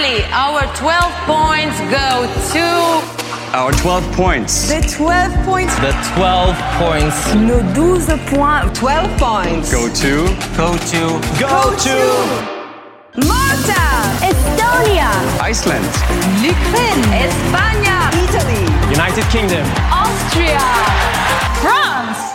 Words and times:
finally, 0.00 0.24
our 0.32 0.62
12 0.76 1.12
points 1.26 1.78
go 1.90 2.26
to. 2.52 3.56
Our 3.56 3.72
12 3.72 4.12
points. 4.12 4.68
The 4.68 4.80
12 4.80 5.44
points. 5.44 5.74
The 5.80 5.92
12 6.14 6.56
points 6.78 7.34
Nos 7.34 8.06
12 8.06 8.08
points. 8.28 8.78
12 8.78 9.18
points. 9.18 9.72
Go 9.72 9.88
to. 9.88 10.26
go 10.56 10.76
to 10.92 11.02
Go 11.38 11.76
to. 11.84 11.96
Malta. 13.26 13.84
Estonia, 14.22 15.10
Iceland. 15.42 15.84
L'Ukraine, 16.40 17.04
Espagne, 17.26 17.90
Italy. 18.24 18.64
United 18.94 19.24
Kingdom. 19.30 19.66
Austria, 19.90 20.60
France. 21.60 22.30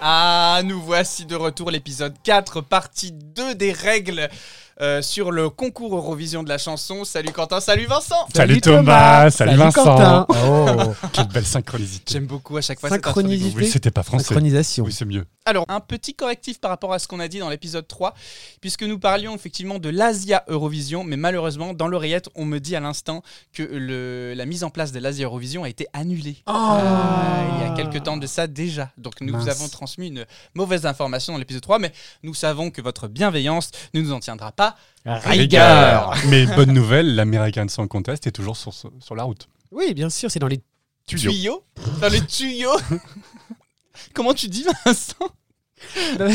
Ah, 0.00 0.60
nous 0.64 0.80
voici 0.80 1.24
de 1.24 1.36
retour, 1.36 1.70
l'épisode 1.70 2.14
4, 2.22 2.60
partie 2.60 3.12
2 3.12 3.54
des 3.54 3.72
règles 3.72 4.28
euh, 4.80 5.02
sur 5.02 5.30
le 5.32 5.50
concours 5.50 5.96
Eurovision 5.96 6.42
de 6.42 6.48
la 6.48 6.58
chanson. 6.58 7.04
Salut 7.04 7.32
Quentin, 7.32 7.60
salut 7.60 7.86
Vincent 7.86 8.26
Salut, 8.34 8.60
Thomas, 8.60 9.30
salut, 9.30 9.56
Vincent. 9.56 9.84
Quentin. 9.84 10.26
Oh, 10.28 10.92
Quelle 11.12 11.28
belle 11.28 11.46
synchronicité. 11.46 12.12
J'aime 12.12 12.26
beaucoup 12.26 12.56
à 12.56 12.60
chaque 12.60 12.78
fois 12.80 12.88
cette 12.90 13.04
Synchronisé. 13.04 13.34
introduction. 13.46 13.64
Oui, 13.66 13.70
c'était 13.72 13.90
pas 13.90 14.02
français. 14.02 14.24
synchronisation. 14.24 14.84
Oui, 14.84 14.92
c'est 14.92 15.04
mieux. 15.04 15.24
Alors, 15.44 15.64
un 15.68 15.80
petit 15.80 16.14
correctif 16.14 16.60
par 16.60 16.70
rapport 16.70 16.92
à 16.92 16.98
ce 16.98 17.08
qu'on 17.08 17.20
a 17.20 17.28
dit 17.28 17.38
dans 17.38 17.48
l'épisode 17.48 17.88
3, 17.88 18.14
puisque 18.60 18.82
nous 18.82 18.98
parlions 18.98 19.34
effectivement 19.34 19.78
de 19.78 19.88
l'Asia 19.88 20.44
Eurovision, 20.48 21.04
mais 21.04 21.16
malheureusement, 21.16 21.72
dans 21.72 21.88
l'oreillette, 21.88 22.28
on 22.34 22.44
me 22.44 22.58
dit 22.58 22.76
à 22.76 22.80
l'instant 22.80 23.22
que 23.54 23.62
le- 23.62 24.34
la 24.34 24.44
mise 24.44 24.62
en 24.62 24.70
place 24.70 24.92
de 24.92 24.98
l'Asia 25.00 25.24
Eurovision 25.24 25.64
a 25.64 25.68
été 25.70 25.86
annulée. 25.94 26.36
Ah, 26.46 27.44
il 27.56 27.66
y 27.66 27.70
a 27.70 27.74
quelques 27.74 28.02
temps 28.04 28.18
de 28.18 28.26
ça 28.26 28.46
déjà. 28.46 28.90
Donc, 28.98 29.20
nous 29.22 29.36
vous 29.38 29.48
avons 29.48 29.68
transmis 29.68 30.08
une 30.08 30.26
mauvaise 30.54 30.84
information 30.86 31.32
dans 31.32 31.38
l'épisode 31.38 31.62
3, 31.62 31.78
mais 31.78 31.92
nous 32.22 32.34
savons 32.34 32.70
que 32.70 32.82
votre 32.82 33.08
bienveillance 33.08 33.70
ne 33.94 34.02
nous 34.02 34.12
en 34.12 34.20
tiendra 34.20 34.52
pas 34.52 34.67
rigueur. 35.06 36.14
Mais 36.28 36.46
bonne 36.46 36.72
nouvelle, 36.72 37.14
l'American 37.14 37.68
Song 37.68 37.88
Contest 37.88 38.26
est 38.26 38.32
toujours 38.32 38.56
sur, 38.56 38.72
sur 38.72 39.14
la 39.14 39.22
route. 39.24 39.48
Oui, 39.70 39.94
bien 39.94 40.10
sûr, 40.10 40.30
c'est 40.30 40.38
dans 40.38 40.46
les. 40.48 40.60
Tuyau. 41.06 41.30
Tuyau 41.30 41.64
Dans 42.00 42.08
les 42.08 42.20
tuyaux 42.26 42.76
Comment 44.14 44.34
tu 44.34 44.48
dis, 44.48 44.64
Vincent? 44.84 45.14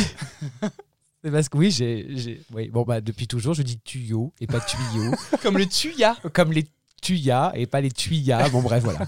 C'est 1.23 1.31
parce 1.31 1.47
que 1.47 1.57
oui, 1.57 1.71
j'ai. 1.71 2.05
j'ai- 2.17 2.41
Oui, 2.53 2.67
bon, 2.67 2.83
bah, 2.83 2.99
depuis 2.99 3.27
toujours, 3.27 3.53
je 3.53 3.61
dis 3.61 3.79
tuyau 3.79 4.33
et 4.41 4.47
pas 4.47 4.59
tuyau. 4.59 5.13
Comme 5.41 5.57
le 5.57 5.65
tuya 5.65 6.17
comme 6.33 6.51
les 6.51 6.65
tuyas 7.01 7.51
et 7.55 7.65
pas 7.65 7.79
les 7.81 7.91
tuyas. 7.91 8.49
Bon, 8.49 8.61
bref, 8.61 8.83
voilà. 8.83 9.05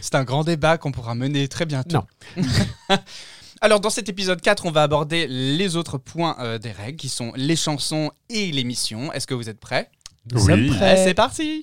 C'est 0.00 0.14
un 0.16 0.24
grand 0.24 0.42
débat 0.44 0.78
qu'on 0.78 0.90
pourra 0.92 1.14
mener 1.14 1.46
très 1.48 1.64
bientôt. 1.66 1.98
Non. 2.38 2.96
Alors 3.64 3.78
dans 3.78 3.90
cet 3.90 4.08
épisode 4.08 4.40
4, 4.40 4.66
on 4.66 4.72
va 4.72 4.82
aborder 4.82 5.28
les 5.28 5.76
autres 5.76 5.96
points 5.96 6.34
euh, 6.40 6.58
des 6.58 6.72
règles 6.72 6.96
qui 6.96 7.08
sont 7.08 7.32
les 7.36 7.54
chansons 7.54 8.10
et 8.28 8.50
l'émission. 8.50 9.12
Est-ce 9.12 9.24
que 9.28 9.34
vous 9.34 9.48
êtes 9.48 9.60
prêts? 9.60 9.88
Nous 10.32 10.40
Oui. 10.44 10.46
sommes 10.68 10.76
prêts. 10.76 10.96
Eh, 10.98 11.04
C'est 11.04 11.14
parti 11.14 11.62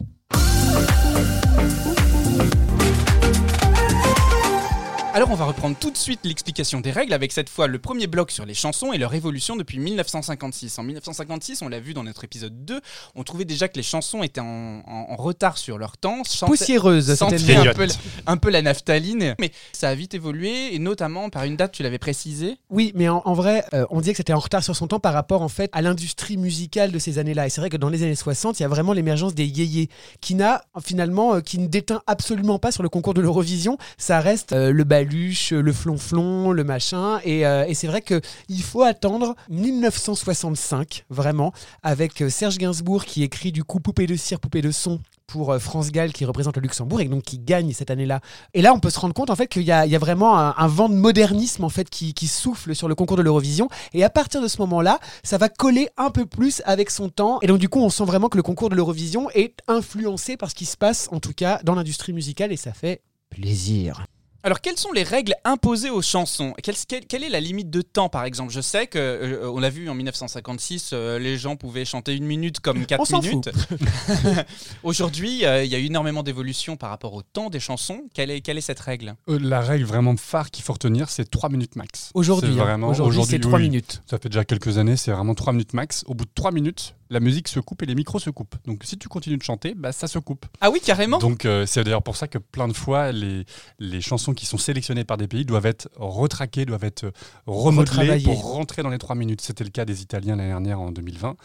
Alors 5.16 5.32
on 5.32 5.36
va 5.36 5.46
reprendre 5.46 5.76
tout 5.78 5.90
de 5.90 5.98
suite 5.98 6.20
l'explication 6.24 6.82
des 6.82 6.92
règles 6.92 7.14
avec 7.14 7.32
cette 7.32 7.50
fois 7.50 7.66
le 7.68 7.80
premier 7.80 8.06
bloc 8.06 8.30
sur 8.30 8.46
les 8.46 8.54
chansons 8.54 8.94
et 8.94 9.00
leur 9.00 9.14
évolution 9.16 9.56
depuis 9.56 9.80
1956. 9.80 10.78
En 10.78 10.84
1956, 10.84 11.64
on 11.64 11.68
l'a 11.68 11.80
vu 11.80 11.96
dans 11.96 12.04
notre 12.04 12.24
épisode 12.26 12.64
2, 12.64 12.80
on 13.16 13.24
trouvait 13.24 13.44
déjà 13.44 13.68
que 13.68 13.76
les 13.76 13.84
chansons 13.84 14.22
étaient 14.22 14.40
en, 14.40 14.84
en- 14.86 15.08
en 15.10 15.16
retard 15.16 15.58
sur 15.58 15.80
leur 15.80 15.98
temps. 15.98 16.22
chantaient- 16.24 16.52
Poussiéreuse, 16.52 17.16
sentait 17.16 17.40
c'était 17.40 17.56
un 17.56 17.74
peu, 17.74 17.86
la- 17.86 17.94
un 18.28 18.38
peu 18.38 18.50
la 18.52 18.62
naphtaline, 18.62 19.34
mais 19.40 19.52
ça 19.74 19.90
a 19.90 19.96
vite 19.96 20.14
évolué 20.14 20.76
et 20.76 20.80
notamment 20.80 21.30
par 21.32 21.44
une 21.44 21.56
date, 21.58 21.72
tu 21.72 21.82
l'avais 21.82 21.98
précisé. 22.00 22.58
Oui, 22.70 22.92
mais 22.96 23.10
en, 23.10 23.24
en 23.26 23.34
vrai, 23.34 23.66
euh, 23.74 23.86
on 23.90 24.00
disait 24.02 24.12
que 24.14 24.18
c'était 24.18 24.34
en 24.34 24.40
retard 24.40 24.64
sur 24.64 24.76
son 24.76 24.88
temps 24.88 25.00
par 25.00 25.14
rapport 25.14 25.42
en 25.42 25.50
fait 25.50 25.72
à 25.74 25.82
l'industrie 25.82 26.38
musicale 26.38 26.92
de 26.92 27.00
ces 27.00 27.18
années-là. 27.18 27.48
Et 27.48 27.50
c'est 27.50 27.62
vrai 27.62 27.72
que 27.72 27.78
dans 27.78 27.90
les 27.90 28.04
années 28.04 28.16
60, 28.16 28.60
il 28.60 28.64
y 28.64 28.66
a 28.66 28.70
vraiment 28.70 28.94
l'émergence 28.94 29.34
des 29.34 29.48
yéyés 29.48 29.90
qui 30.22 30.36
n'a 30.36 30.64
finalement, 30.86 31.34
euh, 31.36 31.42
qui 31.42 31.58
ne 31.58 31.66
déteint 31.68 32.04
absolument 32.06 32.60
pas 32.60 32.72
sur 32.72 32.84
le 32.84 32.90
concours 32.90 33.16
de 33.16 33.22
l'Eurovision. 33.22 33.78
Ça 33.98 34.20
reste 34.20 34.54
euh, 34.54 34.72
le 34.72 34.84
baluche, 35.00 35.52
le 35.52 35.72
flonflon, 35.72 36.52
le 36.52 36.64
machin. 36.64 37.20
Et, 37.24 37.46
euh, 37.46 37.66
c'est 37.74 37.88
vrai 37.88 38.02
que 38.02 38.20
il 38.50 38.62
faut 38.62 38.84
attendre 38.84 39.36
1965 39.50 41.06
vraiment 41.10 41.54
avec 41.84 42.22
euh, 42.22 42.30
Serge 42.30 42.58
Gainsbourg 42.58 43.06
qui 43.06 43.24
écrit 43.24 43.54
du 43.54 43.64
coup 43.64 43.80
Poupée 43.80 44.08
de 44.08 44.18
cire, 44.18 44.40
poupée 44.40 44.62
de 44.62 44.72
son 44.72 45.00
pour 45.26 45.54
euh, 45.54 45.60
France 45.60 45.92
Gall 45.92 46.12
qui 46.12 46.26
représente 46.26 46.58
le 46.58 46.64
Luxembourg 46.64 47.00
et 47.00 47.06
donc 47.06 47.24
qui 47.24 47.40
gagne 47.40 47.72
cette 47.72 47.92
année-là. 47.92 48.20
Et 48.54 48.62
là, 48.62 48.74
on 48.74 48.80
peut 48.80 48.90
se 48.90 49.00
rendre 49.00 49.14
compte 49.14 49.30
en 49.30 49.38
fait 49.38 49.48
qu'il 49.48 49.62
y 49.62 49.72
a, 49.72 49.86
vraiment 50.00 50.38
un, 50.38 50.54
un 50.58 50.68
vent 50.68 50.90
de 50.90 50.96
modernisme 50.96 51.64
en 51.64 51.70
fait 51.70 51.90
qui, 51.90 52.14
qui 52.14 52.28
souffle 52.28 52.76
sur 52.76 52.90
le 52.90 52.96
concours 52.96 53.16
de 53.16 53.22
l'Eurovision. 53.22 53.70
Et 53.94 54.04
à 54.04 54.10
partir 54.10 54.42
de 54.42 54.50
ce 54.50 54.58
moment-là, 54.60 55.00
ça 55.24 55.38
va 55.38 55.48
coller 55.48 55.88
un 55.96 56.10
peu 56.10 56.26
plus 56.26 56.62
avec 56.66 56.90
son 56.90 57.08
temps. 57.08 57.40
Et 57.42 57.48
donc 57.48 57.60
du 57.60 57.70
coup, 57.70 57.80
on 57.80 57.90
sent 57.90 58.06
vraiment 58.06 58.28
que 58.28 58.38
le 58.38 58.44
concours 58.44 58.70
de 58.70 58.76
l'Eurovision 58.76 59.30
est 59.30 59.56
influencé 59.70 60.36
par 60.36 60.50
ce 60.50 60.56
qui 60.56 60.66
se 60.66 60.76
passe 60.76 61.08
en 61.14 61.22
tout 61.22 61.34
cas 61.34 61.62
dans 61.64 61.76
l'industrie 61.76 62.12
musicale 62.12 62.52
et 62.52 62.58
ça 62.58 62.74
fait 62.74 63.02
plaisir. 63.30 64.04
Alors, 64.42 64.62
quelles 64.62 64.78
sont 64.78 64.94
les 64.94 65.04
règles 65.04 65.36
imposées 65.44 65.90
aux 65.90 66.02
chansons? 66.02 66.54
Quelle, 66.64 66.76
quelle- 66.88 67.06
quelle 67.06 67.24
est 67.26 67.30
la 67.30 67.42
limite 67.42 67.70
de 67.70 67.82
temps, 67.82 68.08
par 68.08 68.24
exemple? 68.24 68.54
Je 68.54 68.62
sais 68.62 68.88
que, 68.88 68.98
euh, 68.98 69.52
on 69.52 69.60
l'a 69.60 69.70
vu 69.70 69.90
en 69.90 69.96
1956, 69.96 70.92
euh, 70.94 71.20
les 71.20 71.38
gens 71.38 71.58
pouvaient 71.58 71.84
chanter 71.84 72.16
une 72.16 72.24
minute 72.26 72.62
comme 72.62 72.86
quatre 72.86 73.12
minutes. 73.22 73.50
Aujourd'hui, 74.84 75.46
euh, 75.46 75.64
il 75.66 75.70
y 75.72 75.76
a 75.76 75.80
eu 75.80 75.86
énormément 75.88 76.24
d'évolution 76.24 76.78
par 76.78 76.90
rapport 76.90 77.14
au 77.16 77.22
temps 77.22 77.50
des 77.50 77.60
chansons. 77.60 78.04
Quelle 78.14 78.32
est, 78.32 78.40
quelle 78.40 78.58
est 78.58 78.62
cette 78.62 78.80
règle? 78.80 79.16
Euh, 79.30 79.40
La 79.42 79.60
règle 79.60 79.84
vraiment 79.84 80.16
phare 80.16 80.52
qu'il 80.52 80.64
faut 80.64 80.74
retenir, 80.74 81.10
c'est 81.10 81.30
3 81.30 81.50
minutes 81.50 81.76
max. 81.76 82.12
Aujourd'hui, 82.14 82.54
C'est 82.54 82.62
hein, 82.62 82.64
vraiment- 82.64 82.88
aujourd'hui, 82.90 83.16
c'est 83.18 83.22
aujourd'hui, 83.36 83.40
3 83.42 83.60
oui. 83.60 83.64
minutes. 83.66 84.02
Ça 84.10 84.20
fait 84.20 84.30
déjà 84.30 84.46
quelques 84.46 84.78
années, 84.78 84.96
c'est 84.96 85.12
vraiment 85.12 85.36
3 85.36 85.52
minutes 85.52 85.74
max. 85.74 86.04
Au 86.08 86.14
bout 86.14 86.24
de 86.26 86.32
3 86.34 86.52
minutes, 86.52 86.96
la 87.10 87.20
musique 87.20 87.48
se 87.48 87.60
coupe 87.60 87.82
et 87.84 87.86
les 87.86 87.96
micros 87.96 88.20
se 88.20 88.30
coupent. 88.30 88.56
Donc 88.66 88.84
si 88.84 88.98
tu 88.98 89.08
continues 89.08 89.38
de 89.38 89.44
chanter, 89.44 89.74
bah, 89.76 89.92
ça 89.92 90.08
se 90.08 90.20
coupe. 90.20 90.46
Ah 90.62 90.70
oui, 90.70 90.80
carrément 90.80 91.18
Donc 91.18 91.46
euh, 91.46 91.66
c'est 91.66 91.84
d'ailleurs 91.84 92.04
pour 92.04 92.16
ça 92.16 92.28
que 92.28 92.38
plein 92.38 92.68
de 92.68 92.74
fois, 92.74 93.12
les, 93.12 93.46
les 93.80 94.02
chansons 94.02 94.34
qui 94.34 94.46
sont 94.46 94.58
sélectionnées 94.58 95.04
par 95.04 95.18
des 95.18 95.28
pays 95.28 95.46
doivent 95.46 95.66
être 95.66 95.90
retraquées, 95.96 96.66
doivent 96.66 96.84
être 96.84 97.06
euh, 97.06 97.12
remodelées 97.48 98.22
pour 98.24 98.54
rentrer 98.54 98.84
dans 98.84 98.90
les 98.90 98.98
3 98.98 99.16
minutes. 99.16 99.42
C'était 99.42 99.64
le 99.64 99.70
cas 99.72 99.86
des 99.86 100.02
Italiens 100.02 100.36
l'année 100.36 100.50
dernière 100.50 100.80
en 100.80 100.92
2020. 100.92 101.36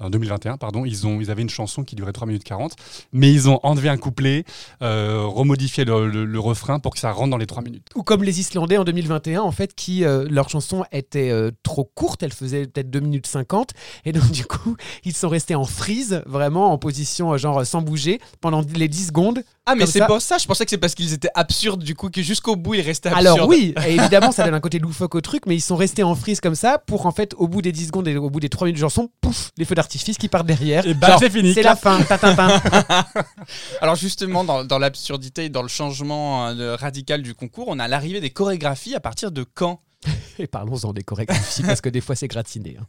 En 0.00 0.10
2021, 0.10 0.56
pardon, 0.56 0.84
ils, 0.84 1.06
ont, 1.06 1.20
ils 1.20 1.30
avaient 1.30 1.42
une 1.42 1.50
chanson 1.50 1.84
qui 1.84 1.94
durait 1.94 2.12
3 2.12 2.26
minutes 2.26 2.42
40, 2.42 2.74
mais 3.12 3.32
ils 3.32 3.48
ont 3.48 3.60
enlevé 3.62 3.88
un 3.88 3.96
couplet, 3.96 4.44
euh, 4.82 5.22
remodifié 5.24 5.84
le, 5.84 6.38
refrain 6.40 6.80
pour 6.80 6.92
que 6.92 6.98
ça 6.98 7.12
rentre 7.12 7.30
dans 7.30 7.36
les 7.36 7.46
3 7.46 7.62
minutes. 7.62 7.86
Ou 7.94 8.02
comme 8.02 8.24
les 8.24 8.40
Islandais 8.40 8.76
en 8.76 8.84
2021, 8.84 9.40
en 9.42 9.52
fait, 9.52 9.74
qui 9.74 10.04
euh, 10.04 10.26
leur 10.28 10.48
chanson 10.48 10.84
était 10.90 11.30
euh, 11.30 11.52
trop 11.62 11.84
courte, 11.84 12.24
elle 12.24 12.32
faisait 12.32 12.66
peut-être 12.66 12.90
2 12.90 13.00
minutes 13.00 13.26
50, 13.26 13.70
et 14.04 14.12
donc 14.12 14.28
du 14.32 14.44
coup, 14.44 14.76
ils 15.04 15.14
sont 15.14 15.28
restés 15.28 15.54
en 15.54 15.64
freeze, 15.64 16.22
vraiment 16.26 16.72
en 16.72 16.78
position 16.78 17.36
genre 17.36 17.64
sans 17.64 17.82
bouger, 17.82 18.20
pendant 18.40 18.62
les 18.74 18.88
10 18.88 19.06
secondes. 19.06 19.44
Ah, 19.66 19.74
mais 19.74 19.86
c'est 19.86 20.00
pas 20.00 20.20
ça. 20.20 20.36
Je 20.38 20.46
pensais 20.46 20.64
que 20.64 20.70
c'est 20.70 20.78
parce 20.78 20.94
qu'ils 20.94 21.12
étaient 21.14 21.30
absurdes, 21.34 21.82
du 21.82 21.94
coup, 21.94 22.10
que 22.10 22.22
jusqu'au 22.22 22.54
bout, 22.56 22.74
ils 22.74 22.82
restaient 22.82 23.08
absurdes. 23.08 23.38
Alors 23.38 23.48
oui, 23.48 23.74
et 23.86 23.94
évidemment, 23.94 24.30
ça 24.30 24.44
donne 24.44 24.54
un 24.54 24.60
côté 24.60 24.78
loufoque 24.78 25.14
au 25.14 25.20
truc, 25.20 25.46
mais 25.46 25.54
ils 25.54 25.60
sont 25.60 25.76
restés 25.76 26.02
en 26.02 26.14
freeze 26.14 26.40
comme 26.40 26.54
ça, 26.54 26.78
pour 26.78 27.06
en 27.06 27.12
fait, 27.12 27.34
au 27.38 27.48
bout 27.48 27.62
des 27.62 27.72
10 27.72 27.86
secondes 27.86 28.08
et 28.08 28.16
au 28.16 28.28
bout 28.28 28.40
des 28.40 28.50
3 28.50 28.66
minutes 28.66 28.76
de 28.76 28.84
chanson, 28.86 29.10
pouf, 29.22 29.50
les 29.56 29.64
feux 29.64 29.74
d'artifice 29.74 30.18
qui 30.18 30.28
partent 30.28 30.46
derrière. 30.46 30.86
Et 30.86 30.94
bah, 30.94 31.16
c'est 31.18 31.30
fini, 31.30 31.54
C'est 31.54 31.62
la 31.62 31.76
fin. 31.76 31.98
Alors 33.80 33.96
justement, 33.96 34.44
dans, 34.44 34.64
dans 34.64 34.78
l'absurdité 34.78 35.46
et 35.46 35.48
dans 35.48 35.62
le 35.62 35.68
changement 35.68 36.48
euh, 36.48 36.76
radical 36.76 37.22
du 37.22 37.34
concours, 37.34 37.66
on 37.68 37.78
a 37.78 37.88
l'arrivée 37.88 38.20
des 38.20 38.30
chorégraphies 38.30 38.94
à 38.94 39.00
partir 39.00 39.32
de 39.32 39.44
quand? 39.44 39.80
Et 40.38 40.46
parlons-en 40.46 40.92
des 40.92 41.02
correctifs, 41.02 41.64
parce 41.66 41.80
que 41.80 41.88
des 41.88 42.00
fois, 42.00 42.16
c'est 42.16 42.28
gratiné. 42.28 42.76
hein. 42.80 42.86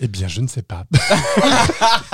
Eh 0.00 0.08
bien, 0.08 0.28
je 0.28 0.40
ne 0.40 0.46
sais 0.48 0.62
pas. 0.62 0.84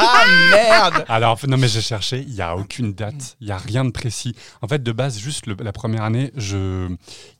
Ah 0.00 0.24
merde 0.50 1.04
Alors, 1.08 1.38
non, 1.46 1.56
mais 1.56 1.68
j'ai 1.68 1.80
cherché, 1.80 2.24
il 2.26 2.34
n'y 2.34 2.40
a 2.40 2.56
aucune 2.56 2.92
date, 2.92 3.36
il 3.40 3.46
n'y 3.46 3.52
a 3.52 3.58
rien 3.58 3.84
de 3.84 3.90
précis. 3.90 4.34
En 4.62 4.68
fait, 4.68 4.82
de 4.82 4.92
base, 4.92 5.18
juste 5.18 5.46
le- 5.46 5.56
la 5.60 5.72
première 5.72 6.02
année, 6.02 6.32
je, 6.36 6.88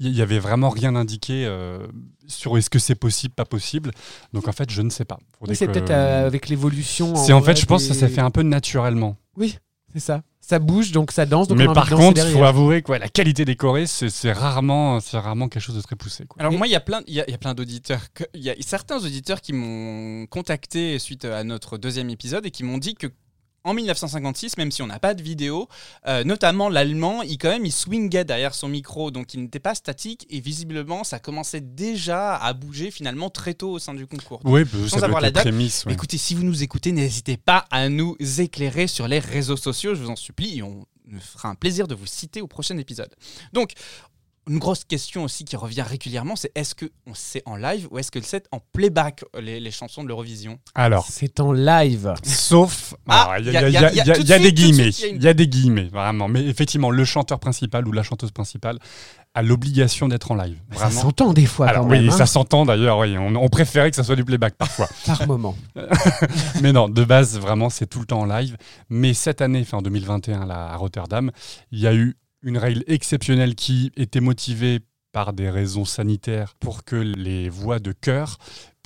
il 0.01 0.13
n'y 0.13 0.21
avait 0.21 0.39
vraiment 0.39 0.71
rien 0.71 0.95
indiqué 0.97 1.45
euh, 1.47 1.87
sur 2.27 2.57
est-ce 2.59 2.69
que 2.71 2.79
c'est 2.79 2.95
possible, 2.95 3.35
pas 3.35 3.45
possible. 3.45 3.91
Donc, 4.33 4.49
en 4.49 4.53
fait, 4.53 4.71
je 4.71 4.83
ne 4.83 4.91
sais 4.91 5.05
pas. 5.05 5.19
C'est 5.53 5.67
que- 5.67 5.73
peut-être 5.73 5.91
euh, 5.91 6.27
avec 6.27 6.49
l'évolution. 6.49 7.15
C'est 7.15 7.33
en 7.33 7.43
fait, 7.43 7.59
je 7.59 7.67
pense 7.67 7.87
que 7.87 7.95
ça 7.95 8.01
s'est 8.01 8.09
fait 8.09 8.21
un 8.21 8.31
peu 8.31 8.43
naturellement. 8.43 9.17
Oui, 9.37 9.59
c'est 9.93 10.01
ça. 10.01 10.23
Ça 10.41 10.59
bouge, 10.59 10.93
donc 10.93 11.13
ça 11.13 11.27
danse. 11.27 11.47
Donc 11.49 11.59
mais 11.59 11.67
on 11.67 11.73
a 11.73 11.75
par 11.75 11.91
contre, 11.91 12.25
il 12.25 12.33
faut 12.33 12.45
avouer 12.45 12.81
que 12.83 12.91
ouais, 12.93 12.99
la 12.99 13.09
qualité 13.09 13.45
des 13.45 13.55
chorés, 13.55 13.87
c'est 13.87 14.33
rarement, 14.33 14.99
c'est 15.01 15.19
rarement 15.19 15.49
quelque 15.49 15.63
chose 15.63 15.77
de 15.77 15.83
très 15.83 15.95
poussé. 15.97 16.25
quoi. 16.27 16.41
Alors 16.41 16.53
moi, 16.53 16.67
il 16.67 16.71
y 16.71 16.75
a 16.77 16.81
plein, 16.81 17.03
il 17.07 17.15
y 17.15 17.21
a, 17.21 17.31
y 17.31 17.35
a 17.35 17.39
plein 17.39 17.53
d'auditeurs. 17.55 18.13
que- 18.15 18.25
Il 18.35 18.41
y 18.43 18.49
a 18.51 18.55
certains 18.61 18.97
auditeurs 19.05 19.41
qui 19.43 19.53
m'ont 19.53 20.27
contacté 20.27 20.99
suite 20.99 21.25
à 21.27 21.45
notre 21.45 21.77
deuxième 21.77 22.09
épisode 22.09 22.47
et 22.47 22.51
qui 22.51 22.65
m'ont 22.65 22.79
dit 22.79 22.95
que 22.95 23.09
en 23.65 23.75
1956, 23.75 24.57
même 24.57 24.71
si 24.71 24.83
on 24.83 24.87
n'a 24.87 24.99
pas 24.99 25.15
de 25.15 25.23
vidéo, 25.23 25.69
euh, 26.07 26.25
notamment 26.25 26.69
l'allemand, 26.69 27.23
il 27.23 27.39
quand 27.39 27.51
même 27.51 27.67
il 27.67 27.73
swingait 27.73 28.25
derrière 28.25 28.55
son 28.55 28.69
micro, 28.69 29.11
donc 29.11 29.35
il 29.35 29.43
n'était 29.43 29.59
pas 29.59 29.75
statique 29.75 30.27
et 30.31 30.41
visiblement 30.41 31.05
ça 31.05 31.19
commençait 31.19 31.61
déjà 31.61 32.37
à 32.37 32.53
bouger 32.53 32.91
finalement 32.91 33.31
très 33.31 33.55
tôt 33.55 33.71
au 33.73 33.79
sein 33.79 33.95
du 33.95 34.07
concours. 34.07 34.41
Oui, 34.45 34.65
bah, 34.65 34.89
sans 34.89 35.03
avoir 35.03 35.21
la 35.21 35.31
date, 35.31 35.47
ouais. 35.47 35.93
Écoutez, 35.93 36.19
si 36.19 36.35
vous 36.35 36.45
nous 36.45 36.63
écoutez, 36.63 36.93
n'hésitez 36.93 37.37
pas 37.37 37.67
à 37.71 37.89
nous 37.89 38.17
éclairer 38.39 38.87
sur 38.87 39.09
les 39.09 39.19
réseaux 39.19 39.57
sociaux, 39.57 39.95
je 39.95 40.03
vous 40.03 40.11
en 40.11 40.17
supplie, 40.17 40.59
et 40.59 40.63
on 40.63 40.87
nous 41.07 41.21
fera 41.21 41.49
un 41.49 41.55
plaisir 41.55 41.89
de 41.89 41.95
vous 41.95 42.07
citer 42.07 42.41
au 42.41 42.47
prochain 42.47 42.77
épisode. 42.79 43.15
Donc, 43.53 43.73
une 44.49 44.59
grosse 44.59 44.85
question 44.85 45.25
aussi 45.25 45.45
qui 45.45 45.57
revient 45.57 45.83
régulièrement, 45.83 46.37
c'est 46.37 46.51
est-ce 46.55 46.75
que 46.75 46.87
on 47.07 47.13
c'est 47.15 47.43
en 47.47 47.57
live 47.57 47.89
ou 47.91 47.99
est-ce 47.99 48.11
que 48.11 48.21
c'est 48.21 48.47
en 48.53 48.61
playback 48.73 49.25
les, 49.41 49.61
les 49.61 49.71
chansons 49.71 50.03
de 50.03 50.09
l'Eurovision? 50.09 50.59
Alors, 50.75 51.07
C'est 51.09 51.41
en 51.41 51.53
live. 51.53 52.15
sauf. 52.25 52.95
Ah, 53.09 53.33
alors, 53.33 53.39
il 53.39 53.47
y 53.47 53.49
y 53.51 53.53
y 53.53 53.73
y 53.73 53.77
a- 53.77 54.39
y 54.39 54.41
des 54.43 54.53
guillemets. 54.53 54.89
il 54.89 55.01
y 55.01 55.05
a 55.05 55.09
une- 55.09 55.17
Il 55.17 55.23
y 55.23 55.29
a 55.29 55.35
des 55.35 55.49
guillemets, 55.49 55.89
vraiment. 55.89 56.29
Mais 56.29 56.45
effectivement, 56.47 56.91
le 56.91 57.05
chanteur 57.05 57.39
principal 57.41 57.87
ou 57.87 57.93
la 57.93 58.03
chanteuse 58.03 58.31
principale 58.31 58.79
a 59.35 59.43
l'obligation 59.43 60.09
d'être 60.09 60.31
en 60.31 60.35
live. 60.35 60.59
Ça 60.75 60.91
s'entend 60.91 61.33
des 61.33 61.47
fois 61.47 61.69
Alors 61.69 61.83
quand 61.85 61.91
oui, 61.91 62.01
même, 62.01 62.09
hein, 62.09 62.17
ça 62.17 62.27
s'entend 62.27 62.65
d'ailleurs. 62.65 62.99
Oui, 62.99 63.17
on, 63.19 63.35
on 63.37 63.49
préférait 63.49 63.91
que 63.91 63.97
ça 63.97 64.03
soit 64.05 64.17
du 64.17 64.25
playback 64.25 64.55
parfois. 64.55 64.89
par 65.07 65.27
moment. 65.27 65.55
Mais 66.63 66.73
non, 66.73 66.89
de 66.89 67.05
base, 67.05 67.39
vraiment, 67.39 67.71
c'est 67.71 67.87
tout 67.87 68.01
le 68.01 68.07
temps 68.07 68.21
en 68.21 68.27
live. 68.27 68.57
Mais 68.89 69.15
cette 69.15 69.41
année, 69.41 69.61
enfin 69.63 69.79
en 69.79 69.83
2021, 69.83 70.47
là, 70.47 70.69
à 70.73 70.77
Rotterdam, 70.77 71.31
il 71.71 71.81
y 71.81 71.87
a 71.87 71.95
eu 71.95 72.17
une 72.43 72.59
règle 72.59 72.85
exceptionnelle 72.87 73.55
qui 73.55 73.93
était 73.97 74.21
motivée 74.21 74.81
par 75.13 75.33
des 75.33 75.51
raisons 75.51 75.85
sanitaires 75.85 76.55
pour 76.61 76.85
que 76.85 76.97
les 76.97 77.49
voix 77.49 77.79
de 77.79 77.93
chœur 77.93 78.39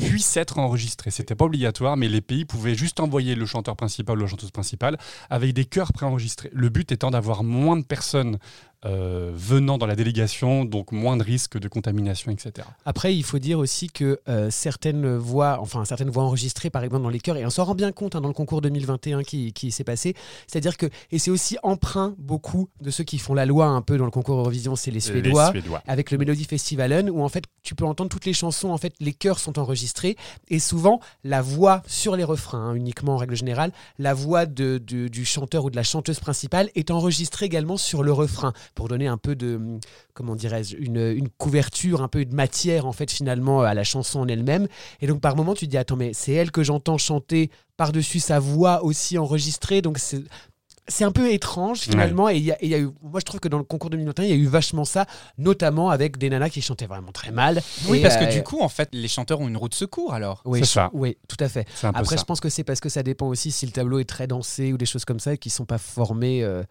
puissent 0.09 0.37
être 0.37 0.59
enregistrées. 0.59 1.11
C'était 1.11 1.35
pas 1.35 1.45
obligatoire, 1.45 1.97
mais 1.97 2.09
les 2.09 2.21
pays 2.21 2.45
pouvaient 2.45 2.75
juste 2.75 3.01
envoyer 3.01 3.35
le 3.35 3.47
chanteur 3.47 3.77
principal 3.77 4.19
ou 4.19 4.23
la 4.23 4.27
chanteuse 4.27 4.51
principale 4.51 4.99
avec 5.31 5.53
des 5.53 5.65
chœurs 5.65 5.93
préenregistrés. 5.93 6.51
Le 6.53 6.69
but 6.69 6.91
étant 6.93 7.11
d'avoir 7.11 7.45
moins 7.45 7.77
de 7.77 7.85
personnes 7.85 8.39
euh, 8.85 9.31
venant 9.33 9.79
dans 9.79 9.87
la 9.87 9.95
délégation, 9.95 10.65
donc 10.65 10.91
moins 10.91 11.17
de 11.17 11.23
risques 11.23 11.57
de 11.57 11.69
contamination, 11.69 12.33
etc. 12.33 12.67
Après, 12.85 13.15
il 13.15 13.23
faut 13.23 13.39
dire 13.39 13.61
aussi 13.61 13.89
que 13.89 14.19
euh, 14.29 14.51
certaines 14.51 15.17
voix, 15.17 15.59
enfin 15.61 15.85
certaines 15.85 16.11
voix 16.11 16.25
enregistrées, 16.25 16.69
par 16.69 16.83
exemple 16.83 17.05
dans 17.05 17.09
les 17.09 17.21
chœurs, 17.21 17.37
et 17.37 17.47
on 17.47 17.51
s'en 17.51 17.63
rend 17.63 17.77
bien 17.77 17.93
compte 17.93 18.17
hein, 18.17 18.21
dans 18.21 18.27
le 18.27 18.35
concours 18.35 18.61
2021 18.61 19.23
qui, 19.23 19.53
qui 19.53 19.71
s'est 19.71 19.85
passé, 19.85 20.15
c'est-à-dire 20.49 20.77
que, 20.77 20.87
et 21.13 21.21
c'est 21.21 21.31
aussi 21.31 21.59
emprunt 21.63 22.17
beaucoup 22.19 22.71
de 22.81 22.91
ceux 22.91 23.05
qui 23.05 23.19
font 23.19 23.35
la 23.35 23.47
loi 23.47 23.67
un 23.67 23.83
peu 23.83 23.97
dans 23.99 24.05
le 24.05 24.11
concours 24.11 24.41
Eurovision, 24.41 24.75
c'est 24.75 24.91
les 24.91 24.99
Suédois. 24.99 25.53
Les 25.53 25.61
Suédois. 25.61 25.81
avec 25.87 26.11
le 26.11 26.19
Melody 26.19 26.45
Festivalen 26.45 27.09
où 27.09 27.23
en 27.23 27.29
fait 27.29 27.45
tu 27.63 27.77
peux 27.77 27.85
entendre 27.85 28.11
toutes 28.11 28.27
les 28.27 28.35
chansons 28.35 28.71
en 28.71 28.79
fait 28.79 28.95
les 28.99 29.13
chœurs 29.13 29.39
sont 29.39 29.61
enregistrés 29.61 29.92
et 30.49 30.59
souvent 30.59 31.00
la 31.25 31.43
voix 31.43 31.83
sur 31.87 32.17
les 32.17 32.25
refrains 32.25 32.71
hein, 32.71 32.75
uniquement 32.75 33.15
en 33.15 33.17
règle 33.19 33.37
générale 33.37 33.73
la 33.99 34.15
voix 34.15 34.47
de, 34.47 34.79
du 34.79 35.25
chanteur 35.25 35.65
ou 35.65 35.71
de 35.71 35.77
la 35.77 35.83
chanteuse 35.83 36.21
principale 36.21 36.71
est 36.75 36.91
enregistrée 36.91 37.47
également 37.47 37.77
sur 37.77 38.03
le 38.03 38.12
refrain. 38.12 38.53
Pour 38.75 38.89
donner 38.89 39.06
un 39.06 39.19
peu 39.19 39.35
de 39.35 39.56
hum, 39.56 39.81
comment 40.15 40.35
dirais-je 40.35 40.77
une, 40.77 41.29
couverture 41.39 42.03
un 42.03 42.09
peu 42.09 42.25
de 42.25 42.35
matière 42.35 42.87
en 42.87 42.93
fait 42.93 43.11
finalement 43.11 43.62
à 43.62 43.75
la 43.75 43.85
chanson 43.85 44.21
en 44.21 44.29
elle-même. 44.29 44.69
Et 45.00 45.06
donc 45.06 45.21
par 45.21 45.37
moment 45.37 45.55
tu 45.55 45.67
te 45.67 45.71
dis 45.71 45.79
attends 45.79 45.97
mais 45.97 46.12
c'est 46.12 46.33
elle 46.33 46.50
que 46.50 46.62
j'entends 46.62 46.99
chanter 46.99 47.50
par-dessus 47.77 48.21
sa 48.21 48.39
voix 48.39 48.85
aussi 48.85 49.19
enregistrée 49.19 49.83
donc 49.83 49.99
c'est 50.88 51.05
un 51.05 51.12
peu 51.12 51.31
étrange 51.32 51.79
finalement 51.81 52.29
et 52.29 52.37
il 52.37 52.43
y 52.44 52.50
a- 52.52 52.62
et 52.62 52.67
y 52.69 52.75
a 52.75 52.79
eu 52.79 52.90
moi 53.02 53.20
je 53.20 53.25
trouve 53.25 53.38
que 53.40 53.49
dans 53.49 53.58
le 53.58 53.64
concours 53.64 53.88
2021 53.90 54.25
il 54.25 54.31
y 54.31 54.32
a 54.32 54.37
eu 54.37 54.46
vachement 54.46 54.84
ça 54.84 55.06
notamment 55.38 55.90
avec 55.90 56.19
des 56.19 56.29
nanas 56.29 56.50
qui 56.50 56.61
chantaient 56.61 56.87
vraiment 56.87 57.12
très 57.12 57.31
mal 57.31 57.62
Oui, 57.88 57.99
Et, 57.99 58.02
parce 58.02 58.17
que 58.17 58.25
euh, 58.25 58.32
du 58.32 58.43
coup, 58.43 58.61
en 58.61 58.69
fait, 58.69 58.88
les 58.93 59.06
chanteurs 59.08 59.40
ont 59.40 59.46
une 59.49 59.56
roue 59.56 59.69
de 59.69 59.75
secours 59.75 60.12
alors. 60.12 60.43
oui, 60.44 60.58
je- 60.61 60.64
ça. 60.64 60.90
oui 60.93 61.17
tout 61.29 61.37
à 61.38 61.49
fait 61.49 61.67
après 61.82 62.05
ça. 62.05 62.17
je 62.17 62.25
pense 62.25 62.40
que 62.40 62.49
c'est 62.49 62.64
parce 62.64 62.81
que 62.81 62.88
ça 62.88 63.02
dépend 63.02 63.29
aussi 63.29 63.52
si 63.52 63.64
le 63.64 63.73
tableau 63.73 64.00
est 64.00 64.08
très 64.08 64.26
dansé 64.26 64.73
ou 64.73 64.76
des 64.76 64.87
choses 64.87 65.05
comme 65.05 65.20
ça 65.20 65.37
qui 65.37 65.50
sont 65.50 65.64
pas 65.67 65.79
formés 65.79 66.43
euh, 66.43 66.62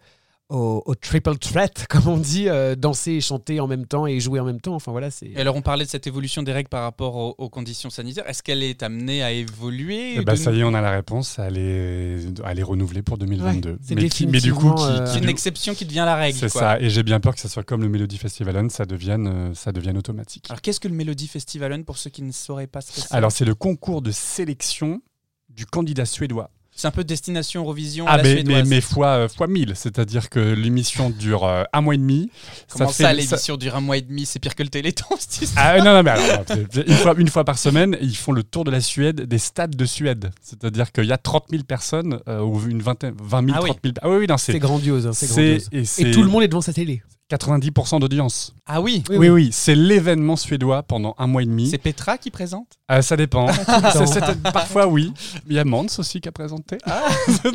au, 0.52 0.82
au 0.86 0.94
triple 0.94 1.36
threat 1.38 1.86
comme 1.90 2.06
on 2.08 2.16
dit 2.18 2.48
euh, 2.48 2.74
danser 2.76 3.12
et 3.12 3.20
chanter 3.20 3.58
en 3.60 3.66
même 3.66 3.86
temps 3.86 4.06
et 4.06 4.20
jouer 4.20 4.38
en 4.40 4.44
même 4.44 4.60
temps 4.60 4.74
enfin 4.74 4.92
voilà 4.92 5.10
c'est 5.10 5.26
Et 5.26 5.38
alors, 5.40 5.56
on 5.56 5.62
parlait 5.62 5.84
de 5.84 5.90
cette 5.90 6.06
évolution 6.06 6.42
des 6.42 6.52
règles 6.52 6.68
par 6.68 6.82
rapport 6.82 7.16
aux, 7.16 7.34
aux 7.38 7.48
conditions 7.48 7.90
sanitaires. 7.90 8.28
Est-ce 8.28 8.42
qu'elle 8.42 8.62
est 8.62 8.82
amenée 8.82 9.22
à 9.22 9.32
évoluer 9.32 10.22
de 10.22 10.34
ça 10.36 10.52
y 10.52 10.60
est, 10.60 10.64
on 10.64 10.74
a 10.74 10.80
la 10.80 10.90
réponse. 10.90 11.38
Elle 11.38 11.56
est, 11.58 12.18
elle 12.44 12.58
est 12.58 12.62
renouvelée 12.62 13.02
pour 13.02 13.18
2022. 13.18 13.70
Ouais, 13.70 13.76
c'est 13.82 13.94
mais, 13.94 14.08
qui- 14.08 14.26
mais 14.26 14.40
du 14.40 14.52
coup, 14.54 14.68
euh, 14.78 15.04
qui- 15.06 15.12
C'est 15.12 15.18
une 15.18 15.24
du- 15.24 15.30
exception 15.30 15.74
qui 15.74 15.84
devient 15.84 16.04
la 16.06 16.16
règle. 16.16 16.38
c'est 16.38 16.48
ça. 16.48 16.80
Et 16.80 16.90
j'ai 16.90 17.02
bien 17.02 17.20
peur 17.20 17.34
que 17.34 17.40
ça 17.40 17.48
soit 17.48 17.62
comme 17.62 17.82
le 17.82 17.88
Melody 17.88 18.18
Festival, 18.18 18.70
ça 18.70 18.84
devienne, 18.84 19.26
euh, 19.26 19.54
ça 19.54 19.72
devienne 19.72 19.96
automatique. 19.98 20.46
Alors, 20.50 20.60
qu'est-ce 20.60 20.80
que 20.80 20.88
le 20.88 20.94
Melody 20.94 21.26
Festivalen 21.28 21.84
pour 21.84 21.96
ceux 21.98 22.10
qui 22.10 22.22
ne 22.22 22.32
sauraient 22.32 22.66
pas 22.66 22.80
ce 22.80 22.92
que 22.92 23.00
c'est? 23.00 23.14
Alors, 23.14 23.32
c'est 23.32 23.44
le 23.44 23.54
concours 23.54 24.02
de 24.02 24.10
sélection 24.10 25.00
du 25.48 25.66
candidat 25.66 26.04
suédois. 26.06 26.50
C'est 26.74 26.88
un 26.88 26.90
peu 26.90 27.04
destination 27.04 27.60
Eurovision 27.62 28.06
à 28.06 28.12
Ah, 28.12 28.16
la 28.16 28.22
mais, 28.22 28.42
mais, 28.46 28.62
mais 28.64 28.80
fois, 28.80 29.08
euh, 29.08 29.28
fois 29.28 29.46
1000. 29.46 29.72
C'est-à-dire 29.76 30.30
que 30.30 30.40
l'émission 30.40 31.10
dure 31.10 31.44
euh, 31.44 31.64
un 31.72 31.80
mois 31.82 31.94
et 31.94 31.98
demi. 31.98 32.30
Comment 32.70 32.88
ça, 32.88 32.94
fait- 32.94 33.02
ça- 33.02 33.12
l'émission 33.12 33.56
dure 33.58 33.76
un 33.76 33.80
mois 33.82 33.98
et 33.98 34.00
demi? 34.00 34.24
C'est 34.24 34.38
pire 34.38 34.54
que 34.54 34.62
le 34.62 34.70
Téléthon, 34.70 35.14
cette 35.18 35.42
histoire. 35.42 35.66
Ah 35.68 35.78
non, 35.78 35.92
non, 35.94 36.02
mais 36.02 36.10
alors, 36.10 36.44
une, 36.86 36.94
fois, 36.94 37.14
une 37.18 37.28
fois 37.28 37.44
par 37.44 37.58
semaine, 37.58 37.96
ils 38.00 38.16
font 38.16 38.32
le 38.32 38.42
tour 38.42 38.64
de 38.64 38.70
la 38.70 38.80
Suède, 38.80 39.20
des 39.22 39.38
stades 39.38 39.76
de 39.76 39.84
Suède. 39.84 40.30
C'est-à-dire 40.40 40.92
qu'il 40.92 41.04
y 41.04 41.12
a 41.12 41.18
30 41.18 41.44
000 41.50 41.62
personnes, 41.64 42.20
euh, 42.26 42.40
ou 42.40 42.60
une 42.66 42.80
vingtaine, 42.82 43.14
20 43.22 43.46
000, 43.46 43.52
Ah 43.58 43.62
oui. 43.62 43.68
30 43.70 43.78
000. 43.84 43.94
Ah 44.00 44.08
oui, 44.08 44.16
oui, 44.20 44.26
non, 44.26 44.38
c'est 44.38 44.52
c'est 44.52 44.58
grandiose 44.58 45.06
hein, 45.06 45.12
c'est 45.12 45.26
grandiose 45.26 45.68
et, 45.98 46.10
tout 46.10 46.22
le 46.22 46.28
monde 46.28 46.42
est 46.42 46.48
devant 46.48 46.60
sa 46.62 46.72
télé 46.72 47.02
90% 47.36 48.00
d'audience. 48.00 48.54
Ah 48.66 48.80
oui, 48.80 49.02
Oui, 49.10 49.28
oui, 49.30 49.48
c'est 49.52 49.74
l'événement 49.74 50.36
suédois 50.36 50.82
pendant 50.82 51.14
un 51.18 51.26
mois 51.26 51.42
et 51.42 51.46
demi. 51.46 51.68
c'est 51.70 51.78
Petra 51.78 52.18
qui 52.18 52.30
présente? 52.30 52.66
Ah, 52.88 53.00
ça 53.02 53.16
dépend. 53.16 53.46
C'est- 53.92 54.06
c'est- 54.06 54.42
parfois, 54.52 54.86
oui. 54.86 55.12
Il 55.48 55.54
y 55.54 55.58
a 55.58 55.64
Mans 55.64 55.86
aussi 55.98 56.20
qui 56.20 56.28
a 56.28 56.32
présenté. 56.32 56.78
Ah. 56.84 57.08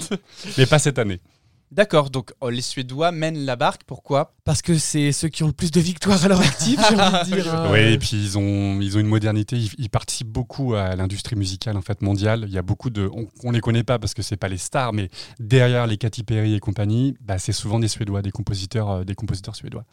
Mais 0.57 0.65
pas 0.65 0.79
cette 0.79 0.97
année. 0.99 1.19
D'accord, 1.71 2.09
donc 2.09 2.31
oh, 2.39 2.49
les 2.49 2.61
Suédois 2.61 3.11
mènent 3.11 3.45
la 3.45 3.57
barque, 3.57 3.81
pourquoi? 3.85 4.33
Parce 4.45 4.61
que 4.61 4.77
c'est 4.77 5.11
ceux 5.11 5.27
qui 5.27 5.43
ont 5.43 5.47
le 5.47 5.53
plus 5.53 5.69
de 5.71 5.81
victoires 5.81 6.23
à 6.23 6.27
leur 6.29 6.39
actif 6.39 6.79
j'ai 6.89 6.95
envie 6.95 7.31
de 7.31 7.35
dire. 7.41 7.67
Oui, 7.69 7.79
et 7.79 7.97
puis 7.97 8.11
ils 8.13 8.37
ont, 8.37 8.79
ils 8.79 8.95
ont 8.95 9.01
une 9.01 9.07
modernité. 9.07 9.57
Ils, 9.57 9.71
ils 9.77 9.89
participent 9.89 10.29
beaucoup 10.29 10.75
à 10.75 10.95
l'industrie 10.95 11.35
musicale 11.35 11.75
en 11.75 11.81
fait 11.81 12.01
mondiale. 12.01 12.45
Il 12.47 12.53
y 12.53 12.57
a 12.57 12.61
beaucoup 12.61 12.89
de, 12.89 13.09
on, 13.13 13.27
on 13.43 13.51
les 13.51 13.59
connaît 13.59 13.83
pas 13.83 13.99
parce 13.99 14.13
que 14.13 14.21
c'est 14.21 14.37
pas 14.37 14.47
les 14.47 14.57
stars, 14.57 14.93
mais 14.93 15.09
derrière 15.39 15.87
les 15.87 15.97
Katy 15.97 16.23
Perry 16.23 16.53
et 16.53 16.59
compagnie, 16.59 17.15
bah, 17.19 17.37
c'est 17.37 17.51
souvent 17.51 17.79
des 17.79 17.89
Suédois, 17.89 18.21
des 18.21 18.31
compositeurs, 18.31 18.89
euh, 18.89 19.03
des 19.03 19.15
compositeurs 19.15 19.55
suédois. 19.55 19.83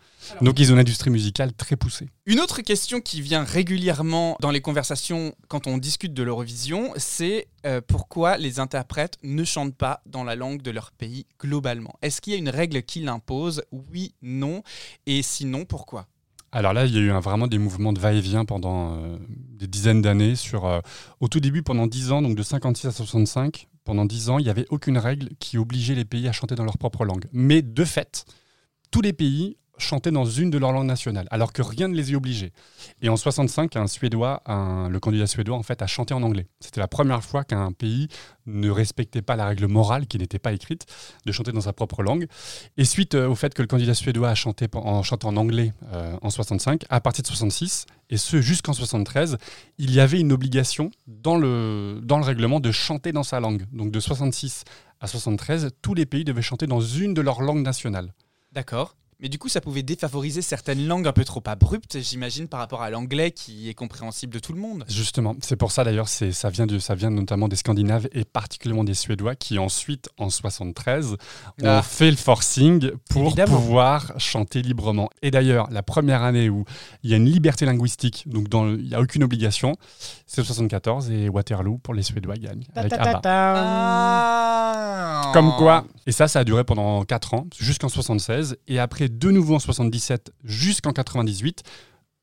Donc 0.42 0.60
ils 0.60 0.70
ont 0.70 0.74
une 0.74 0.80
industrie 0.80 1.10
musicale 1.10 1.52
très 1.52 1.76
poussée. 1.76 2.08
Une 2.26 2.38
autre 2.38 2.62
question 2.62 3.00
qui 3.00 3.20
vient 3.20 3.42
régulièrement 3.42 4.36
dans 4.40 4.50
les 4.52 4.60
conversations 4.60 5.34
quand 5.48 5.66
on 5.66 5.78
discute 5.78 6.14
de 6.14 6.22
l'Eurovision, 6.22 6.92
c'est 6.96 7.48
euh, 7.64 7.80
pourquoi 7.86 8.36
les 8.36 8.60
interprètes 8.60 9.18
ne 9.22 9.44
chantent 9.44 9.76
pas 9.76 10.02
dans 10.06 10.24
la 10.24 10.36
langue 10.36 10.62
de 10.62 10.70
leur 10.70 10.92
pays 10.92 11.26
globalement? 11.40 11.94
Est-ce 12.02 12.20
qu'il 12.20 12.32
y 12.32 12.36
a 12.36 12.38
une 12.38 12.48
règle 12.48 12.82
qui 12.82 13.00
l'impose? 13.00 13.62
Oui, 13.72 14.14
non. 14.22 14.62
Et 15.06 15.22
sinon, 15.22 15.64
pourquoi? 15.64 16.06
Alors 16.52 16.72
là, 16.72 16.86
il 16.86 16.94
y 16.94 16.98
a 16.98 17.00
eu 17.00 17.10
vraiment 17.20 17.48
des 17.48 17.58
mouvements 17.58 17.92
de 17.92 17.98
va-et-vient 17.98 18.44
pendant 18.44 18.96
euh, 18.96 19.18
des 19.28 19.66
dizaines 19.66 20.02
d'années. 20.02 20.36
Sur, 20.36 20.66
euh, 20.66 20.80
au 21.20 21.28
tout 21.28 21.40
début, 21.40 21.62
pendant 21.62 21.86
10 21.86 22.12
ans, 22.12 22.22
donc 22.22 22.36
de 22.36 22.42
56 22.42 22.86
à 22.86 22.92
65, 22.92 23.66
pendant 23.82 24.04
10 24.04 24.30
ans, 24.30 24.38
il 24.38 24.44
n'y 24.44 24.50
avait 24.50 24.66
aucune 24.70 24.98
règle 24.98 25.30
qui 25.40 25.58
obligeait 25.58 25.96
les 25.96 26.04
pays 26.04 26.28
à 26.28 26.32
chanter 26.32 26.54
dans 26.54 26.64
leur 26.64 26.78
propre 26.78 27.04
langue. 27.04 27.26
Mais 27.32 27.60
de 27.60 27.84
fait, 27.84 28.24
tous 28.90 29.00
les 29.00 29.12
pays 29.12 29.56
chantaient 29.78 30.10
dans 30.10 30.24
une 30.24 30.50
de 30.50 30.58
leurs 30.58 30.72
langues 30.72 30.86
nationales, 30.86 31.26
alors 31.30 31.52
que 31.52 31.62
rien 31.62 31.88
ne 31.88 31.94
les 31.94 32.12
y 32.12 32.16
obligeait. 32.16 32.52
Et 33.02 33.08
en 33.08 33.16
65, 33.16 33.76
un 33.76 33.86
Suédois, 33.86 34.42
le 34.46 34.98
candidat 34.98 35.26
suédois, 35.26 35.56
en 35.56 35.62
fait, 35.62 35.82
a 35.82 35.86
chanté 35.86 36.14
en 36.14 36.22
anglais. 36.22 36.46
C'était 36.60 36.80
la 36.80 36.88
première 36.88 37.22
fois 37.22 37.44
qu'un 37.44 37.72
pays 37.72 38.08
ne 38.46 38.70
respectait 38.70 39.22
pas 39.22 39.36
la 39.36 39.46
règle 39.46 39.66
morale, 39.66 40.06
qui 40.06 40.18
n'était 40.18 40.38
pas 40.38 40.52
écrite, 40.52 40.86
de 41.24 41.32
chanter 41.32 41.52
dans 41.52 41.62
sa 41.62 41.72
propre 41.72 42.02
langue. 42.02 42.26
Et 42.76 42.84
suite 42.84 43.14
euh, 43.14 43.28
au 43.28 43.34
fait 43.34 43.54
que 43.54 43.62
le 43.62 43.68
candidat 43.68 43.94
suédois 43.94 44.30
a 44.30 44.34
chanté 44.34 44.66
en 44.74 45.02
chantant 45.02 45.28
en 45.28 45.36
anglais 45.36 45.72
euh, 45.92 46.16
en 46.20 46.30
65, 46.30 46.82
à 46.90 47.00
partir 47.00 47.22
de 47.22 47.28
66, 47.28 47.86
et 48.10 48.16
ce 48.16 48.40
jusqu'en 48.40 48.72
73, 48.72 49.38
il 49.78 49.92
y 49.92 50.00
avait 50.00 50.20
une 50.20 50.32
obligation 50.32 50.90
dans 51.06 51.36
le, 51.36 52.00
dans 52.02 52.18
le 52.18 52.24
règlement 52.24 52.60
de 52.60 52.70
chanter 52.70 53.12
dans 53.12 53.22
sa 53.22 53.40
langue. 53.40 53.64
Donc 53.72 53.90
de 53.90 54.00
66 54.00 54.64
à 55.00 55.06
73, 55.06 55.70
tous 55.82 55.94
les 55.94 56.06
pays 56.06 56.24
devaient 56.24 56.42
chanter 56.42 56.66
dans 56.66 56.80
une 56.80 57.14
de 57.14 57.20
leurs 57.20 57.42
langues 57.42 57.64
nationales. 57.64 58.12
D'accord. 58.52 58.94
Mais 59.24 59.30
du 59.30 59.38
coup, 59.38 59.48
ça 59.48 59.62
pouvait 59.62 59.82
défavoriser 59.82 60.42
certaines 60.42 60.86
langues 60.86 61.08
un 61.08 61.12
peu 61.14 61.24
trop 61.24 61.42
abruptes, 61.46 61.98
j'imagine, 61.98 62.46
par 62.46 62.60
rapport 62.60 62.82
à 62.82 62.90
l'anglais 62.90 63.30
qui 63.30 63.70
est 63.70 63.74
compréhensible 63.74 64.34
de 64.34 64.38
tout 64.38 64.52
le 64.52 64.60
monde. 64.60 64.84
Justement, 64.86 65.34
c'est 65.40 65.56
pour 65.56 65.72
ça 65.72 65.82
d'ailleurs, 65.82 66.08
c'est- 66.08 66.30
ça 66.32 66.50
vient, 66.50 66.66
de, 66.66 66.78
ça 66.78 66.94
vient 66.94 67.08
notamment 67.08 67.48
des 67.48 67.56
Scandinaves 67.56 68.06
et 68.12 68.26
particulièrement 68.26 68.84
des 68.84 68.92
Suédois 68.92 69.34
qui 69.34 69.58
ensuite, 69.58 70.10
en 70.18 70.28
73, 70.28 71.12
ont 71.12 71.16
Ah. 71.64 71.80
fait 71.80 72.10
le 72.10 72.18
forcing 72.18 72.90
pour 73.08 73.28
Évidemment. 73.28 73.56
pouvoir 73.56 74.12
chanter 74.18 74.60
librement. 74.60 75.08
Et 75.22 75.30
d'ailleurs, 75.30 75.70
la 75.70 75.82
première 75.82 76.22
année 76.22 76.50
où 76.50 76.66
il 77.02 77.08
y 77.08 77.14
a 77.14 77.16
une 77.16 77.24
liberté 77.30 77.64
linguistique, 77.64 78.24
donc 78.28 78.50
dans 78.50 78.64
le- 78.66 78.78
il 78.78 78.88
n'y 78.88 78.94
a 78.94 79.00
aucune 79.00 79.22
obligation, 79.24 79.74
c'est 80.26 80.44
74 80.44 81.10
et 81.10 81.30
Waterloo 81.30 81.78
pour 81.78 81.94
les 81.94 82.02
Suédois 82.02 82.36
gagnent 82.36 82.66
avec 82.74 82.92
ABBA. 82.92 83.22
Ah 83.56 85.30
Comme 85.32 85.52
quoi, 85.56 85.86
et 86.06 86.12
ça, 86.12 86.28
ça 86.28 86.40
a 86.40 86.44
duré 86.44 86.62
pendant 86.62 87.02
4 87.04 87.32
ans, 87.34 87.46
jusqu'en 87.58 87.88
76, 87.88 88.56
et 88.68 88.78
après 88.78 89.08
de 89.18 89.30
nouveau 89.30 89.56
en 89.56 89.58
77 89.58 90.32
jusqu'en 90.44 90.92
98, 90.92 91.62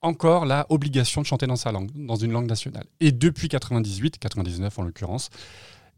encore 0.01 0.45
la 0.45 0.65
obligation 0.69 1.21
de 1.21 1.25
chanter 1.25 1.47
dans 1.47 1.55
sa 1.55 1.71
langue, 1.71 1.89
dans 1.95 2.15
une 2.15 2.31
langue 2.31 2.47
nationale. 2.47 2.85
Et 2.99 3.11
depuis 3.11 3.49
98, 3.49 4.17
99 4.17 4.79
en 4.79 4.83
l'occurrence, 4.83 5.29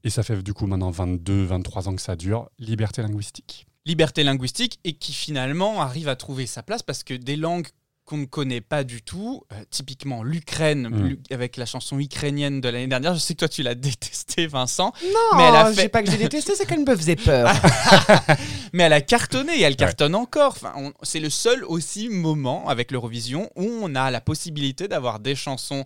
et 0.03 0.09
ça 0.09 0.23
fait 0.23 0.41
du 0.43 0.53
coup 0.53 0.67
maintenant 0.67 0.91
22, 0.91 1.45
23 1.45 1.87
ans 1.87 1.95
que 1.95 2.01
ça 2.01 2.15
dure, 2.15 2.49
liberté 2.59 3.01
linguistique. 3.01 3.65
liberté 3.85 4.23
linguistique 4.23 4.79
et 4.83 4.93
qui 4.93 5.13
finalement 5.13 5.81
arrive 5.81 6.07
à 6.07 6.15
trouver 6.15 6.45
sa 6.45 6.63
place 6.63 6.83
parce 6.83 7.03
que 7.03 7.13
des 7.13 7.35
langues 7.35 7.67
qu'on 8.05 8.17
ne 8.17 8.25
connaît 8.25 8.59
pas 8.61 8.83
du 8.83 9.01
tout, 9.01 9.43
euh, 9.53 9.63
typiquement 9.69 10.23
l'Ukraine, 10.23 10.89
Mm. 10.89 11.17
avec 11.33 11.55
la 11.55 11.65
chanson 11.65 11.97
ukrainienne 11.99 12.59
de 12.59 12.67
l'année 12.67 12.87
dernière. 12.87 13.13
Je 13.13 13.19
sais 13.19 13.33
que 13.33 13.39
toi, 13.39 13.47
tu 13.47 13.63
l'as 13.63 13.75
détestée, 13.75 14.45
Vincent, 14.47 14.91
Non, 15.03 15.37
Mais 15.37 15.43
elle 15.43 15.55
a 15.55 15.71
fait- 15.73 15.81
j'ai 15.83 15.89
pas 15.89 16.03
que 16.03 16.11
j'ai 16.11 16.17
détesté, 16.17 16.53
c'est 16.55 16.65
qu'elle 16.65 16.81
me 16.85 16.95
faisait 16.97 17.15
peur. 17.15 17.49
mais 18.73 18.83
elle 18.83 18.93
a 18.93 19.01
cartonné 19.01 19.57
et 19.57 19.61
elle 19.61 19.75
cartonne 19.75 20.15
encore. 20.15 20.51
Enfin, 20.51 20.73
on- 20.75 20.93
c'est 21.03 21.19
le 21.21 21.29
seul 21.29 21.63
aussi 21.63 22.09
moment 22.09 22.67
avec 22.67 22.91
l'Eurovision 22.91 23.49
où 23.55 23.63
on 23.81 23.95
a 23.95 24.11
la 24.11 24.21
possibilité 24.21 24.87
d'avoir 24.87 25.19
des 25.19 25.35
chansons 25.35 25.85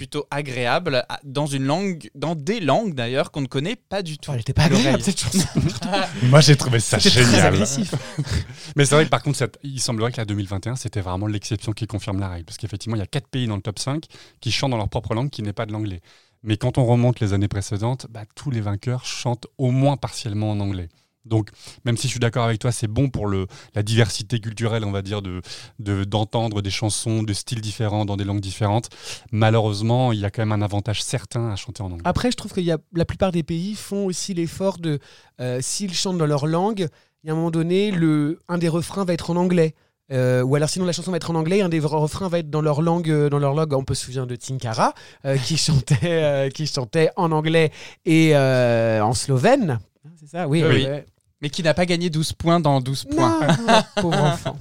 plutôt 0.00 0.24
agréables 0.30 1.04
à- 1.10 1.20
dans 1.24 1.44
une 1.44 1.64
langue, 1.64 2.08
dans 2.14 2.34
des 2.34 2.58
langues 2.60 2.94
d'ailleurs 2.94 3.30
qu'on 3.30 3.42
ne 3.42 3.46
connaît 3.46 3.76
pas 3.76 4.00
du 4.02 4.16
tout. 4.16 4.30
Oh, 4.30 4.34
elle 4.34 4.40
était 4.40 4.54
pas 4.54 4.62
agréable 4.62 5.02
cette 5.02 5.20
chanson. 5.20 5.46
Moi, 6.22 6.40
j'ai 6.40 6.56
trouvé 6.56 6.80
ça 6.80 6.96
très 6.96 7.10
génial. 7.10 7.52
Mais 8.76 8.86
c'est 8.86 8.94
vrai 8.94 9.04
que 9.04 9.10
par 9.10 9.22
contre, 9.22 9.36
cette- 9.36 9.58
il 9.62 9.78
semblerait 9.78 10.10
que 10.10 10.16
la 10.16 10.24
2021, 10.24 10.76
c'était 10.76 11.02
vraiment 11.02 11.26
l'exception 11.26 11.72
qui 11.72 11.86
confirme 11.86 12.18
la 12.18 12.30
règle. 12.30 12.46
Parce 12.46 12.56
qu'effectivement, 12.56 12.96
il 12.96 13.00
y 13.00 13.02
a 13.02 13.06
quatre 13.06 13.28
pays 13.28 13.46
dans 13.46 13.56
le 13.56 13.60
top 13.60 13.78
5 13.78 14.04
qui 14.40 14.50
chantent 14.50 14.70
dans 14.70 14.78
leur 14.78 14.88
propre 14.88 15.12
langue 15.12 15.28
qui 15.28 15.42
n'est 15.42 15.52
pas 15.52 15.66
de 15.66 15.72
l'anglais. 15.72 16.00
Mais 16.44 16.56
quand 16.56 16.78
on 16.78 16.86
remonte 16.86 17.20
les 17.20 17.34
années 17.34 17.48
précédentes, 17.48 18.06
bah, 18.08 18.22
tous 18.34 18.50
les 18.50 18.62
vainqueurs 18.62 19.04
chantent 19.04 19.48
au 19.58 19.70
moins 19.70 19.98
partiellement 19.98 20.50
en 20.52 20.60
anglais. 20.60 20.88
Donc, 21.26 21.50
même 21.84 21.96
si 21.96 22.04
je 22.06 22.12
suis 22.12 22.20
d'accord 22.20 22.44
avec 22.44 22.58
toi, 22.58 22.72
c'est 22.72 22.86
bon 22.88 23.10
pour 23.10 23.26
le, 23.26 23.46
la 23.74 23.82
diversité 23.82 24.40
culturelle, 24.40 24.84
on 24.84 24.90
va 24.90 25.02
dire, 25.02 25.20
de 25.22 25.42
de- 25.78 26.04
d'entendre 26.04 26.62
des 26.62 26.70
chansons 26.70 27.22
de 27.22 27.32
styles 27.34 27.60
différents 27.60 28.04
dans 28.06 28.16
des 28.16 28.24
langues 28.24 28.40
différentes. 28.40 28.88
Malheureusement, 29.32 30.12
il 30.12 30.20
y 30.20 30.24
a 30.24 30.30
quand 30.30 30.42
même 30.42 30.52
un 30.52 30.62
avantage 30.62 31.02
certain 31.02 31.50
à 31.50 31.56
chanter 31.56 31.82
en 31.82 31.86
anglais. 31.86 32.02
Après, 32.04 32.30
je 32.30 32.36
trouve 32.36 32.52
que 32.52 32.60
y 32.60 32.70
a, 32.72 32.78
la 32.94 33.04
plupart 33.04 33.32
des 33.32 33.42
pays 33.42 33.74
font 33.74 34.06
aussi 34.06 34.34
l'effort 34.34 34.78
de, 34.78 34.98
euh, 35.40 35.58
s'ils 35.60 35.94
chantent 35.94 36.18
dans 36.18 36.26
leur 36.26 36.46
langue, 36.46 36.88
il 37.22 37.26
y 37.26 37.30
a 37.30 37.32
un 37.32 37.36
moment 37.36 37.50
donné, 37.50 37.90
le, 37.90 38.38
un 38.48 38.58
des 38.58 38.68
refrains 38.68 39.04
va 39.04 39.12
être 39.12 39.30
en 39.30 39.36
anglais. 39.36 39.74
Euh, 40.12 40.42
ou 40.42 40.56
alors 40.56 40.68
sinon 40.68 40.86
la 40.86 40.92
chanson 40.92 41.12
va 41.12 41.18
être 41.18 41.30
en 41.30 41.36
anglais, 41.36 41.60
un 41.60 41.68
des 41.68 41.78
refrains 41.78 42.28
va 42.28 42.40
être 42.40 42.50
dans 42.50 42.62
leur 42.62 42.82
langue, 42.82 43.10
euh, 43.10 43.28
dans 43.28 43.38
leur 43.38 43.54
langue. 43.54 43.72
On 43.74 43.84
peut 43.84 43.94
se 43.94 44.06
souvenir 44.06 44.26
de 44.26 44.34
Tinkara 44.36 44.94
qui 45.44 45.56
chantait, 45.66 46.50
qui 46.52 46.66
chantait 46.66 47.10
en 47.16 47.30
anglais 47.30 47.70
et 48.06 48.34
en 48.36 49.12
slovène. 49.14 49.78
C'est 50.18 50.28
ça, 50.28 50.48
oui. 50.48 50.62
Oui. 50.64 50.84
euh, 50.86 51.00
Mais 51.42 51.50
qui 51.50 51.62
n'a 51.62 51.74
pas 51.74 51.86
gagné 51.86 52.10
12 52.10 52.32
points 52.34 52.60
dans 52.60 52.80
12 52.80 53.04
points. 53.04 53.46
non, 53.66 53.82
pauvre 54.02 54.22
enfant. 54.24 54.58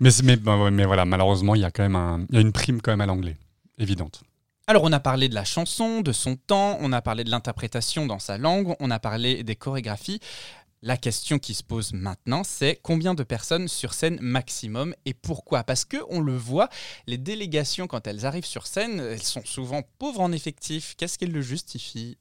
Mais, 0.00 0.10
mais, 0.22 0.36
bah 0.36 0.70
mais 0.70 0.84
voilà, 0.84 1.04
malheureusement, 1.04 1.54
il 1.54 1.60
y 1.62 1.64
a 1.64 1.70
quand 1.70 1.82
même 1.82 1.96
un- 1.96 2.26
il 2.30 2.34
y 2.34 2.38
a 2.38 2.40
une 2.40 2.52
prime 2.52 2.80
quand 2.80 2.92
même 2.92 3.00
à 3.00 3.06
l'anglais, 3.06 3.36
évidente. 3.78 4.22
Alors 4.66 4.82
on 4.84 4.92
a 4.92 5.00
parlé 5.00 5.28
de 5.28 5.34
la 5.34 5.44
chanson, 5.44 6.00
de 6.00 6.12
son 6.12 6.36
temps, 6.36 6.78
on 6.80 6.90
a 6.92 7.02
parlé 7.02 7.22
de 7.24 7.30
l'interprétation 7.30 8.06
dans 8.06 8.18
sa 8.18 8.38
langue, 8.38 8.74
on 8.80 8.90
a 8.90 8.98
parlé 8.98 9.42
des 9.44 9.56
chorégraphies. 9.56 10.20
La 10.80 10.96
question 10.98 11.38
qui 11.38 11.52
se 11.54 11.62
pose 11.62 11.92
maintenant, 11.92 12.44
c'est 12.44 12.78
combien 12.82 13.14
de 13.14 13.22
personnes 13.22 13.68
sur 13.68 13.92
scène 13.94 14.18
maximum 14.22 14.94
et 15.04 15.12
pourquoi? 15.14 15.64
Parce 15.64 15.84
que 15.84 15.96
on 16.08 16.20
le 16.20 16.36
voit, 16.36 16.68
les 17.06 17.16
délégations 17.18 17.86
quand 17.86 18.06
elles 18.06 18.24
arrivent 18.26 18.44
sur 18.46 18.66
scène, 18.66 19.00
elles 19.00 19.22
sont 19.22 19.42
souvent 19.44 19.82
pauvres 19.98 20.20
en 20.20 20.32
effectif. 20.32 20.94
Qu'est-ce 20.96 21.18
qu'elles 21.18 21.32
le 21.32 21.40
justifient? 21.42 22.16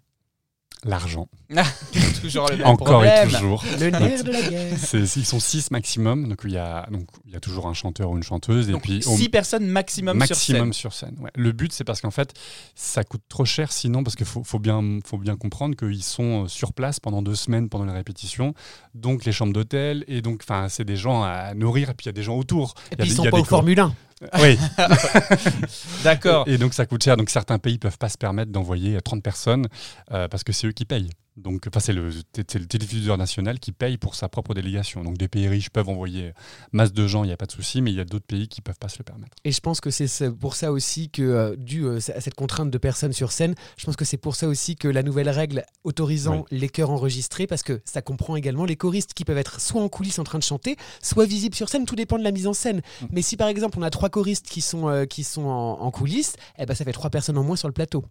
L'argent. 0.85 1.27
Toujours 2.21 2.47
le 2.49 2.57
même 2.57 2.67
Encore 2.67 3.03
et 3.05 3.27
toujours. 3.27 3.63
Le 3.79 3.89
nerf 3.89 4.23
de 4.23 4.31
la 4.31 4.41
guerre. 4.41 4.77
C'est- 4.77 5.15
ils 5.17 5.25
sont 5.25 5.39
six 5.39 5.71
maximum, 5.71 6.27
donc 6.29 6.41
il 6.45 6.51
y 6.51 6.57
a 6.57 6.87
donc 6.91 7.07
il 7.25 7.31
y 7.33 7.35
a 7.35 7.39
toujours 7.39 7.67
un 7.67 7.73
chanteur 7.73 8.09
ou 8.11 8.17
une 8.17 8.23
chanteuse 8.23 8.67
Donc, 8.67 8.77
et 8.77 8.99
puis 8.99 9.01
six 9.03 9.29
personnes 9.29 9.65
maximum, 9.65 10.17
sur 10.25 10.35
scène. 10.35 10.55
maximum 10.57 10.73
sur 10.73 10.93
scène. 10.93 11.15
ouais. 11.19 11.29
Le 11.35 11.51
but 11.51 11.71
c'est 11.73 11.83
parce 11.83 12.01
qu'en 12.01 12.11
fait 12.11 12.33
ça 12.75 13.03
coûte 13.03 13.21
trop 13.29 13.45
cher 13.45 13.71
sinon 13.71 14.03
parce 14.03 14.15
qu'il 14.15 14.25
faut, 14.25 14.43
faut 14.43 14.59
bien 14.59 14.99
faut 15.05 15.17
bien 15.17 15.35
comprendre 15.35 15.75
qu'ils 15.75 16.03
sont 16.03 16.45
euh, 16.45 16.47
sur 16.47 16.73
place 16.73 16.99
pendant 16.99 17.21
deux 17.21 17.35
semaines 17.35 17.69
pendant 17.69 17.85
les 17.85 17.91
répétitions, 17.93 18.53
donc 18.95 19.25
les 19.25 19.31
chambres 19.31 19.53
d'hôtel 19.53 20.03
et 20.07 20.21
donc 20.21 20.41
enfin 20.43 20.67
c'est 20.69 20.85
des 20.85 20.97
gens 20.97 21.23
à 21.23 21.53
nourrir 21.53 21.89
et 21.89 21.93
puis 21.93 22.05
il 22.05 22.07
y 22.07 22.09
a 22.09 22.13
des 22.13 22.23
gens 22.23 22.35
autour. 22.37 22.73
Et 22.91 22.95
Il 22.95 22.99
y 22.99 23.01
a 23.01 23.03
puis 23.03 23.07
ils 23.07 23.09
des- 23.11 23.15
sont 23.15 23.23
il 23.23 23.25
y 23.25 23.27
a 23.27 23.31
pas 23.31 23.39
au 23.39 23.43
Formule 23.43 23.79
1. 23.79 23.93
Oui. 24.39 24.57
D'accord. 26.03 26.47
Et 26.47 26.57
donc 26.57 26.73
ça 26.73 26.85
coûte 26.85 27.03
cher. 27.03 27.17
Donc 27.17 27.29
certains 27.29 27.59
pays 27.59 27.77
peuvent 27.77 27.97
pas 27.97 28.09
se 28.09 28.17
permettre 28.17 28.51
d'envoyer 28.51 29.01
30 29.01 29.23
personnes 29.23 29.67
euh, 30.11 30.27
parce 30.27 30.43
que 30.43 30.51
c'est 30.51 30.67
eux 30.67 30.71
qui 30.71 30.85
payent. 30.85 31.09
Donc 31.35 31.65
enfin, 31.67 31.79
c'est 31.79 31.93
le, 31.93 32.09
le 32.09 32.43
téléviseur 32.67 33.17
national 33.17 33.59
qui 33.59 33.71
paye 33.71 33.97
pour 33.97 34.13
sa 34.15 34.29
propre 34.29 34.53
délégation. 34.53 35.03
Donc 35.03 35.17
des 35.17 35.27
pays 35.27 35.47
riches 35.47 35.69
peuvent 35.71 35.89
envoyer 35.89 36.33
masse 36.71 36.93
de 36.93 37.07
gens, 37.07 37.23
il 37.23 37.27
n'y 37.27 37.33
a 37.33 37.37
pas 37.37 37.47
de 37.47 37.51
souci, 37.51 37.81
mais 37.81 37.91
il 37.91 37.95
y 37.95 37.99
a 37.99 38.05
d'autres 38.05 38.25
pays 38.25 38.47
qui 38.47 38.61
peuvent 38.61 38.77
pas 38.79 38.89
se 38.89 38.99
le 38.99 39.03
permettre. 39.03 39.35
Et 39.43 39.51
je 39.51 39.59
pense 39.59 39.81
que 39.81 39.89
c'est 39.89 40.07
ce- 40.07 40.25
pour 40.25 40.55
ça 40.55 40.71
aussi 40.71 41.09
que, 41.09 41.21
euh, 41.23 41.55
dû 41.57 41.85
euh, 41.85 41.97
à 42.15 42.21
cette 42.21 42.35
contrainte 42.35 42.69
de 42.69 42.77
personnes 42.77 43.13
sur 43.13 43.31
scène, 43.31 43.55
je 43.77 43.85
pense 43.85 43.95
que 43.95 44.05
c'est 44.05 44.17
pour 44.17 44.35
ça 44.35 44.47
aussi 44.47 44.75
que 44.75 44.87
la 44.87 45.01
nouvelle 45.03 45.29
règle 45.29 45.65
autorisant 45.83 46.45
les 46.51 46.69
chœurs 46.69 46.91
enregistrés, 46.91 47.47
parce 47.47 47.63
que 47.63 47.81
ça 47.85 48.01
comprend 48.01 48.35
également 48.35 48.65
les 48.65 48.75
choristes 48.75 49.13
qui 49.13 49.25
peuvent 49.25 49.37
être 49.37 49.59
soit 49.59 49.81
en 49.81 49.89
coulisses 49.89 50.19
en 50.19 50.23
train 50.23 50.39
de 50.39 50.43
chanter, 50.43 50.75
soit 51.01 51.25
visibles 51.25 51.55
sur 51.55 51.69
scène, 51.69 51.85
tout 51.85 51.95
dépend 51.95 52.17
de 52.19 52.23
la 52.23 52.31
mise 52.31 52.47
en 52.47 52.53
scène. 52.53 52.81
Mm. 53.01 53.05
Mais 53.11 53.21
si 53.21 53.37
par 53.37 53.47
exemple 53.47 53.77
on 53.79 53.81
a 53.81 53.89
trois 53.89 54.09
choristes 54.09 54.47
qui 54.47 54.61
sont, 54.61 54.87
euh, 54.87 55.05
qui 55.05 55.23
sont 55.23 55.45
en, 55.45 55.81
en 55.81 55.91
coulisses, 55.91 56.35
eh 56.59 56.65
ben, 56.65 56.75
ça 56.75 56.85
fait 56.85 56.91
trois 56.93 57.09
personnes 57.09 57.37
en 57.37 57.43
moins 57.43 57.55
sur 57.55 57.67
le 57.67 57.73
plateau. 57.73 58.05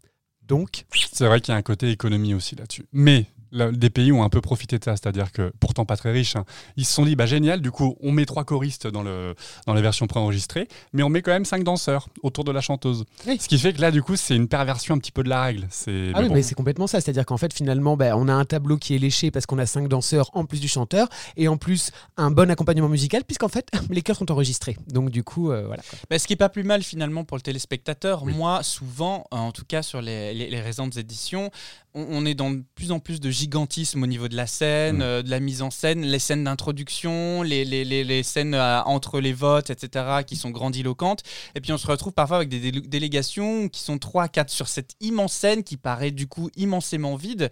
Donc, 0.49 0.85
C'est 1.13 1.27
vrai 1.27 1.41
qu'il 1.41 1.53
y 1.53 1.55
a 1.55 1.59
un 1.59 1.63
côté 1.63 1.91
économie 1.91 2.35
aussi 2.35 2.57
là-dessus. 2.57 2.87
Mais 2.93 3.27
des 3.53 3.91
pays 3.91 4.13
ont 4.13 4.23
un 4.23 4.29
peu 4.29 4.41
profité 4.41 4.79
de 4.79 4.85
ça, 4.85 4.93
c'est-à-dire 4.93 5.31
que, 5.33 5.53
pourtant 5.61 5.85
pas 5.85 5.97
très 5.97 6.11
riches, 6.11 6.37
hein, 6.37 6.45
ils 6.77 6.85
se 6.85 6.93
sont 6.95 7.05
dit, 7.05 7.17
bah 7.17 7.27
génial, 7.27 7.61
du 7.61 7.71
coup, 7.71 7.97
on 8.01 8.11
met 8.13 8.25
trois 8.25 8.45
choristes 8.45 8.87
dans, 8.87 9.03
le, 9.03 9.35
dans 9.67 9.75
la 9.75 9.81
version 9.83 10.07
préenregistrée, 10.07 10.69
mais 10.93 11.03
on 11.03 11.09
met 11.09 11.23
quand 11.23 11.33
même 11.33 11.45
cinq 11.45 11.63
danseurs 11.65 12.09
autour 12.23 12.45
de 12.45 12.53
la 12.53 12.61
chanteuse. 12.61 13.05
Oui. 13.27 13.39
Ce 13.41 13.49
qui 13.49 13.59
fait 13.59 13.73
que 13.73 13.81
là, 13.81 13.91
du 13.91 14.03
coup, 14.03 14.17
c'est 14.17 14.35
une 14.37 14.49
perversion 14.49 14.95
un 14.95 14.99
petit 14.99 15.13
peu 15.13 15.23
de 15.23 15.29
la 15.29 15.43
règle. 15.43 15.67
C'est 15.71 16.11
ah 16.15 16.21
oui, 16.23 16.29
bon. 16.29 16.35
mais 16.35 16.43
c'est 16.43 16.55
complètement 16.55 16.87
ça. 16.87 17.01
C'est-à-dire 17.01 17.27
qu'en 17.27 17.37
fait, 17.37 17.53
finalement, 17.53 17.97
ben, 17.97 18.15
on 18.17 18.29
a 18.29 18.33
un 18.33 18.45
tableau 18.45 18.77
qui 18.79 18.95
est 18.95 18.99
léché 18.99 19.31
parce 19.31 19.47
qu'on 19.47 19.59
a 19.59 19.67
cinq 19.67 19.89
danseurs 19.89 20.31
en 20.35 20.45
plus 20.45 20.61
du 20.61 20.69
chanteur 20.69 21.09
et 21.37 21.49
en 21.49 21.57
plus 21.57 21.91
un 22.17 22.31
bon 22.31 22.51
accompagnement 22.51 22.89
musical 22.89 23.25
puisqu'en 23.25 23.49
fait, 23.49 23.69
les 23.91 24.03
chœurs 24.03 24.17
sont 24.17 24.31
enregistrés. 24.33 24.77
Donc 24.89 25.11
du 25.11 25.25
coup, 25.25 25.51
euh, 25.51 25.67
voilà. 25.67 25.83
quoi. 25.89 25.99
Bah, 26.11 26.19
ce 26.19 26.27
qui 26.27 26.33
est 26.33 26.37
pas 26.37 26.49
plus 26.49 26.65
mal 26.65 26.83
finalement 26.83 27.25
pour 27.25 27.37
le 27.37 27.43
téléspectateur. 27.43 28.23
Oui. 28.23 28.33
Moi, 28.35 28.63
souvent, 28.63 29.27
en 29.31 29.53
tout 29.53 29.65
cas 29.67 29.83
sur 29.83 30.01
les, 30.01 30.33
les- 30.35 30.51
les 30.51 30.61
récentes 30.61 30.97
éditions, 30.97 31.51
on, 31.95 32.07
on 32.11 32.25
est 32.27 32.35
dans 32.35 32.51
de 32.51 32.63
plus 32.75 32.91
en 32.93 32.99
plus 33.01 33.21
de 33.21 33.31
gigantisme 33.31 34.03
au 34.03 34.07
niveau 34.07 34.29
de 34.29 34.37
la 34.37 34.47
scène, 34.47 34.99
Mm. 34.99 35.03
euh, 35.03 35.23
de 35.23 35.31
la 35.31 35.41
mise 35.41 35.63
en 35.63 35.71
scène, 35.71 36.03
les 36.03 36.19
scènes 36.19 36.45
d'introduction, 36.45 37.43
les, 37.43 37.65
les- 37.65 37.85
les- 37.85 38.05
les 38.05 38.23
scènes 38.23 38.55
euh, 38.55 38.83
entre 38.85 39.21
les 39.21 39.33
votes, 39.33 39.71
etc., 39.71 40.23
qui 40.27 40.37
sont 40.37 40.51
grandiloquentes. 40.51 41.23
Et 41.55 41.61
puis 41.61 41.73
on 41.73 41.79
se 41.79 41.87
retrouve 41.87 42.13
parfois 42.13 42.37
avec 42.39 42.49
des 42.49 42.61
délé- 42.61 42.87
délégations 42.89 43.69
qui 43.69 43.81
sont 43.83 43.99
3 43.99 44.29
4 44.29 44.51
sur 44.51 44.69
cette 44.69 44.93
immense 45.01 45.33
scène 45.33 45.63
qui 45.65 45.77
paraît 45.77 46.11
du 46.13 46.27
coup 46.27 46.51
immensément 46.57 47.17
vide. 47.17 47.51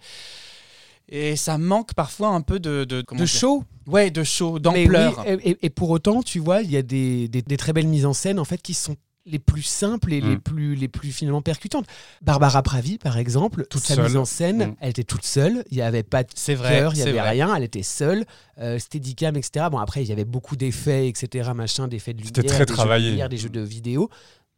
Et 1.09 1.35
ça 1.35 1.57
manque 1.57 1.93
parfois 1.93 2.29
un 2.29 2.41
peu 2.41 2.59
de... 2.59 2.85
De, 2.85 3.03
De 3.11 3.25
show 3.25 3.63
Ouais, 3.87 4.11
de 4.11 4.23
show, 4.23 4.59
d'ampleur. 4.59 5.25
oui, 5.27 5.33
et, 5.43 5.49
et- 5.51 5.57
et 5.65 5.69
pour 5.69 5.89
autant, 5.89 6.21
tu 6.23 6.39
vois, 6.39 6.61
il 6.61 6.71
y 6.71 6.77
a 6.77 6.81
des, 6.83 7.27
des- 7.27 7.41
des 7.41 7.57
très 7.57 7.73
belles 7.73 7.87
mises 7.87 8.05
en 8.05 8.13
scène 8.13 8.39
en 8.39 8.45
fait 8.45 8.61
qui 8.61 8.73
sont 8.73 8.95
les 9.31 9.39
plus 9.39 9.63
simples 9.63 10.13
et 10.13 10.21
les 10.21 10.35
Mm. 10.35 10.41
plus 10.41 10.75
les 10.75 10.87
plus 10.87 11.11
finalement 11.11 11.41
percutantes. 11.41 11.85
Barbara 12.21 12.61
Pravi, 12.63 12.97
par 12.97 13.17
exemple, 13.17 13.65
Toute 13.69 13.81
sa 13.83 13.95
seule. 13.95 14.05
mise 14.05 14.17
en 14.17 14.25
scène, 14.25 14.67
Mm. 14.71 14.75
elle 14.81 14.89
était 14.89 15.03
toute 15.03 15.25
seule. 15.25 15.63
Il 15.71 15.77
n'y 15.77 15.81
avait 15.81 16.03
pas 16.03 16.23
de 16.23 16.31
cœur, 16.33 16.93
il 16.93 16.97
n'y 16.97 17.01
avait 17.01 17.11
vrai. 17.13 17.29
rien. 17.31 17.55
Elle 17.55 17.63
était 17.63 17.83
seule. 17.83 18.25
Euh, 18.59 18.77
Steadicam, 18.77 19.35
etc. 19.37 19.65
Bon, 19.71 19.79
après, 19.79 20.03
il 20.03 20.07
y 20.07 20.11
avait 20.11 20.25
beaucoup 20.25 20.55
d'effets, 20.55 21.07
etc. 21.07 21.51
Machin, 21.55 21.87
d'effets 21.87 22.13
de 22.13 22.19
lumière, 22.19 22.33
C'était 22.35 22.47
très 22.47 22.65
des 22.65 22.75
jeux 22.75 22.87
de 22.99 23.09
lumière, 23.09 23.29
des 23.29 23.37
jeux 23.37 23.49
de 23.49 23.61
vidéo. 23.61 24.09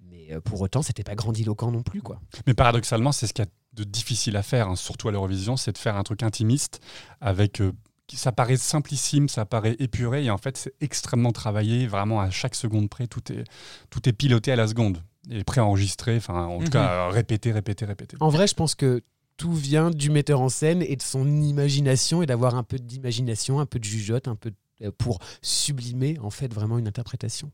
Mais 0.10 0.28
euh, 0.34 0.42
pour 0.42 0.60
autant, 0.62 0.82
c'était 0.82 1.04
pas 1.04 1.16
grandiloquent 1.16 1.72
non 1.72 1.84
plus, 1.84 2.02
quoi. 2.02 2.20
Mais 2.48 2.54
paradoxalement, 2.54 3.12
c'est 3.12 3.28
ce 3.28 3.34
qu'il 3.34 3.46
y 3.46 3.48
a 3.48 3.52
de 3.74 3.84
difficile 3.84 4.36
à 4.38 4.44
faire, 4.44 4.68
hein, 4.70 4.76
surtout 4.76 5.08
à 5.08 5.12
l'Eurovision, 5.12 5.58
c'est 5.58 5.72
de 5.72 5.78
faire 5.78 5.96
un 5.98 6.04
truc 6.04 6.22
intimiste 6.24 6.80
avec. 7.22 7.62
euh, 7.62 7.72
ça 8.12 8.32
paraît 8.32 8.58
simplissime, 8.58 9.30
ça 9.30 9.46
paraît 9.46 9.76
épuré, 9.80 10.26
et 10.26 10.30
en 10.30 10.38
fait, 10.38 10.58
c'est 10.58 10.74
extrêmement 10.82 11.32
travaillé, 11.32 11.88
vraiment 11.88 12.20
à 12.22 12.30
chaque 12.30 12.56
seconde 12.56 12.90
près, 12.90 13.08
tout 13.08 13.32
est, 13.32 13.44
tout 13.90 14.08
est 14.08 14.14
piloté 14.14 14.52
à 14.52 14.56
la 14.56 14.68
seconde, 14.68 15.02
et 15.30 15.44
préenregistré, 15.44 16.18
enfin, 16.18 16.46
en 16.46 16.58
tout 16.60 16.64
Mhm. 16.66 16.70
cas, 16.70 16.92
euh, 16.92 17.10
répété, 17.10 17.52
répété, 17.52 17.86
répété. 17.86 18.18
En 18.20 18.30
vrai, 18.30 18.48
je 18.48 18.54
pense 18.54 18.76
que 18.76 19.02
tout 19.38 19.54
vient 19.54 19.90
du 19.90 20.10
metteur 20.12 20.42
en 20.42 20.50
scène 20.50 20.82
et 20.84 20.96
de 20.96 21.02
son 21.02 21.26
imagination 21.42 22.22
et 22.22 22.26
d'avoir 22.28 22.56
un 22.56 22.64
peu 22.64 22.78
d'imagination, 22.78 23.60
un 23.60 23.66
peu 23.66 23.80
de 23.80 23.84
jugeote, 23.86 24.28
un 24.28 24.36
peu 24.36 24.52
de- 24.52 24.90
pour 24.92 25.20
sublimer 25.42 26.20
en 26.20 26.30
fait 26.30 26.54
vraiment 26.54 26.78
une 26.78 26.88
interprétation. 26.88 27.52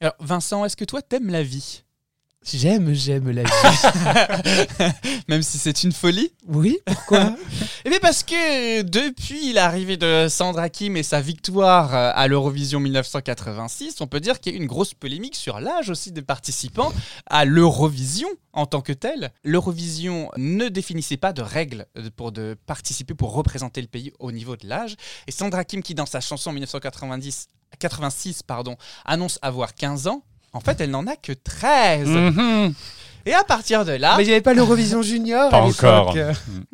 Alors 0.00 0.14
Vincent, 0.20 0.64
est-ce 0.64 0.76
que 0.76 0.84
toi 0.84 1.02
t'aimes 1.02 1.28
la 1.30 1.42
vie? 1.42 1.84
J'aime, 2.44 2.92
j'aime 2.92 3.30
la 3.30 3.44
vie. 3.44 4.92
Même 5.28 5.42
si 5.42 5.58
c'est 5.58 5.84
une 5.84 5.92
folie 5.92 6.32
oui, 6.48 6.78
pourquoi? 6.84 7.36
Eh 7.84 7.90
bien 7.90 7.98
parce 8.00 8.22
que 8.22 8.82
depuis 8.82 9.52
l'arrivée 9.52 9.96
de 9.96 10.28
Sandra 10.28 10.68
Kim 10.68 10.96
et 10.96 11.02
sa 11.02 11.20
victoire 11.20 11.94
euh, 11.94 12.12
à 12.14 12.28
l'Eurovision 12.28 12.78
1986, 12.78 14.00
on 14.00 14.06
peut 14.06 14.20
dire 14.20 14.38
qu'il 14.38 14.52
y 14.52 14.54
a 14.54 14.58
eu 14.58 14.60
une 14.60 14.68
grosse 14.68 14.94
polémique 14.94 15.34
sur 15.34 15.58
l'âge 15.58 15.90
aussi 15.90 16.12
des 16.12 16.22
participants 16.22 16.92
à 17.26 17.44
l'Eurovision 17.44 18.28
en 18.52 18.66
tant 18.66 18.82
que 18.82 18.92
telle. 18.92 19.32
L'Eurovision 19.42 20.30
ne 20.36 20.68
définissait 20.68 21.16
pas 21.16 21.32
de 21.32 21.42
règles 21.42 21.86
pour 22.14 22.30
de 22.30 22.56
participer, 22.66 23.14
pour 23.14 23.32
représenter 23.34 23.80
le 23.80 23.88
pays 23.88 24.12
au 24.20 24.30
niveau 24.30 24.56
de 24.56 24.68
l'âge. 24.68 24.96
Et 25.26 25.32
Sandra 25.32 25.64
Kim, 25.64 25.82
qui 25.82 25.94
dans 25.94 26.06
sa 26.06 26.20
chanson 26.20 26.52
1990, 26.52 27.48
86, 27.78 28.42
pardon, 28.42 28.76
annonce 29.04 29.38
avoir 29.42 29.74
15 29.74 30.06
ans, 30.06 30.22
en 30.52 30.60
fait, 30.60 30.80
elle 30.80 30.90
n'en 30.90 31.06
a 31.06 31.16
que 31.16 31.32
13. 31.32 32.08
Mhm. 32.08 32.74
Et 33.24 33.32
à 33.34 33.44
partir 33.44 33.84
de 33.84 33.92
là, 33.92 34.16
Mais 34.16 34.24
il 34.24 34.26
n'y 34.26 34.32
avait 34.32 34.40
pas 34.42 34.54
l'Eurovision 34.54 35.02
Junior 35.02 35.50
Pas 35.50 35.58
à 35.58 35.62
encore. 35.62 36.14
non, 36.16 36.24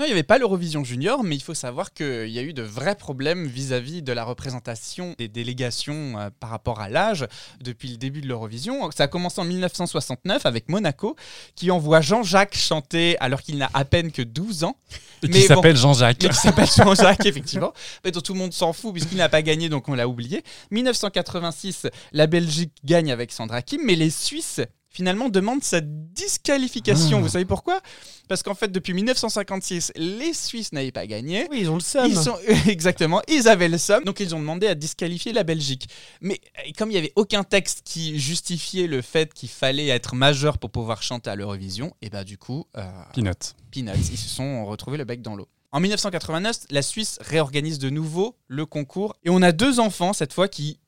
il 0.00 0.06
n'y 0.06 0.12
avait 0.12 0.22
pas 0.22 0.38
l'Eurovision 0.38 0.82
Junior, 0.84 1.22
mais 1.22 1.36
il 1.36 1.42
faut 1.42 1.54
savoir 1.54 1.92
qu'il 1.92 2.28
y 2.28 2.38
a 2.38 2.42
eu 2.42 2.52
de 2.54 2.62
vrais 2.62 2.94
problèmes 2.94 3.46
vis-à-vis 3.46 4.02
de 4.02 4.12
la 4.12 4.24
représentation 4.24 5.14
des 5.18 5.28
délégations 5.28 6.18
euh, 6.18 6.30
par 6.40 6.50
rapport 6.50 6.80
à 6.80 6.88
l'âge 6.88 7.26
depuis 7.60 7.88
le 7.90 7.96
début 7.96 8.20
de 8.20 8.28
l'Eurovision. 8.28 8.90
Ça 8.92 9.04
a 9.04 9.08
commencé 9.08 9.40
en 9.40 9.44
1969 9.44 10.46
avec 10.46 10.68
Monaco, 10.68 11.16
qui 11.54 11.70
envoie 11.70 12.00
Jean-Jacques 12.00 12.56
chanter 12.56 13.16
alors 13.20 13.42
qu'il 13.42 13.58
n'a 13.58 13.70
à 13.74 13.84
peine 13.84 14.10
que 14.10 14.22
12 14.22 14.64
ans. 14.64 14.76
Et 15.22 15.26
Mais 15.26 15.40
qui 15.40 15.48
bon. 15.48 15.54
s'appelle 15.56 15.76
Jean-Jacques. 15.76 16.18
Qui 16.18 16.32
s'appelle 16.32 16.68
Jean-Jacques, 16.76 17.26
effectivement. 17.26 17.72
Mais 18.04 18.10
dont 18.10 18.20
tout 18.20 18.32
le 18.32 18.38
monde 18.38 18.52
s'en 18.52 18.72
fout 18.72 18.92
puisqu'il 18.92 19.18
n'a 19.18 19.28
pas 19.28 19.42
gagné, 19.42 19.68
donc 19.68 19.88
on 19.88 19.94
l'a 19.94 20.08
oublié. 20.08 20.42
1986, 20.70 21.88
la 22.12 22.26
Belgique 22.26 22.72
gagne 22.84 23.12
avec 23.12 23.32
Sandra 23.32 23.62
Kim, 23.62 23.80
mais 23.84 23.96
les 23.96 24.10
Suisses 24.10 24.60
finalement 24.90 25.28
demandent 25.28 25.62
sa 25.62 25.80
disqualification. 25.80 27.18
Ah. 27.18 27.20
Vous 27.22 27.28
savez 27.28 27.44
pourquoi? 27.44 27.80
Parce 28.28 28.42
qu'en 28.42 28.54
fait, 28.54 28.70
depuis 28.70 28.92
1956, 28.94 29.92
les 29.96 30.32
Suisses 30.32 30.72
n'avaient 30.72 30.92
pas 30.92 31.06
gagné. 31.06 31.46
Oui, 31.50 31.58
ils 31.60 31.70
ont 31.70 31.76
le. 31.76 32.08
Ils 32.08 32.16
sont 32.16 32.36
exactement, 32.68 33.22
ils 33.28 33.48
avaient 33.48 33.68
le 33.68 33.78
somme, 33.78 34.04
donc 34.04 34.20
ils 34.20 34.34
ont 34.34 34.40
demandé 34.40 34.66
à 34.66 34.74
disqualifier 34.74 35.32
la 35.32 35.44
Belgique. 35.44 35.88
Mais 36.20 36.40
euh, 36.58 36.70
comme 36.76 36.90
il 36.90 36.94
n'y 36.94 36.98
avait 36.98 37.12
aucun 37.16 37.44
texte 37.44 37.82
qui 37.84 38.18
justifiait 38.18 38.86
le 38.86 39.02
fait 39.02 39.32
qu'il 39.32 39.48
fallait 39.48 39.88
être 39.88 40.14
majeur 40.14 40.58
pour 40.58 40.70
pouvoir 40.70 41.02
chanter 41.02 41.30
à 41.30 41.36
l'Eurovision, 41.36 41.94
et 42.02 42.10
bah 42.10 42.24
du 42.24 42.38
coup, 42.38 42.66
euh, 42.76 42.82
Peanut. 43.14 43.54
Peanuts. 43.70 43.92
Ils 44.10 44.18
se 44.18 44.28
sont 44.28 44.66
retrouvés 44.66 44.98
le 44.98 45.04
bec 45.04 45.22
dans 45.22 45.36
l'eau. 45.36 45.48
En 45.70 45.80
1989, 45.80 46.60
la 46.70 46.80
Suisse 46.80 47.18
réorganise 47.20 47.78
de 47.78 47.90
nouveau 47.90 48.36
le 48.46 48.64
concours 48.64 49.14
et 49.22 49.28
on 49.28 49.42
a 49.42 49.52
deux 49.52 49.80
enfants 49.80 50.14
cette 50.14 50.32
fois 50.32 50.48
qui 50.48 50.80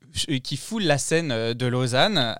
qui 0.42 0.56
foulent 0.56 0.84
la 0.84 0.98
scène 0.98 1.30
euh, 1.32 1.54
de 1.54 1.66
Lausanne. 1.66 2.36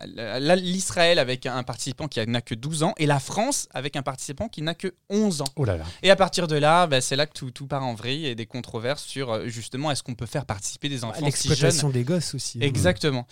L'Israël 0.56 1.18
avec 1.18 1.46
un 1.46 1.62
participant 1.62 2.08
qui 2.08 2.24
n'a 2.26 2.40
que 2.40 2.54
12 2.54 2.82
ans 2.82 2.94
et 2.98 3.06
la 3.06 3.20
France 3.20 3.68
avec 3.72 3.96
un 3.96 4.02
participant 4.02 4.48
qui 4.48 4.62
n'a 4.62 4.74
que 4.74 4.94
11 5.08 5.42
ans. 5.42 5.46
Oh 5.56 5.64
là 5.64 5.76
là. 5.76 5.84
Et 6.02 6.10
à 6.10 6.16
partir 6.16 6.46
de 6.46 6.56
là, 6.56 6.86
bah, 6.86 7.00
c'est 7.00 7.16
là 7.16 7.26
que 7.26 7.32
tout, 7.32 7.50
tout 7.50 7.66
part 7.66 7.84
en 7.84 7.94
vrille 7.94 8.26
et 8.26 8.34
des 8.34 8.46
controverses 8.46 9.04
sur 9.04 9.30
euh, 9.30 9.46
justement 9.48 9.90
est-ce 9.90 10.02
qu'on 10.02 10.14
peut 10.14 10.26
faire 10.26 10.46
participer 10.46 10.88
des 10.88 11.04
enfants 11.04 11.14
si 11.14 11.20
jeunes? 11.20 11.26
L'exploitation 11.50 11.90
des 11.90 12.04
gosses 12.04 12.34
aussi. 12.34 12.58
hein. 12.58 12.62
Exactement. 12.66 13.26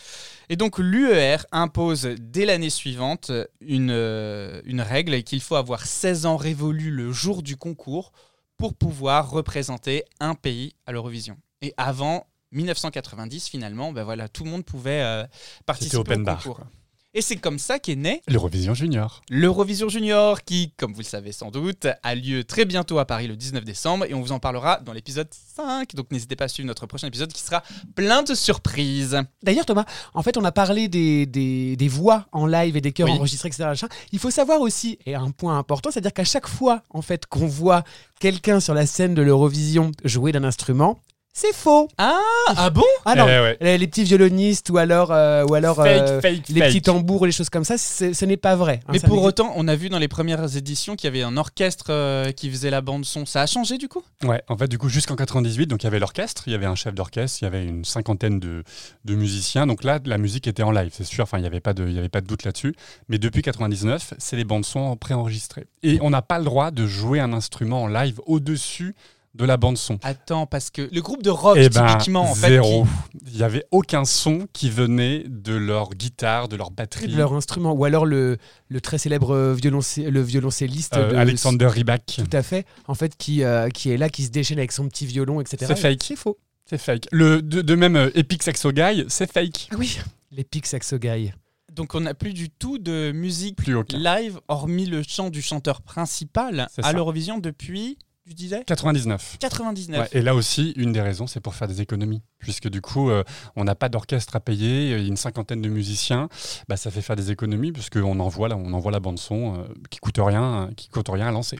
Et 0.48 0.56
donc 0.56 0.78
l'UER 0.78 1.38
impose 1.52 2.08
dès 2.20 2.44
l'année 2.44 2.70
suivante 2.70 3.32
une, 3.60 3.90
euh, 3.90 4.60
une 4.64 4.80
règle 4.80 5.22
qu'il 5.22 5.40
faut 5.40 5.56
avoir 5.56 5.84
16 5.86 6.26
ans 6.26 6.36
révolus 6.36 6.90
le 6.90 7.12
jour 7.12 7.42
du 7.42 7.56
concours 7.56 8.12
pour 8.56 8.74
pouvoir 8.74 9.30
représenter 9.30 10.04
un 10.20 10.34
pays 10.34 10.74
à 10.86 10.92
l'Eurovision. 10.92 11.36
Et 11.60 11.74
avant 11.76 12.27
1990, 12.52 13.48
finalement, 13.48 13.92
ben 13.92 14.04
voilà, 14.04 14.28
tout 14.28 14.44
le 14.44 14.50
monde 14.50 14.64
pouvait 14.64 15.02
euh, 15.02 15.24
participer 15.66 15.96
au 15.96 16.00
open 16.00 16.24
bar, 16.24 16.36
concours. 16.38 16.56
quoi. 16.56 16.66
Et 17.14 17.22
c'est 17.22 17.36
comme 17.36 17.58
ça 17.58 17.78
qu'est 17.78 17.96
né 17.96 18.20
L'Eurovision 18.28 18.74
Junior. 18.74 19.22
l'Eurovision 19.30 19.88
Junior 19.88 20.44
qui, 20.44 20.72
comme 20.76 20.92
vous 20.92 21.00
le 21.00 21.06
savez 21.06 21.32
sans 21.32 21.50
doute, 21.50 21.86
a 22.02 22.14
lieu 22.14 22.44
très 22.44 22.66
bientôt 22.66 22.98
à 22.98 23.06
Paris 23.06 23.26
le 23.26 23.34
19 23.34 23.64
décembre 23.64 24.04
et 24.04 24.12
on 24.12 24.20
vous 24.20 24.30
en 24.30 24.38
parlera 24.38 24.78
dans 24.84 24.92
l'épisode 24.92 25.26
5. 25.56 25.94
Donc 25.94 26.12
n'hésitez 26.12 26.36
pas 26.36 26.44
à 26.44 26.48
suivre 26.48 26.66
notre 26.66 26.86
prochain 26.86 27.06
épisode 27.08 27.32
qui 27.32 27.40
sera 27.40 27.62
plein 27.96 28.22
de 28.22 28.34
surprises. 28.34 29.18
D'ailleurs, 29.42 29.64
Thomas, 29.64 29.86
en 30.12 30.22
fait, 30.22 30.36
on 30.36 30.44
a 30.44 30.52
parlé 30.52 30.88
des, 30.88 31.24
des, 31.24 31.76
des 31.76 31.88
voix 31.88 32.26
en 32.30 32.46
live 32.46 32.76
et 32.76 32.82
des 32.82 32.92
chœurs 32.92 33.08
Oui. 33.08 33.14
enregistrés, 33.14 33.48
etc. 33.48 33.86
Il 34.12 34.18
faut 34.18 34.30
savoir 34.30 34.60
aussi, 34.60 34.98
et 35.06 35.14
un 35.14 35.30
point 35.30 35.58
important, 35.58 35.90
c'est-à-dire 35.90 36.12
qu'à 36.12 36.24
chaque 36.24 36.46
fois, 36.46 36.82
en 36.90 37.00
fait, 37.02 37.24
qu'on 37.26 37.46
voit 37.46 37.84
quelqu'un 38.20 38.60
sur 38.60 38.74
la 38.74 38.84
scène 38.84 39.14
de 39.14 39.22
l'Eurovision 39.22 39.92
jouer 40.04 40.30
d'un 40.30 40.44
instrument, 40.44 41.00
c'est 41.38 41.54
faux. 41.54 41.88
Ah, 41.98 42.18
ah 42.48 42.70
bon 42.70 42.82
Ah 43.04 43.14
non, 43.14 43.26
Eh 43.28 43.40
ouais. 43.40 43.56
les, 43.60 43.78
les 43.78 43.86
petits 43.86 44.02
violonistes 44.04 44.70
ou 44.70 44.78
alors, 44.78 45.12
euh, 45.12 45.44
ou 45.46 45.54
alors 45.54 45.76
Fake, 45.76 45.86
euh, 45.86 46.20
fake, 46.20 46.48
les 46.48 46.60
fake. 46.60 46.68
petits 46.68 46.82
tambours, 46.82 47.26
les 47.26 47.32
choses 47.32 47.48
comme 47.50 47.62
ça, 47.64 47.78
ce 47.78 48.24
n'est 48.24 48.36
pas 48.36 48.56
vrai. 48.56 48.80
hein, 48.86 48.90
Mais 48.92 48.98
pour 49.00 49.22
autant, 49.22 49.52
on 49.56 49.68
a 49.68 49.76
vu 49.76 49.88
dans 49.88 49.98
les 50.00 50.08
premières 50.08 50.56
éditions 50.56 50.96
qu'il 50.96 51.06
y 51.06 51.10
avait 51.10 51.22
un 51.22 51.36
orchestre 51.36 51.86
euh, 51.90 52.32
qui 52.32 52.50
faisait 52.50 52.70
la 52.70 52.80
bande 52.80 53.04
son. 53.04 53.24
Ça 53.24 53.42
a 53.42 53.46
changé 53.46 53.78
du 53.78 53.88
coup? 53.88 54.02
Ouais, 54.24 54.42
en 54.48 54.56
fait, 54.56 54.66
du 54.68 54.78
coup, 54.78 54.88
jusqu'en 54.88 55.14
98, 55.16 55.66
donc 55.68 55.82
il 55.82 55.86
y 55.86 55.88
avait 55.88 56.00
l'orchestre, 56.00 56.42
il 56.46 56.52
y 56.52 56.56
avait 56.56 56.66
un 56.66 56.74
chef 56.74 56.94
d'orchestre, 56.94 57.38
il 57.40 57.44
y 57.44 57.46
avait 57.48 57.64
une 57.64 57.84
cinquantaine 57.84 58.40
de, 58.40 58.64
de 59.04 59.14
musiciens. 59.14 59.66
Donc 59.66 59.84
là, 59.84 60.00
la 60.04 60.18
musique 60.18 60.46
était 60.48 60.62
en 60.64 60.72
live, 60.72 60.90
c'est 60.92 61.04
sûr. 61.04 61.22
Enfin, 61.22 61.38
il 61.38 61.42
n'y 61.42 61.46
avait 61.46 61.60
pas 61.60 61.72
de, 61.74 61.86
il 61.86 61.94
y 61.94 61.98
avait 61.98 62.08
pas 62.08 62.20
de 62.20 62.26
doute 62.26 62.44
là-dessus. 62.44 62.74
Mais 63.08 63.18
depuis 63.18 63.42
99, 63.42 64.14
c'est 64.18 64.36
les 64.36 64.44
bandes 64.44 64.64
son 64.64 64.96
préenregistrées. 64.96 65.66
Et 65.84 65.98
on 66.02 66.10
n'a 66.10 66.22
pas 66.22 66.38
le 66.38 66.44
droit 66.44 66.70
de 66.72 66.86
jouer 66.86 67.20
un 67.20 67.32
instrument 67.32 67.84
en 67.84 67.86
live 67.86 68.20
au-dessus 68.26 68.96
de 69.34 69.44
la 69.44 69.56
bande 69.56 69.76
son. 69.78 69.98
Attends, 70.02 70.46
parce 70.46 70.70
que 70.70 70.88
le 70.92 71.00
groupe 71.00 71.22
de 71.22 71.30
rock, 71.30 71.56
Eh 71.60 71.68
ben, 71.68 71.86
typiquement, 71.86 72.30
en 72.30 72.34
fait, 72.34 72.48
zéro. 72.48 72.84
qui- 72.84 73.18
Il 73.30 73.36
n'y 73.36 73.42
avait 73.42 73.64
aucun 73.70 74.04
son 74.04 74.48
qui 74.52 74.68
venait 74.70 75.24
de 75.28 75.54
leur 75.54 75.90
guitare, 75.90 76.48
de 76.48 76.56
leur 76.56 76.70
batterie. 76.70 77.06
de 77.08 77.16
leur 77.16 77.32
instrument 77.34 77.72
ou 77.72 77.84
alors 77.84 78.04
le, 78.06 78.38
le 78.68 78.80
très 78.80 78.98
célèbre 78.98 79.54
violoncé- 79.54 80.08
le 80.10 80.20
violoncelliste 80.22 80.96
Euh, 80.96 81.10
de- 81.12 81.16
Alexander 81.16 81.66
Rybak. 81.66 82.04
tout 82.24 82.36
à 82.36 82.42
fait 82.42 82.66
en 82.86 82.94
fait 82.94 83.16
qui, 83.16 83.44
euh, 83.44 83.68
qui 83.68 83.90
est 83.90 83.96
là 83.96 84.08
qui 84.08 84.24
se 84.24 84.30
déchaîne 84.30 84.58
avec 84.58 84.72
son 84.72 84.88
petit 84.88 85.06
violon 85.06 85.40
etc 85.40 85.66
C'est 85.68 85.76
fake. 85.76 86.02
c'est 86.02 86.16
faux 86.16 86.38
C'est 86.64 86.78
fake. 86.78 87.06
Le, 87.12 87.40
de, 87.42 87.62
de 87.62 87.74
même, 87.74 87.96
euh, 87.96 88.10
Epic 88.14 88.42
Saxo 88.42 88.72
Guy, 88.72 89.04
c'est 89.08 89.30
fake. 89.30 89.68
ah 89.72 89.76
oui 89.78 89.98
les 90.32 90.44
pics 90.44 90.66
saxo 90.66 90.98
guy 90.98 91.32
Donc 91.72 91.94
on 91.94 92.00
n'a 92.00 92.12
plus 92.14 92.32
du 92.34 92.50
tout 92.50 92.78
de 92.78 93.12
musique 93.12 93.56
Plus 93.56 93.74
live, 93.92 94.40
hormis 94.48 94.84
le 94.86 95.02
chant 95.02 95.30
du 95.30 95.40
chanteur 95.42 95.80
principal 95.82 96.68
à 96.82 96.92
l'Eurovision 96.92 97.38
depuis, 97.38 97.96
tu 98.28 98.34
disais 98.34 98.62
99. 98.64 99.38
99. 99.40 100.00
Ouais, 100.00 100.18
et 100.18 100.22
là 100.22 100.34
aussi, 100.34 100.72
une 100.76 100.92
des 100.92 101.00
raisons, 101.00 101.26
c'est 101.26 101.40
pour 101.40 101.54
faire 101.54 101.66
des 101.66 101.80
économies. 101.80 102.22
Puisque 102.38 102.68
du 102.68 102.80
coup, 102.80 103.10
euh, 103.10 103.24
on 103.56 103.64
n'a 103.64 103.74
pas 103.74 103.88
d'orchestre 103.88 104.36
à 104.36 104.40
payer, 104.40 104.90
il 104.90 104.90
y 104.90 105.04
a 105.04 105.08
une 105.08 105.16
cinquantaine 105.16 105.62
de 105.62 105.68
musiciens, 105.68 106.28
bah, 106.68 106.76
ça 106.76 106.90
fait 106.90 107.02
faire 107.02 107.16
des 107.16 107.30
économies, 107.30 107.72
puisqu'on 107.72 108.20
envoie, 108.20 108.48
on 108.54 108.72
envoie 108.72 108.92
la 108.92 109.00
bande-son 109.00 109.56
euh, 109.56 109.64
qui 109.90 109.98
coûte 109.98 110.18
rien, 110.18 110.70
qui 110.76 110.88
coûte 110.88 111.08
rien 111.08 111.28
à 111.28 111.32
lancer. 111.32 111.58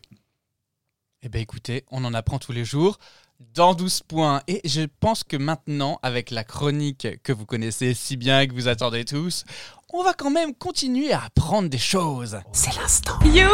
Eh 1.22 1.28
bien 1.28 1.40
écoutez, 1.40 1.84
on 1.90 2.04
en 2.04 2.14
apprend 2.14 2.38
tous 2.38 2.52
les 2.52 2.64
jours 2.64 2.98
dans 3.40 3.74
12 3.74 4.02
points. 4.02 4.42
Et 4.48 4.60
je 4.64 4.82
pense 5.00 5.24
que 5.24 5.36
maintenant, 5.36 5.98
avec 6.02 6.30
la 6.30 6.44
chronique 6.44 7.06
que 7.22 7.32
vous 7.32 7.46
connaissez 7.46 7.94
si 7.94 8.16
bien 8.16 8.40
et 8.40 8.48
que 8.48 8.54
vous 8.54 8.68
attendez 8.68 9.04
tous, 9.04 9.44
on 9.92 10.02
va 10.02 10.12
quand 10.12 10.30
même 10.30 10.54
continuer 10.54 11.12
à 11.12 11.24
apprendre 11.24 11.68
des 11.68 11.78
choses. 11.78 12.38
C'est 12.52 12.74
l'instant. 12.76 13.18
You, 13.24 13.48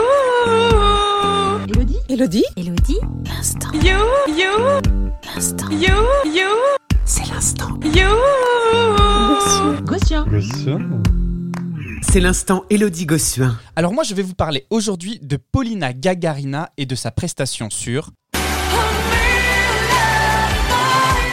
Elodie 1.68 1.98
Elodie 2.08 2.44
Elodie, 2.56 2.98
l'instant, 3.26 3.72
you, 3.72 3.98
you, 4.28 4.50
l'instant, 5.34 5.70
you, 5.70 5.94
you, 6.24 6.48
C'est 7.04 7.26
l'instant. 7.28 7.78
you. 7.84 8.08
Gossuin. 9.84 10.24
c'est 12.02 12.20
l'instant 12.20 12.64
Elodie 12.70 13.06
Gossuin 13.06 13.58
Alors 13.76 13.92
moi, 13.92 14.02
je 14.02 14.14
vais 14.14 14.22
vous 14.22 14.34
parler 14.34 14.66
aujourd'hui 14.70 15.18
de 15.22 15.36
Paulina 15.36 15.92
Gagarina 15.92 16.70
et 16.76 16.86
de 16.86 16.94
sa 16.94 17.10
prestation 17.10 17.70
sur... 17.70 18.10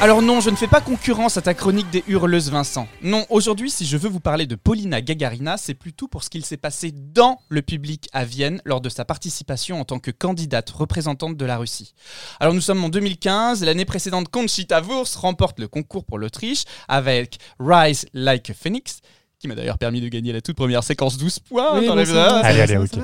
Alors 0.02 0.24
non, 0.24 0.40
je 0.42 0.50
ne 0.50 0.56
fais 0.56 0.66
pas 0.66 0.82
concurrence 0.82 1.38
à 1.38 1.44
ta 1.44 1.54
chronique 1.54 1.92
des 1.92 2.04
hurleuses 2.08 2.50
Vincent. 2.50 2.88
Non, 3.04 3.24
aujourd'hui, 3.30 3.70
si 3.70 3.86
je 3.86 3.98
veux 3.98 4.10
vous 4.10 4.20
parler 4.20 4.48
de 4.48 4.56
Paulina 4.56 5.00
Gagarina, 5.00 5.58
c'est 5.58 5.76
plutôt 5.76 6.08
pour 6.08 6.24
ce 6.24 6.32
qu'il 6.32 6.44
s'est 6.44 6.58
passé 6.58 6.92
dans 6.92 7.40
le 7.50 7.62
public 7.62 8.10
à 8.12 8.26
Vienne 8.26 8.64
lors 8.66 8.82
de 8.82 8.90
sa 8.90 9.06
participation 9.06 9.80
en 9.80 9.86
tant 9.86 10.00
que 10.00 10.10
candidate 10.10 10.68
représentante 10.72 11.38
de 11.38 11.46
la 11.46 11.58
Russie. 11.58 11.94
Alors 12.40 12.56
nous 12.56 12.62
sommes 12.62 12.84
en 12.84 12.90
2015, 12.90 13.64
l'année 13.64 13.86
précédente, 13.86 14.30
Conchita 14.30 14.82
Wurst 14.82 15.18
remporte 15.18 15.60
le 15.60 15.68
concours 15.68 16.04
pour 16.04 16.18
l'Autriche 16.18 16.64
avec 16.88 17.38
Rise 17.60 18.08
Like 18.16 18.50
a 18.50 18.54
Phoenix, 18.56 19.02
qui 19.38 19.48
m'a 19.48 19.54
d'ailleurs 19.54 19.78
permis 19.78 20.02
de 20.02 20.08
gagner 20.08 20.34
la 20.34 20.42
toute 20.42 20.56
première 20.56 20.84
séquence 20.84 21.20
12 21.20 21.38
points 21.42 21.80
Oui, 21.80 21.86
dans 21.86 21.94
bon, 21.94 22.00
les 22.00 22.08
ça 22.08 22.14
va, 22.14 22.30
ça 22.42 22.48
Allez, 22.48 22.62
allez, 22.62 22.78
ok. 22.78 22.98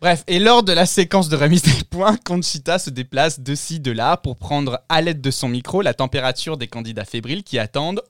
Bref, 0.00 0.22
et 0.28 0.38
lors 0.38 0.62
de 0.62 0.72
la 0.72 0.86
séquence 0.86 1.28
de 1.28 1.36
remise 1.36 1.62
des 1.62 1.84
points, 1.90 2.16
Conchita 2.24 2.78
se 2.78 2.88
déplace 2.88 3.40
de 3.40 3.56
ci, 3.56 3.80
de 3.80 3.90
là 3.90 4.16
pour 4.16 4.36
prendre 4.36 4.80
à 4.88 5.00
l'aide 5.00 5.20
de 5.20 5.32
son 5.32 5.48
micro 5.48 5.82
la 5.82 5.92
température 5.92 6.56
des 6.56 6.68
candidats 6.68 7.04
fébriles 7.04 7.42
qui 7.42 7.58
attendent 7.58 8.02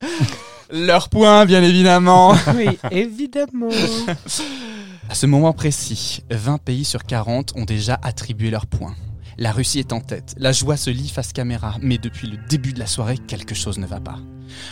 leurs 0.70 1.08
points, 1.08 1.46
bien 1.46 1.64
évidemment. 1.64 2.36
oui 2.54 2.78
évidemment 2.92 3.70
À 5.08 5.14
ce 5.14 5.26
moment 5.26 5.52
précis, 5.52 6.22
20 6.30 6.58
pays 6.58 6.84
sur 6.84 7.02
40 7.02 7.56
ont 7.56 7.64
déjà 7.64 7.98
attribué 8.02 8.50
leurs 8.50 8.66
points. 8.66 8.94
La 9.36 9.50
Russie 9.50 9.80
est 9.80 9.92
en 9.92 10.00
tête, 10.00 10.34
la 10.38 10.52
joie 10.52 10.76
se 10.76 10.90
lit 10.90 11.08
face 11.08 11.32
caméra, 11.32 11.74
mais 11.80 11.98
depuis 11.98 12.28
le 12.28 12.36
début 12.48 12.72
de 12.72 12.78
la 12.78 12.86
soirée, 12.86 13.18
quelque 13.18 13.56
chose 13.56 13.78
ne 13.78 13.86
va 13.86 13.98
pas. 13.98 14.20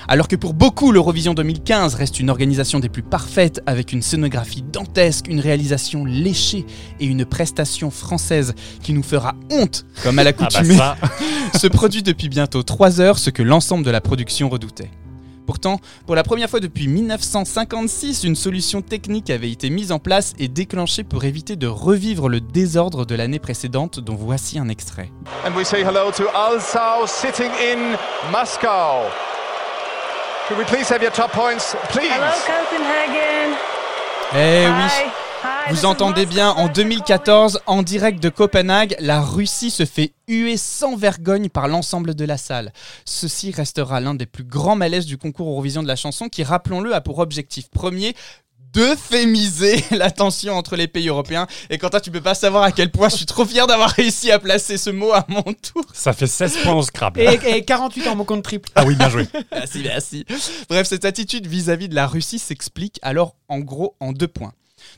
Alors 0.09 0.29
que 0.29 0.37
pour 0.37 0.55
beaucoup, 0.55 0.93
l'Eurovision 0.93 1.35
2015 1.35 1.95
reste 1.95 2.21
une 2.21 2.31
organisation 2.31 2.81
des 2.81 2.89
plus 2.89 3.03
parfaites, 3.03 3.61
avec 3.67 3.93
une 3.93 4.03
scénographie 4.03 4.63
dantesque, 4.63 5.29
une 5.29 5.41
réalisation 5.41 6.05
léchée 6.05 6.67
et 7.01 7.07
une 7.07 7.25
prestation 7.25 7.91
française 7.91 8.55
qui 8.83 8.93
nous 8.93 9.03
fera 9.03 9.35
honte, 9.51 9.87
comme 10.03 10.19
à 10.19 10.25
l'accoutumée, 10.25 10.77
Ah 10.81 10.97
bah 11.01 11.09
se 11.59 11.67
produit 11.67 12.03
depuis 12.03 12.29
bientôt 12.29 12.63
3 12.63 13.01
heures 13.01 13.19
ce 13.19 13.31
que 13.31 13.43
l'ensemble 13.43 13.85
de 13.85 13.91
la 13.91 14.01
production 14.01 14.49
redoutait. 14.49 14.91
Pourtant, 15.49 15.81
pour 16.05 16.15
la 16.15 16.23
première 16.25 16.51
fois 16.51 16.61
depuis 16.61 16.89
1956, 16.89 18.25
une 18.25 18.37
solution 18.37 18.83
technique 18.83 19.31
avait 19.31 19.51
été 19.51 19.71
mise 19.71 19.93
en 19.93 19.99
place 19.99 20.35
et 20.39 20.47
déclenchée 20.47 21.05
pour 21.05 21.25
éviter 21.25 21.57
de 21.57 21.67
revivre 21.67 22.29
le 22.29 22.43
désordre 22.43 23.07
de 23.07 23.15
l'année 23.15 23.39
précédente 23.39 23.99
dont 23.99 24.15
voici 24.15 24.59
un 24.59 24.69
extrait. 24.69 25.11
And 25.47 25.57
we 25.57 25.67
say 25.67 25.81
hello 25.81 26.11
to 26.13 26.25
Alsau 26.35 27.07
sitting 27.07 27.51
in 27.51 27.97
Moscow. 28.31 29.09
Could 30.49 30.57
we 30.57 30.65
please 30.65 30.89
have 30.89 31.03
your 31.03 31.13
top 31.13 31.33
points, 31.33 31.77
please? 31.91 32.11
Hello, 32.11 32.33
Copenhagen. 32.47 33.55
Eh 34.35 34.67
Hi. 34.67 35.05
oui, 35.05 35.11
Vous 35.71 35.85
entendez 35.85 36.25
bien, 36.25 36.53
en 36.53 36.69
2014, 36.69 37.61
en 37.67 37.83
direct 37.83 38.23
de 38.23 38.31
Copenhague, 38.31 38.97
la 38.99 39.21
Russie 39.21 39.71
se 39.71 39.85
fait 39.85 40.15
huer 40.27 40.57
sans 40.57 40.97
vergogne 40.97 41.51
par 41.51 41.69
l'ensemble 41.69 42.15
de 42.15 42.25
la 42.25 42.39
salle. 42.39 42.73
Ceci 43.05 43.51
restera 43.53 44.01
l'un 44.01 44.15
des 44.15 44.25
plus 44.25 44.45
grands 44.45 44.75
malaises 44.77 45.05
du 45.05 45.19
concours 45.19 45.51
Eurovision 45.51 45.83
de 45.83 45.89
la 45.89 45.97
chanson 45.97 46.31
qui, 46.31 46.43
rappelons-le, 46.45 46.95
a 46.95 47.03
pour 47.03 47.19
objectif 47.19 47.69
premier 47.69 48.15
d'euphémiser 48.73 49.85
la 49.91 50.11
tension 50.11 50.55
entre 50.55 50.77
les 50.77 50.89
pays 50.89 51.09
européens. 51.09 51.47
Et 51.71 51.79
Quentin, 51.79 52.01
tu 52.01 52.11
peux 52.11 52.21
pas 52.21 52.35
savoir 52.35 52.63
à 52.63 52.73
quel 52.73 52.91
point 52.91 53.09
je 53.09 53.17
suis 53.17 53.27
trop 53.27 53.45
fier 53.45 53.67
d'avoir 53.67 53.91
réussi 53.91 54.31
à 54.31 54.39
placer 54.39 54.77
ce 54.77 54.91
mot 54.91 55.13
à 55.13 55.25
mon 55.29 55.43
tour. 55.43 55.85
Ça 55.93 56.13
fait 56.13 56.27
16 56.27 56.59
points 56.63 56.75
au 56.75 56.83
Scrabble. 56.83 57.21
Et, 57.21 57.39
et 57.47 57.65
48 57.65 58.09
en 58.09 58.17
mon 58.17 58.25
compte 58.25 58.43
triple. 58.43 58.69
Ah 58.75 58.85
oui, 58.87 58.95
bien 58.95 59.09
joué. 59.09 59.27
Merci, 59.53 59.83
merci. 59.83 60.25
Bref, 60.69 60.87
cette 60.87 61.05
attitude 61.05 61.47
vis-à-vis 61.47 61.89
de 61.89 61.95
la 61.95 62.07
Russie 62.07 62.39
s'explique 62.39 62.99
alors 63.03 63.35
en 63.49 63.59
gros 63.59 63.97
en 64.01 64.13
deux 64.13 64.29
points. 64.29 64.53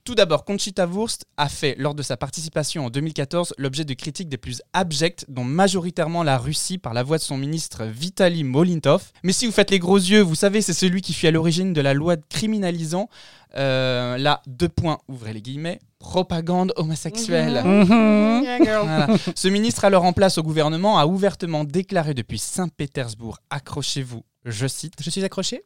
Tout 0.05 0.15
d'abord, 0.15 0.45
Conchita 0.45 0.87
Wurst 0.87 1.27
a 1.37 1.49
fait, 1.49 1.75
lors 1.79 1.95
de 1.95 2.03
sa 2.03 2.17
participation 2.17 2.87
en 2.87 2.91
2014, 2.91 3.55
l'objet 3.59 3.85
de 3.85 3.95
critiques 3.95 4.29
des 4.29 4.37
plus 4.37 4.63
abjectes, 4.73 5.25
dont 5.29 5.45
majoritairement 5.45 6.23
la 6.23 6.39
Russie 6.39 6.79
par 6.79 6.95
la 6.95 7.03
voix 7.03 7.19
de 7.19 7.23
son 7.23 7.37
ministre 7.37 7.85
Vitaly 7.85 8.45
Molintov. 8.45 9.13
Mais 9.23 9.33
si 9.33 9.47
vous 9.47 9.53
faites 9.53 9.71
les 9.71 9.79
gros 9.79 9.99
yeux, 9.99 10.21
vous 10.21 10.35
savez, 10.35 10.63
c'est 10.63 10.73
celui 10.73 11.03
qui 11.03 11.13
fut 11.13 11.27
à 11.27 11.31
l'origine 11.31 11.73
de 11.73 11.81
la 11.81 11.95
loi 11.95 12.17
criminalisant, 12.17 13.09
euh, 13.57 14.17
là, 14.17 14.43
deux 14.47 14.69
points, 14.69 14.99
ouvrez 15.09 15.33
les 15.33 15.43
guillemets, 15.43 15.81
propagande 15.99 16.73
homosexuelle. 16.77 17.61
Voilà. 17.65 19.07
Ce 19.35 19.49
ministre 19.49 19.85
alors 19.85 20.05
en 20.05 20.13
place 20.13 20.39
au 20.39 20.43
gouvernement 20.43 20.99
a 20.99 21.07
ouvertement 21.07 21.65
déclaré 21.65 22.15
depuis 22.15 22.39
Saint-Pétersbourg, 22.39 23.39
accrochez-vous, 23.51 24.23
je 24.45 24.67
cite, 24.67 24.95
Je 25.01 25.11
suis 25.11 25.25
accroché 25.25 25.63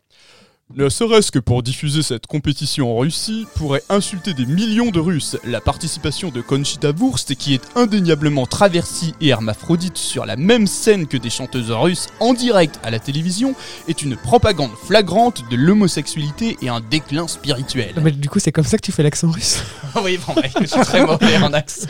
ne 0.72 0.88
serait-ce 0.88 1.30
que 1.30 1.38
pour 1.38 1.62
diffuser 1.62 2.02
cette 2.02 2.26
compétition 2.26 2.96
en 2.96 2.98
Russie, 2.98 3.46
pourrait 3.54 3.82
insulter 3.90 4.32
des 4.32 4.46
millions 4.46 4.90
de 4.90 4.98
Russes. 4.98 5.36
La 5.44 5.60
participation 5.60 6.30
de 6.30 6.40
Conchita 6.40 6.90
Wurst, 6.90 7.34
qui 7.34 7.54
est 7.54 7.62
indéniablement 7.76 8.46
traversie 8.46 9.14
et 9.20 9.28
hermaphrodite 9.28 9.98
sur 9.98 10.24
la 10.24 10.36
même 10.36 10.66
scène 10.66 11.06
que 11.06 11.16
des 11.16 11.30
chanteuses 11.30 11.70
russes 11.70 12.08
en 12.18 12.32
direct 12.32 12.80
à 12.82 12.90
la 12.90 12.98
télévision, 12.98 13.54
est 13.88 14.02
une 14.02 14.16
propagande 14.16 14.72
flagrante 14.86 15.48
de 15.50 15.56
l'homosexualité 15.56 16.56
et 16.62 16.70
un 16.70 16.80
déclin 16.80 17.28
spirituel. 17.28 17.94
Mais 18.02 18.10
du 18.10 18.28
coup, 18.28 18.38
c'est 18.38 18.52
comme 18.52 18.64
ça 18.64 18.78
que 18.78 18.84
tu 18.84 18.92
fais 18.92 19.02
l'accent 19.02 19.30
russe. 19.30 19.62
oui, 20.02 20.18
bon, 20.26 20.34
je 20.60 20.66
suis 20.66 20.80
très 20.80 21.04
mauvais 21.04 21.36
en 21.36 21.52
accent. 21.52 21.88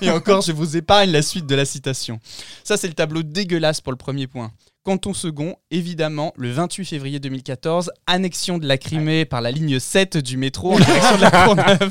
Et 0.00 0.10
encore, 0.10 0.40
je 0.40 0.52
vous 0.52 0.76
épargne 0.76 1.10
la 1.10 1.22
suite 1.22 1.46
de 1.46 1.54
la 1.56 1.64
citation. 1.64 2.20
Ça, 2.62 2.76
c'est 2.76 2.88
le 2.88 2.94
tableau 2.94 3.22
dégueulasse 3.22 3.80
pour 3.80 3.92
le 3.92 3.98
premier 3.98 4.28
point. 4.28 4.52
Canton 4.84 5.14
second, 5.14 5.56
évidemment, 5.70 6.34
le 6.36 6.52
28 6.52 6.84
février 6.84 7.18
2014, 7.18 7.90
annexion 8.06 8.58
de 8.58 8.66
la 8.66 8.76
Crimée 8.76 9.24
par 9.24 9.40
la 9.40 9.50
ligne 9.50 9.78
7 9.78 10.18
du 10.18 10.36
métro 10.36 10.74
en 10.74 10.78
direction 10.78 11.16
de 11.16 11.22
la 11.22 11.30
Courneuve. 11.30 11.88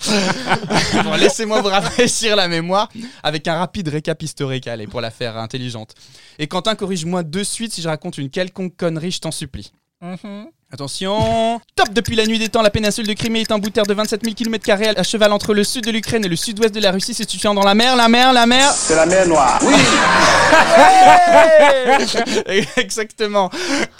bon, 1.04 1.12
laissez-moi 1.12 1.60
vous 1.60 1.68
rafraîchir 1.68 2.34
la 2.34 2.48
mémoire 2.48 2.88
avec 3.22 3.46
un 3.48 3.58
rapide 3.58 3.88
récap 3.88 4.22
historique, 4.22 4.66
allez, 4.66 4.86
pour 4.86 5.02
la 5.02 5.10
faire 5.10 5.36
intelligente. 5.36 5.94
Et 6.38 6.46
Quentin, 6.46 6.74
corrige-moi 6.74 7.22
de 7.22 7.42
suite 7.42 7.74
si 7.74 7.82
je 7.82 7.88
raconte 7.88 8.16
une 8.16 8.30
quelconque 8.30 8.74
connerie, 8.78 9.10
je 9.10 9.20
t'en 9.20 9.30
supplie. 9.30 9.72
Attention 10.72 11.60
Top 11.76 11.92
Depuis 11.92 12.16
la 12.16 12.26
nuit 12.26 12.40
des 12.40 12.48
temps, 12.48 12.60
la 12.60 12.70
péninsule 12.70 13.06
de 13.06 13.12
Crimée 13.12 13.40
est 13.40 13.52
un 13.52 13.58
bout 13.58 13.68
de 13.68 13.74
terre 13.74 13.86
de 13.86 13.94
27 13.94 14.24
000 14.24 14.34
km 14.34 14.68
à 14.96 15.02
cheval 15.04 15.32
entre 15.32 15.54
le 15.54 15.62
sud 15.62 15.84
de 15.84 15.92
l'Ukraine 15.92 16.24
et 16.24 16.28
le 16.28 16.34
sud-ouest 16.34 16.74
de 16.74 16.80
la 16.80 16.90
Russie, 16.90 17.14
se 17.14 17.22
situant 17.22 17.54
dans 17.54 17.62
la 17.62 17.76
mer, 17.76 17.94
la 17.94 18.08
mer, 18.08 18.32
la 18.32 18.46
mer 18.46 18.72
C'est 18.72 18.96
la 18.96 19.06
mer 19.06 19.28
Noire. 19.28 19.60
Oui. 19.62 19.74
Exactement. 22.76 23.48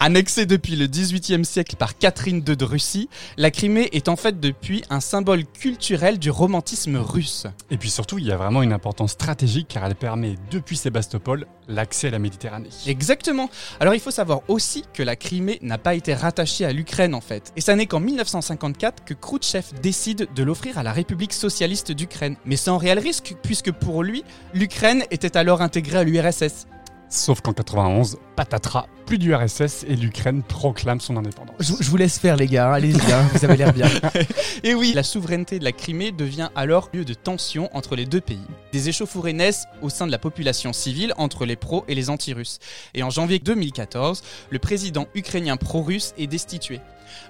Annexée 0.01 0.45
depuis 0.45 0.75
le 0.75 0.89
XVIIIe 0.89 1.45
siècle 1.45 1.77
par 1.77 1.97
Catherine 1.99 2.43
II 2.47 2.57
de 2.57 2.65
Russie, 2.65 3.09
la 3.37 3.53
Crimée 3.53 3.89
est 3.93 4.09
en 4.09 4.17
fait 4.17 4.41
depuis 4.41 4.83
un 4.91 4.99
symbole 4.99 5.45
culturel 5.45 6.19
du 6.19 6.31
romantisme 6.31 6.97
russe. 6.97 7.47
Et 7.71 7.79
puis 7.79 7.91
surtout, 7.91 8.19
il 8.19 8.27
y 8.27 8.33
a 8.33 8.37
vraiment 8.37 8.63
une 8.63 8.73
importance 8.73 9.13
stratégique 9.13 9.69
car 9.69 9.85
elle 9.85 9.95
permet, 9.95 10.35
depuis 10.51 10.77
Sébastopol, 10.77 11.47
l'accès 11.69 12.09
à 12.09 12.11
la 12.11 12.19
Méditerranée. 12.19 12.71
Exactement. 12.87 13.49
Alors 13.79 13.95
il 13.95 14.01
faut 14.01 14.11
savoir 14.11 14.41
aussi 14.49 14.83
que 14.93 15.05
la 15.05 15.15
Crimée 15.15 15.61
n'a 15.63 15.79
pas 15.79 15.95
été 15.95 16.15
rattachée 16.15 16.56
à 16.65 16.73
l'Ukraine 16.73 17.15
en 17.15 17.21
fait. 17.21 17.53
Et 17.57 17.61
ça 17.61 17.77
n'est 17.77 17.87
qu'en 17.87 18.01
1954 18.01 19.05
que 19.05 19.15
Khrouchtchev 19.15 19.67
décide 19.83 20.29
de 20.35 20.43
l'offrir 20.43 20.79
à 20.79 20.83
la 20.83 20.93
République 20.93 21.33
socialiste 21.33 21.93
d'Ukraine. 21.93 22.37
Mais 22.45 22.57
sans 22.57 22.79
réel 22.79 22.99
risque, 22.99 23.35
puisque 23.43 23.73
pour 23.73 24.03
lui, 24.03 24.25
l'Ukraine 24.55 25.05
était 25.11 25.37
alors 25.37 25.63
intégrée 25.63 25.99
à 25.99 26.05
l'URSS. 26.05 26.67
Sauf 27.09 27.41
qu'en 27.41 27.53
91, 27.53 28.19
patatras, 28.35 28.87
plus 29.07 29.19
du 29.19 29.33
RSS 29.33 29.85
et 29.89 29.95
l'Ukraine 29.95 30.43
proclame 30.43 31.01
son 31.01 31.17
indépendance. 31.17 31.55
Je, 31.61 31.75
je 31.79 31.89
vous 31.89 31.97
laisse 31.97 32.19
faire, 32.19 32.37
les 32.37 32.49
gars. 32.49 32.73
Allez-y, 32.73 33.13
hein, 33.13 33.25
vous 33.33 33.45
avez 33.45 33.57
l'air 33.57 33.73
bien. 33.73 33.87
Et 34.65 34.75
oui, 34.75 34.93
la 34.95 35.05
souveraineté 35.05 35.61
de 35.61 35.65
la 35.65 35.71
Crimée 35.71 36.11
devient 36.11 36.49
alors 36.57 36.91
lieu 36.93 37.05
de 37.05 37.15
tension 37.15 37.71
entre 37.73 37.95
les 37.95 38.05
deux 38.05 38.21
pays. 38.21 38.41
Des 38.73 38.89
échauffourées 38.89 39.33
naissent 39.33 39.67
au 39.81 39.89
sein 39.89 40.07
de 40.07 40.11
la 40.11 40.19
population 40.19 40.73
civile 40.73 41.15
entre 41.17 41.47
les 41.47 41.55
pros 41.55 41.85
et 41.87 41.95
les 41.95 42.11
anti-russes. 42.11 42.59
Et 42.95 43.05
en 43.05 43.11
janvier 43.11 43.39
2014, 43.39 44.23
le 44.51 44.59
président 44.59 45.07
ukrainien 45.15 45.57
pro-russe 45.57 46.13
est 46.19 46.27
destitué. 46.27 46.81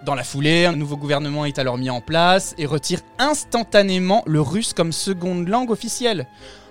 Dans 0.04 0.14
la 0.14 0.24
foulée, 0.24 0.64
un 0.64 0.76
nouveau 0.76 0.96
gouvernement 0.96 1.44
est 1.44 1.58
alors 1.58 1.76
mis 1.76 1.90
en 1.90 2.00
place 2.00 2.54
et 2.56 2.64
retire 2.64 3.00
instantanément 3.18 4.22
le 4.26 4.40
russe 4.40 4.72
comme 4.72 4.92
seconde 4.92 5.48
langue 5.48 5.70
officielle. 5.70 6.26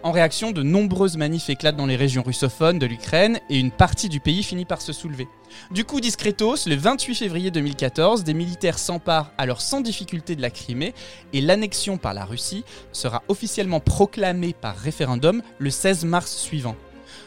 En 0.06 0.12
réaction, 0.12 0.52
de 0.52 0.62
nombreuses 0.62 1.18
manifs 1.18 1.50
éclatent 1.50 1.78
dans 1.78 1.88
les 1.88 1.96
régions 1.96 2.22
russophones 2.22 2.78
de 2.78 2.86
l'Ukraine 2.86 3.40
et 3.50 3.60
une 3.60 3.72
partie 3.72 4.08
du 4.08 4.20
pays 4.20 4.44
finit 4.44 4.64
par 4.64 4.80
se 4.80 4.94
soulever. 4.94 5.28
Du 5.72 5.84
coup, 5.84 6.00
discretos, 6.00 6.68
le 6.68 6.76
28 6.76 7.16
février 7.16 7.50
2014, 7.50 8.24
des 8.24 8.36
militaires 8.36 8.78
s'emparent 8.78 9.32
alors 9.40 9.62
sans 9.62 9.82
difficulté 9.82 10.36
de 10.36 10.44
la 10.44 10.52
Crimée 10.52 10.94
et 11.34 11.42
l'annexion 11.42 11.98
par 11.98 12.14
la 12.14 12.24
Russie 12.24 12.66
sera 12.92 13.24
officiellement 13.30 13.80
proclamée 13.80 14.54
par 14.54 14.78
référendum 14.78 15.42
le 15.58 15.72
16 15.72 16.06
mars 16.06 16.38
suivant. 16.38 16.76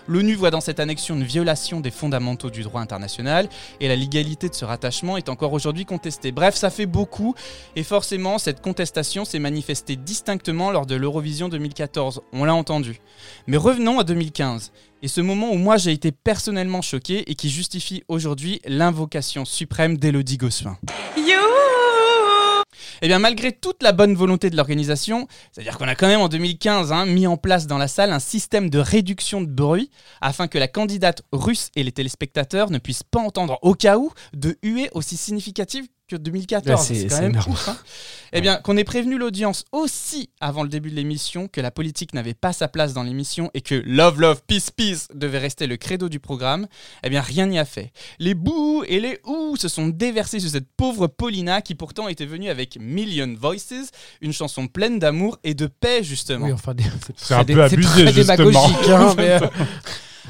L'ONU 0.09 0.35
voit 0.35 0.51
dans 0.51 0.62
cette 0.62 0.81
annexion 0.81 1.16
une 1.16 1.25
violation 1.25 1.81
des 1.81 1.90
fondamentaux 1.90 2.49
du 2.49 2.62
droit 2.62 2.81
international 2.81 3.47
et 3.79 3.88
la 3.88 3.97
légalité 3.97 4.49
de 4.49 4.55
ce 4.55 4.64
rattachement 4.64 5.18
est 5.18 5.29
encore 5.29 5.53
aujourd'hui 5.53 5.85
contestée. 5.85 6.33
Bref, 6.33 6.55
ça 6.55 6.71
fait 6.71 6.87
beaucoup 6.87 7.35
et 7.77 7.83
forcément 7.83 8.38
cette 8.38 8.62
contestation 8.62 9.27
s'est 9.27 9.38
manifestée 9.38 9.97
distinctement 9.97 10.71
lors 10.71 10.87
de 10.87 10.94
l'Eurovision 10.94 11.51
2014, 11.51 12.23
on 12.33 12.44
l'a 12.44 12.55
entendu. 12.55 13.01
Mais 13.47 13.59
revenons 13.59 13.99
à 13.99 14.05
2015 14.05 14.73
et 15.03 15.09
ce 15.09 15.21
moment 15.21 15.53
où 15.53 15.57
moi 15.57 15.77
j'ai 15.77 15.92
été 15.92 16.11
personnellement 16.11 16.81
choqué 16.81 17.31
et 17.31 17.35
qui 17.35 17.51
justifie 17.51 18.03
aujourd'hui 18.09 18.61
l'invocation 18.66 19.44
suprême 19.44 19.99
d'Elodie 19.99 20.38
Gossuin. 20.38 20.79
Eh 23.03 23.09
bien, 23.09 23.19
malgré 23.19 23.53
toute 23.53 23.83
la 23.83 23.93
bonne 23.93 24.15
volonté 24.15 24.51
de 24.51 24.57
l'organisation, 24.57 25.29
c'est-à-dire 25.53 25.79
qu'on 25.79 25.89
a 25.89 25.95
quand 25.95 26.09
même 26.09 26.21
en 26.21 26.29
2015 26.29 26.93
hein, 26.93 27.07
mis 27.07 27.27
en 27.27 27.37
place 27.37 27.67
dans 27.67 27.79
la 27.79 27.89
salle 27.89 28.13
un 28.13 28.19
système 28.19 28.71
de 28.71 28.79
réduction 28.79 29.41
de 29.41 29.47
bruit 29.47 29.91
afin 30.21 30.49
que 30.49 30.59
la 30.59 30.69
candidate 30.69 31.23
russe 31.33 31.71
et 31.77 31.83
les 31.83 31.93
téléspectateurs 31.93 32.71
ne 32.71 32.79
puissent 32.79 33.03
pas 33.03 33.21
entendre 33.21 33.59
au 33.63 33.75
cas 33.75 33.99
où 33.99 34.13
de 34.33 34.57
huées 34.63 34.91
aussi 34.93 35.17
significatives 35.17 35.87
que 36.09 36.16
2014. 36.16 36.90
Ouais, 36.90 36.97
c'est- 36.97 37.07
quand 37.09 37.21
même 37.21 37.37
ouf, 37.47 37.68
hein. 37.68 37.77
Eh 38.35 38.42
bien, 38.42 38.57
qu'on 38.57 38.77
ait 38.77 38.85
prévenu 38.85 39.16
l'audience 39.16 39.64
aussi 39.73 40.29
avant 40.38 40.62
le 40.62 40.68
début 40.68 40.90
de 40.90 40.97
l'émission 40.97 41.49
que 41.49 41.62
la 41.62 41.71
politique 41.71 42.12
n'avait 42.12 42.35
pas 42.35 42.53
sa 42.53 42.68
place 42.68 42.92
dans 42.92 43.03
l'émission 43.03 43.51
et 43.55 43.62
que 43.62 43.75
Love, 43.87 44.21
Love, 44.21 44.42
Peace, 44.47 44.71
Peace 44.71 45.09
devait 45.14 45.38
rester 45.38 45.66
le 45.66 45.79
credo 45.79 46.11
du 46.11 46.21
programme, 46.21 46.66
eh 47.03 47.09
bien, 47.09 47.23
rien 47.23 47.47
n'y 47.47 47.59
a 47.59 47.64
fait. 47.64 47.90
Les 48.18 48.35
bouts 48.35 48.85
et 48.87 49.01
les 49.01 49.18
ouh 49.25 49.57
se 49.57 49.68
sont 49.68 49.88
déversés 49.88 50.40
sur 50.40 50.51
cette 50.51 50.68
pauvre 50.77 51.07
Paulina 51.07 51.62
qui 51.62 51.75
pourtant 51.75 52.07
était 52.07 52.27
venue 52.27 52.51
avec 52.51 52.77
Million 52.79 53.35
Voices, 53.40 53.73
une 54.21 54.35
chanson 54.35 54.66
pleine 54.66 54.99
d'amour 54.99 55.38
et 55.42 55.55
de 55.55 55.66
paix, 55.66 56.03
justement. 56.05 56.44
Oui, 56.47 56.53
enfin, 56.53 56.75
des- 56.75 56.85
C'est 57.16 57.33
un 57.33 57.44
peu 57.47 57.62
abusé, 57.62 58.09
justement. 58.12 58.37
démagogique, 58.37 58.88
hein, 58.90 59.14
mais, 59.16 59.31
euh, 59.42 59.49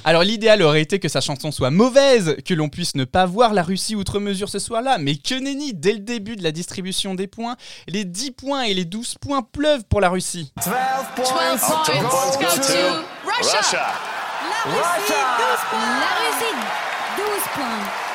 Alors 0.05 0.23
l'idéal 0.23 0.63
aurait 0.63 0.83
été 0.83 0.99
que 0.99 1.09
sa 1.09 1.21
chanson 1.21 1.51
soit 1.51 1.71
mauvaise, 1.71 2.37
que 2.45 2.55
l'on 2.55 2.69
puisse 2.69 2.95
ne 2.95 3.05
pas 3.05 3.27
voir 3.27 3.55
la 3.55 3.63
Russie 3.63 3.95
outre 3.95 4.21
mesure 4.21 4.49
ce 4.49 4.59
soir-là, 4.59 4.99
mais 4.99 5.17
que 5.17 5.35
nenni, 5.35 5.75
dès 5.75 5.93
le 5.93 5.99
début 6.01 6.37
de 6.37 6.43
la 6.43 6.53
distribution 6.53 7.15
des 7.15 7.27
points, 7.27 7.57
les 7.89 8.05
10 8.05 8.33
points 8.33 8.63
et 8.63 8.75
les 8.75 8.85
12 8.85 9.17
points 9.21 9.43
pleuvent 9.43 9.85
pour 9.89 10.01
la 10.01 10.09
Russie. 10.09 10.53
12 10.57 10.75
points 11.17 11.57
go 11.57 12.47
to 12.57 12.73
Russia. 13.27 13.87
La 14.49 14.71
Russie, 14.71 15.13
12 15.39 15.59
points. 15.71 15.81
La 16.01 16.13
Russie, 16.25 16.55
12 17.17 17.27
points. 17.55 18.09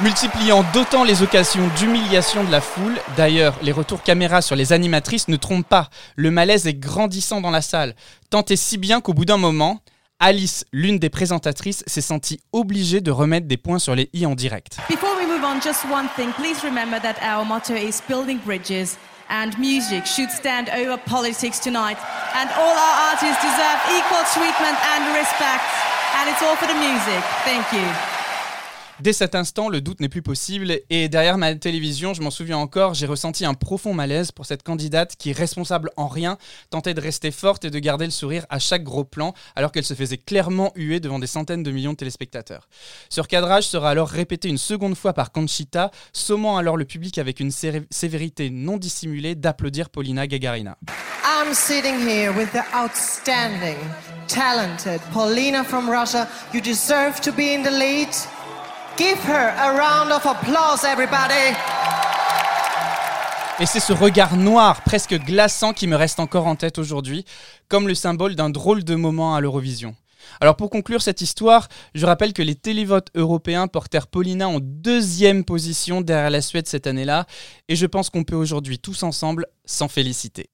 Multipliant 0.00 0.64
d'autant 0.72 1.02
les 1.02 1.22
occasions 1.22 1.68
d'humiliation 1.76 2.44
de 2.44 2.52
la 2.52 2.60
foule, 2.60 2.94
d'ailleurs 3.16 3.56
les 3.62 3.72
retours 3.72 4.04
caméra 4.04 4.42
sur 4.42 4.54
les 4.54 4.72
animatrices 4.72 5.26
ne 5.26 5.36
trompent 5.36 5.68
pas, 5.68 5.90
le 6.14 6.30
malaise 6.30 6.68
est 6.68 6.74
grandissant 6.74 7.40
dans 7.40 7.50
la 7.50 7.62
salle, 7.62 7.96
tant 8.30 8.44
et 8.44 8.54
si 8.54 8.78
bien 8.78 9.00
qu'au 9.00 9.12
bout 9.12 9.24
d'un 9.24 9.38
moment, 9.38 9.80
Alice, 10.20 10.64
l'une 10.72 10.98
des 10.98 11.10
présentatrices, 11.10 11.84
s'est 11.86 12.00
sentie 12.00 12.40
obligée 12.52 13.00
de 13.00 13.12
remettre 13.12 13.46
des 13.46 13.56
points 13.56 13.78
sur 13.78 13.94
les 13.94 14.10
i 14.12 14.26
en 14.26 14.34
direct. 14.34 14.76
Before 14.88 15.14
we 15.16 15.24
move 15.24 15.44
on, 15.44 15.60
just 15.60 15.84
one 15.84 16.08
thing. 16.16 16.32
Please 16.32 16.64
remember 16.64 16.98
that 17.00 17.22
our 17.22 17.44
motto 17.44 17.74
is 17.74 18.02
building 18.08 18.40
bridges, 18.44 18.98
and 19.30 19.56
music 19.60 20.06
should 20.06 20.30
stand 20.30 20.70
over 20.70 20.98
politics 21.06 21.60
tonight. 21.60 21.98
And 22.34 22.50
all 22.58 22.74
our 22.74 23.14
artists 23.14 23.40
deserve 23.40 23.78
equal 23.94 24.24
treatment 24.34 24.76
and 24.90 25.06
respect. 25.14 25.62
And 26.18 26.28
it's 26.28 26.42
all 26.42 26.56
for 26.56 26.66
the 26.66 26.74
music. 26.74 27.22
Thank 27.46 27.70
you. 27.72 28.17
Dès 29.00 29.12
cet 29.12 29.36
instant, 29.36 29.68
le 29.68 29.80
doute 29.80 30.00
n'est 30.00 30.08
plus 30.08 30.22
possible 30.22 30.80
et 30.90 31.08
derrière 31.08 31.38
ma 31.38 31.54
télévision, 31.54 32.14
je 32.14 32.20
m'en 32.22 32.30
souviens 32.32 32.58
encore, 32.58 32.94
j'ai 32.94 33.06
ressenti 33.06 33.44
un 33.44 33.54
profond 33.54 33.94
malaise 33.94 34.32
pour 34.32 34.44
cette 34.44 34.64
candidate 34.64 35.14
qui, 35.16 35.32
responsable 35.32 35.90
en 35.96 36.08
rien, 36.08 36.36
tentait 36.70 36.94
de 36.94 37.00
rester 37.00 37.30
forte 37.30 37.64
et 37.64 37.70
de 37.70 37.78
garder 37.78 38.06
le 38.06 38.10
sourire 38.10 38.44
à 38.50 38.58
chaque 38.58 38.82
gros 38.82 39.04
plan 39.04 39.34
alors 39.54 39.70
qu'elle 39.70 39.84
se 39.84 39.94
faisait 39.94 40.16
clairement 40.16 40.72
huer 40.74 40.98
devant 40.98 41.20
des 41.20 41.28
centaines 41.28 41.62
de 41.62 41.70
millions 41.70 41.92
de 41.92 41.96
téléspectateurs. 41.96 42.68
Ce 43.08 43.20
recadrage 43.20 43.68
sera 43.68 43.90
alors 43.90 44.08
répété 44.08 44.48
une 44.48 44.58
seconde 44.58 44.96
fois 44.96 45.12
par 45.12 45.30
Conchita, 45.30 45.92
sommant 46.12 46.56
alors 46.58 46.76
le 46.76 46.84
public 46.84 47.18
avec 47.18 47.38
une 47.38 47.52
sé- 47.52 47.86
sévérité 47.92 48.50
non 48.50 48.78
dissimulée 48.78 49.36
d'applaudir 49.36 49.90
Paulina 49.90 50.26
Gagarina. 50.26 50.76
I'm 51.24 51.54
sitting 51.54 52.00
here 52.00 52.32
with 52.32 52.50
the 52.50 52.64
outstanding, 52.74 53.76
talented 54.26 55.00
Paulina 55.12 55.62
from 55.62 55.88
Russia. 55.88 56.26
You 56.52 56.60
deserve 56.60 57.20
to 57.20 57.30
be 57.32 57.54
in 57.54 57.62
the 57.62 57.70
lead. 57.70 58.08
Give 58.98 59.16
her 59.28 59.54
a 59.56 59.76
round 59.76 60.10
of 60.10 60.26
applause, 60.26 60.82
everybody. 60.82 61.54
Et 63.60 63.66
c'est 63.66 63.78
ce 63.78 63.92
regard 63.92 64.36
noir, 64.36 64.82
presque 64.82 65.14
glaçant, 65.14 65.72
qui 65.72 65.86
me 65.86 65.94
reste 65.94 66.18
encore 66.18 66.48
en 66.48 66.56
tête 66.56 66.78
aujourd'hui, 66.78 67.24
comme 67.68 67.86
le 67.86 67.94
symbole 67.94 68.34
d'un 68.34 68.50
drôle 68.50 68.82
de 68.82 68.96
moment 68.96 69.36
à 69.36 69.40
l'Eurovision. 69.40 69.94
Alors 70.40 70.56
pour 70.56 70.68
conclure 70.68 71.00
cette 71.00 71.20
histoire, 71.20 71.68
je 71.94 72.06
rappelle 72.06 72.32
que 72.32 72.42
les 72.42 72.56
télévotes 72.56 73.10
européens 73.14 73.68
portèrent 73.68 74.08
Paulina 74.08 74.48
en 74.48 74.58
deuxième 74.60 75.44
position 75.44 76.00
derrière 76.00 76.30
la 76.30 76.40
Suède 76.40 76.66
cette 76.66 76.88
année-là, 76.88 77.26
et 77.68 77.76
je 77.76 77.86
pense 77.86 78.10
qu'on 78.10 78.24
peut 78.24 78.34
aujourd'hui 78.34 78.80
tous 78.80 79.04
ensemble 79.04 79.46
s'en 79.64 79.86
féliciter. 79.86 80.50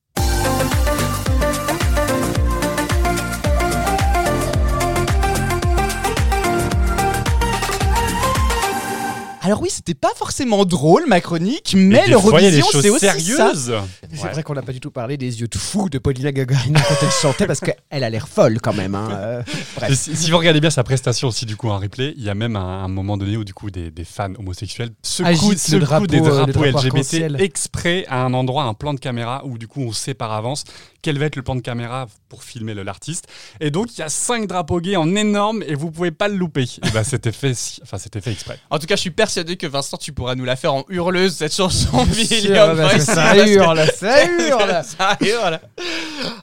Alors 9.44 9.60
oui, 9.60 9.68
c'était 9.70 9.92
pas 9.94 10.12
forcément 10.16 10.64
drôle 10.64 11.04
ma 11.06 11.20
chronique, 11.20 11.74
mais 11.76 12.06
l'Eurovision 12.06 12.64
c'est 12.72 12.88
aussi 12.88 13.06
ça. 13.06 13.12
sérieuses. 13.12 13.74
C'est 14.12 14.22
Ouais. 14.24 14.30
vrai 14.32 14.42
qu'on 14.42 14.54
n'a 14.54 14.62
pas 14.62 14.72
du 14.72 14.80
tout 14.80 14.90
parlé 14.90 15.18
des 15.18 15.40
yeux 15.42 15.48
de 15.48 15.58
fou 15.58 15.90
de 15.90 15.98
Paulina 15.98 16.32
Gagarina 16.32 16.80
quand 16.80 16.94
elle 17.02 17.10
chantait 17.10 17.46
parce 17.46 17.60
qu'elle 17.60 18.04
a 18.04 18.08
l'air 18.08 18.26
folle 18.26 18.58
quand 18.62 18.72
même. 18.72 18.94
hein. 18.94 19.08
Euh, 19.12 19.42
bref. 19.76 19.92
Si, 19.98 20.16
si 20.16 20.30
vous 20.30 20.38
regardez 20.38 20.60
bien 20.60 20.70
sa 20.70 20.82
prestation 20.82 21.28
aussi 21.28 21.44
du 21.44 21.56
coup 21.56 21.68
en 21.68 21.78
replay, 21.78 22.14
il 22.16 22.22
y 22.24 22.30
a 22.30 22.34
même 22.34 22.56
un, 22.56 22.84
un 22.84 22.88
moment 22.88 23.18
donné 23.18 23.36
où 23.36 23.44
du 23.44 23.52
coup 23.52 23.70
des, 23.70 23.90
des 23.90 24.04
fans 24.04 24.32
homosexuels 24.38 24.90
secouent, 25.02 25.56
secouent 25.58 25.78
drapeau, 25.80 26.06
des 26.06 26.20
euh, 26.20 26.22
drapeaux 26.46 26.52
drapeau 26.72 26.86
LGBT 26.98 27.38
exprès 27.40 28.06
à 28.08 28.22
un 28.24 28.32
endroit, 28.32 28.64
un 28.64 28.74
plan 28.74 28.94
de 28.94 29.00
caméra 29.00 29.42
où 29.44 29.58
du 29.58 29.68
coup 29.68 29.82
on 29.82 29.92
sait 29.92 30.14
par 30.14 30.32
avance 30.32 30.64
quel 31.04 31.18
va 31.18 31.26
être 31.26 31.36
le 31.36 31.42
plan 31.42 31.54
de 31.54 31.60
caméra 31.60 32.06
pour 32.30 32.42
filmer 32.42 32.72
l'artiste. 32.72 33.28
Et 33.60 33.70
donc 33.70 33.88
il 33.94 34.00
y 34.00 34.02
a 34.02 34.08
cinq 34.08 34.46
drapeaux 34.46 34.80
gays 34.80 34.96
en 34.96 35.14
énorme 35.14 35.62
et 35.66 35.74
vous 35.74 35.90
pouvez 35.90 36.10
pas 36.10 36.28
le 36.28 36.36
louper. 36.36 36.62
Et 36.62 36.90
bah 36.94 37.04
c'était 37.04 37.30
fait, 37.30 37.54
enfin 37.82 37.98
c'était 37.98 38.22
fait 38.22 38.32
exprès. 38.32 38.58
En 38.70 38.78
tout 38.78 38.86
cas, 38.86 38.96
je 38.96 39.02
suis 39.02 39.10
persuadé 39.10 39.56
que 39.56 39.66
Vincent, 39.66 39.98
tu 39.98 40.12
pourras 40.12 40.34
nous 40.34 40.46
la 40.46 40.56
faire 40.56 40.72
en 40.72 40.84
hurleuse 40.88 41.34
cette 41.36 41.54
chanson. 41.54 42.06
Sûr, 42.06 43.00
ça 43.00 43.36
hurle, 43.46 43.86
ça 43.94 44.24
hurle. 44.24 44.82
Ça 44.84 45.18
hurle. 45.20 45.60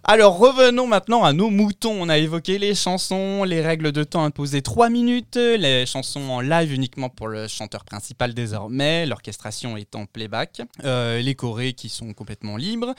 Alors 0.03 0.37
revenons 0.37 0.85
maintenant 0.85 1.23
à 1.23 1.33
nos 1.33 1.49
moutons. 1.49 1.97
On 1.99 2.07
a 2.07 2.19
évoqué 2.19 2.59
les 2.59 2.75
chansons, 2.75 3.43
les 3.43 3.61
règles 3.61 3.91
de 3.91 4.03
temps 4.03 4.23
imposées 4.23 4.61
3 4.61 4.89
minutes, 4.89 5.37
les 5.37 5.87
chansons 5.87 6.29
en 6.29 6.39
live 6.39 6.71
uniquement 6.71 7.09
pour 7.09 7.27
le 7.27 7.47
chanteur 7.47 7.83
principal 7.83 8.35
désormais, 8.35 9.07
l'orchestration 9.07 9.75
étant 9.75 10.05
playback, 10.05 10.61
euh, 10.83 11.19
les 11.19 11.33
chorés 11.33 11.73
qui 11.73 11.89
sont 11.89 12.13
complètement 12.13 12.57
libres, 12.57 12.93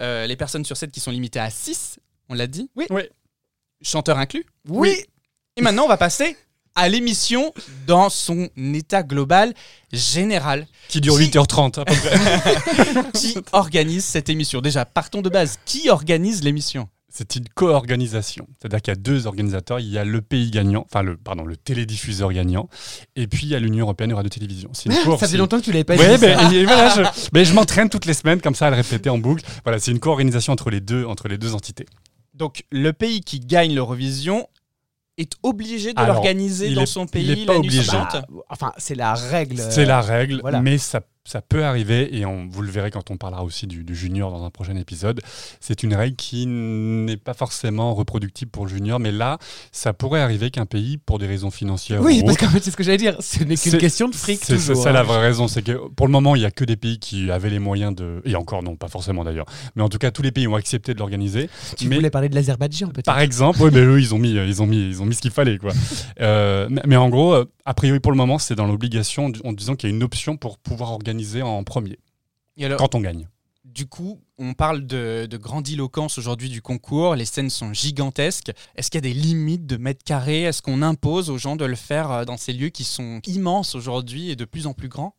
euh, 0.00 0.26
les 0.26 0.36
personnes 0.36 0.64
sur 0.64 0.76
scène 0.76 0.90
qui 0.90 1.00
sont 1.00 1.07
limitées 1.10 1.40
à 1.40 1.50
6, 1.50 1.98
on 2.28 2.34
l'a 2.34 2.46
dit 2.46 2.70
Oui. 2.76 2.86
Oui. 2.90 3.02
Chanteur 3.82 4.18
inclus 4.18 4.44
Oui. 4.68 4.94
Et 5.56 5.62
maintenant, 5.62 5.84
on 5.84 5.88
va 5.88 5.96
passer 5.96 6.36
à 6.74 6.88
l'émission 6.88 7.52
dans 7.86 8.08
son 8.08 8.48
état 8.56 9.02
global 9.02 9.52
général. 9.92 10.66
Qui 10.88 11.00
dure 11.00 11.16
Qui- 11.18 11.24
8h30 11.30 11.80
à 11.80 11.84
peu 11.84 11.94
près. 11.94 13.12
Qui 13.14 13.36
organise 13.52 14.04
cette 14.04 14.28
émission 14.28 14.60
Déjà, 14.60 14.84
partons 14.84 15.22
de 15.22 15.28
base. 15.28 15.58
Qui 15.64 15.90
organise 15.90 16.42
l'émission? 16.44 16.88
C'est 17.18 17.34
une 17.34 17.48
co-organisation. 17.48 18.46
C'est-à-dire 18.60 18.80
qu'il 18.80 18.92
y 18.92 18.96
a 18.96 19.00
deux 19.00 19.26
organisateurs. 19.26 19.80
Il 19.80 19.88
y 19.88 19.98
a 19.98 20.04
le 20.04 20.22
pays 20.22 20.52
gagnant, 20.52 20.84
enfin 20.88 21.02
le, 21.02 21.16
pardon, 21.16 21.44
le 21.44 21.56
télédiffuseur 21.56 22.32
gagnant, 22.32 22.68
et 23.16 23.26
puis 23.26 23.46
il 23.46 23.48
y 23.48 23.54
a 23.56 23.58
l'Union 23.58 23.86
européenne 23.86 24.10
de 24.10 24.14
radio-télévision. 24.14 24.70
C'est 24.72 24.88
une 24.88 24.94
co- 25.04 25.16
Ça 25.18 25.26
fait 25.26 25.36
longtemps 25.36 25.58
que 25.58 25.64
tu 25.64 25.72
l'avais 25.72 25.82
pas 25.84 25.96
Ouais, 25.96 26.14
dit. 26.16 26.20
ben, 26.20 26.38
ça. 26.38 26.54
et 26.54 26.64
voilà, 26.64 26.88
je, 26.90 27.30
ben, 27.32 27.44
je 27.44 27.52
m'entraîne 27.54 27.88
toutes 27.88 28.04
les 28.06 28.14
semaines 28.14 28.40
comme 28.40 28.54
ça 28.54 28.68
à 28.68 28.70
le 28.70 28.76
répéter 28.76 29.10
en 29.10 29.18
boucle. 29.18 29.44
Voilà, 29.64 29.80
c'est 29.80 29.90
une 29.90 29.98
co-organisation 29.98 30.52
entre 30.52 30.70
les 30.70 30.80
deux, 30.80 31.04
entre 31.04 31.26
les 31.26 31.38
deux 31.38 31.54
entités. 31.54 31.86
Donc, 32.34 32.62
le 32.70 32.92
pays 32.92 33.20
qui 33.22 33.40
gagne 33.40 33.74
l'Eurovision 33.74 34.46
est 35.16 35.32
obligé 35.42 35.92
de 35.94 36.00
l'organiser 36.00 36.68
il 36.68 36.76
dans 36.76 36.82
est- 36.82 36.86
son 36.86 37.06
il 37.06 37.10
pays 37.10 37.30
est 37.42 37.46
pas 37.46 37.54
la 37.54 37.58
obligé. 37.58 37.90
Bah, 37.90 38.22
enfin, 38.48 38.72
c'est 38.78 38.94
la 38.94 39.14
règle. 39.14 39.56
C'est 39.70 39.84
la 39.86 40.00
règle, 40.00 40.40
voilà. 40.42 40.62
mais 40.62 40.78
ça, 40.78 41.00
ça 41.28 41.42
peut 41.42 41.62
arriver, 41.62 42.16
et 42.16 42.24
on, 42.24 42.48
vous 42.50 42.62
le 42.62 42.70
verrez 42.70 42.90
quand 42.90 43.10
on 43.10 43.18
parlera 43.18 43.44
aussi 43.44 43.66
du, 43.66 43.84
du 43.84 43.94
junior 43.94 44.30
dans 44.30 44.44
un 44.44 44.50
prochain 44.50 44.74
épisode. 44.76 45.20
C'est 45.60 45.82
une 45.82 45.94
règle 45.94 46.16
qui 46.16 46.46
n'est 46.46 47.18
pas 47.18 47.34
forcément 47.34 47.94
reproductible 47.94 48.50
pour 48.50 48.64
le 48.64 48.70
junior, 48.70 48.98
mais 48.98 49.12
là, 49.12 49.36
ça 49.70 49.92
pourrait 49.92 50.22
arriver 50.22 50.50
qu'un 50.50 50.64
pays, 50.64 50.96
pour 50.96 51.18
des 51.18 51.26
raisons 51.26 51.50
financières 51.50 52.00
Oui, 52.00 52.20
ou 52.22 52.26
parce 52.26 52.38
qu'en 52.38 52.48
fait, 52.48 52.64
c'est 52.64 52.70
ce 52.70 52.78
que 52.78 52.82
j'allais 52.82 52.96
dire. 52.96 53.16
Ce 53.20 53.44
n'est 53.44 53.56
qu'une 53.56 53.76
question 53.76 54.08
de 54.08 54.14
fric 54.14 54.40
C'est 54.42 54.58
ça 54.58 54.88
hein. 54.88 54.92
la 54.92 55.02
vraie 55.02 55.20
raison, 55.20 55.48
c'est 55.48 55.60
que 55.60 55.88
pour 55.96 56.06
le 56.06 56.12
moment, 56.12 56.34
il 56.34 56.38
n'y 56.38 56.46
a 56.46 56.50
que 56.50 56.64
des 56.64 56.76
pays 56.76 56.98
qui 56.98 57.30
avaient 57.30 57.50
les 57.50 57.58
moyens 57.58 57.94
de... 57.94 58.22
Et 58.24 58.34
encore 58.34 58.62
non, 58.62 58.76
pas 58.76 58.88
forcément 58.88 59.22
d'ailleurs. 59.22 59.46
Mais 59.76 59.82
en 59.82 59.90
tout 59.90 59.98
cas, 59.98 60.10
tous 60.10 60.22
les 60.22 60.32
pays 60.32 60.48
ont 60.48 60.54
accepté 60.54 60.94
de 60.94 60.98
l'organiser. 60.98 61.50
Tu 61.76 61.88
mais- 61.88 61.96
voulais 61.96 62.10
parler 62.10 62.30
de 62.30 62.34
l'Azerbaïdjan 62.34 62.88
peut-être 62.88 63.04
Par 63.04 63.20
exemple, 63.20 63.58
oui, 63.60 63.70
mais 63.70 63.80
eux, 63.80 64.00
ils 64.00 64.14
ont 64.14 64.18
mis, 64.18 64.32
ils 64.32 64.62
ont 64.62 64.66
mis, 64.66 64.88
ils 64.88 65.02
ont 65.02 65.04
mis 65.04 65.14
ce 65.14 65.20
qu'il 65.20 65.30
fallait, 65.30 65.58
quoi. 65.58 65.72
Euh, 66.20 66.68
mais, 66.70 66.82
mais 66.86 66.96
en 66.96 67.10
gros, 67.10 67.34
euh, 67.34 67.44
a 67.66 67.74
priori 67.74 68.00
pour 68.00 68.12
le 68.12 68.16
moment, 68.16 68.38
c'est 68.38 68.54
dans 68.54 68.66
l'obligation 68.66 69.30
en 69.44 69.52
disant 69.52 69.76
qu'il 69.76 69.90
y 69.90 69.92
a 69.92 69.94
une 69.94 70.02
option 70.02 70.38
pour 70.38 70.56
pouvoir 70.56 70.92
organiser 70.92 71.17
en 71.42 71.64
premier 71.64 71.98
Et 72.56 72.64
alors, 72.64 72.78
quand 72.78 72.94
on 72.94 73.00
gagne. 73.00 73.28
du 73.64 73.86
coup, 73.86 74.20
on 74.38 74.54
parle 74.54 74.86
de, 74.86 75.26
de 75.26 75.36
grandiloquence 75.36 76.18
aujourd'hui 76.18 76.48
du 76.48 76.62
concours. 76.62 77.14
Les 77.14 77.24
scènes 77.24 77.50
sont 77.50 77.72
gigantesques. 77.72 78.52
Est-ce 78.76 78.90
qu'il 78.90 78.98
y 78.98 79.06
a 79.06 79.12
des 79.12 79.18
limites 79.18 79.66
de 79.66 79.76
mètres 79.76 80.04
carrés? 80.04 80.42
Est-ce 80.42 80.62
qu'on 80.62 80.82
impose 80.82 81.30
aux 81.30 81.38
gens 81.38 81.56
de 81.56 81.64
le 81.64 81.76
faire 81.76 82.10
euh, 82.10 82.24
dans 82.24 82.36
ces 82.36 82.52
lieux 82.52 82.70
qui 82.70 82.84
sont 82.84 83.20
immenses 83.26 83.74
aujourd'hui 83.74 84.30
et 84.30 84.36
de 84.36 84.44
plus 84.44 84.66
en 84.66 84.74
plus 84.74 84.88
grands? 84.88 85.14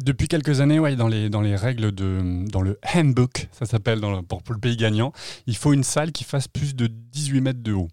Depuis 0.00 0.28
quelques 0.28 0.60
années, 0.60 0.78
ouais, 0.78 0.94
dans 0.94 1.08
les 1.08 1.28
dans 1.28 1.40
les 1.40 1.56
règles 1.56 1.92
de 1.92 2.44
dans 2.48 2.62
le 2.62 2.78
handbook, 2.94 3.48
ça 3.50 3.66
s'appelle 3.66 4.00
pour 4.28 4.40
le 4.48 4.58
pays 4.58 4.76
gagnant, 4.76 5.12
il 5.46 5.56
faut 5.56 5.72
une 5.72 5.82
salle 5.82 6.12
qui 6.12 6.22
fasse 6.22 6.46
plus 6.46 6.76
de 6.76 6.86
18 6.86 7.40
mètres 7.40 7.62
de 7.62 7.72
haut. 7.72 7.88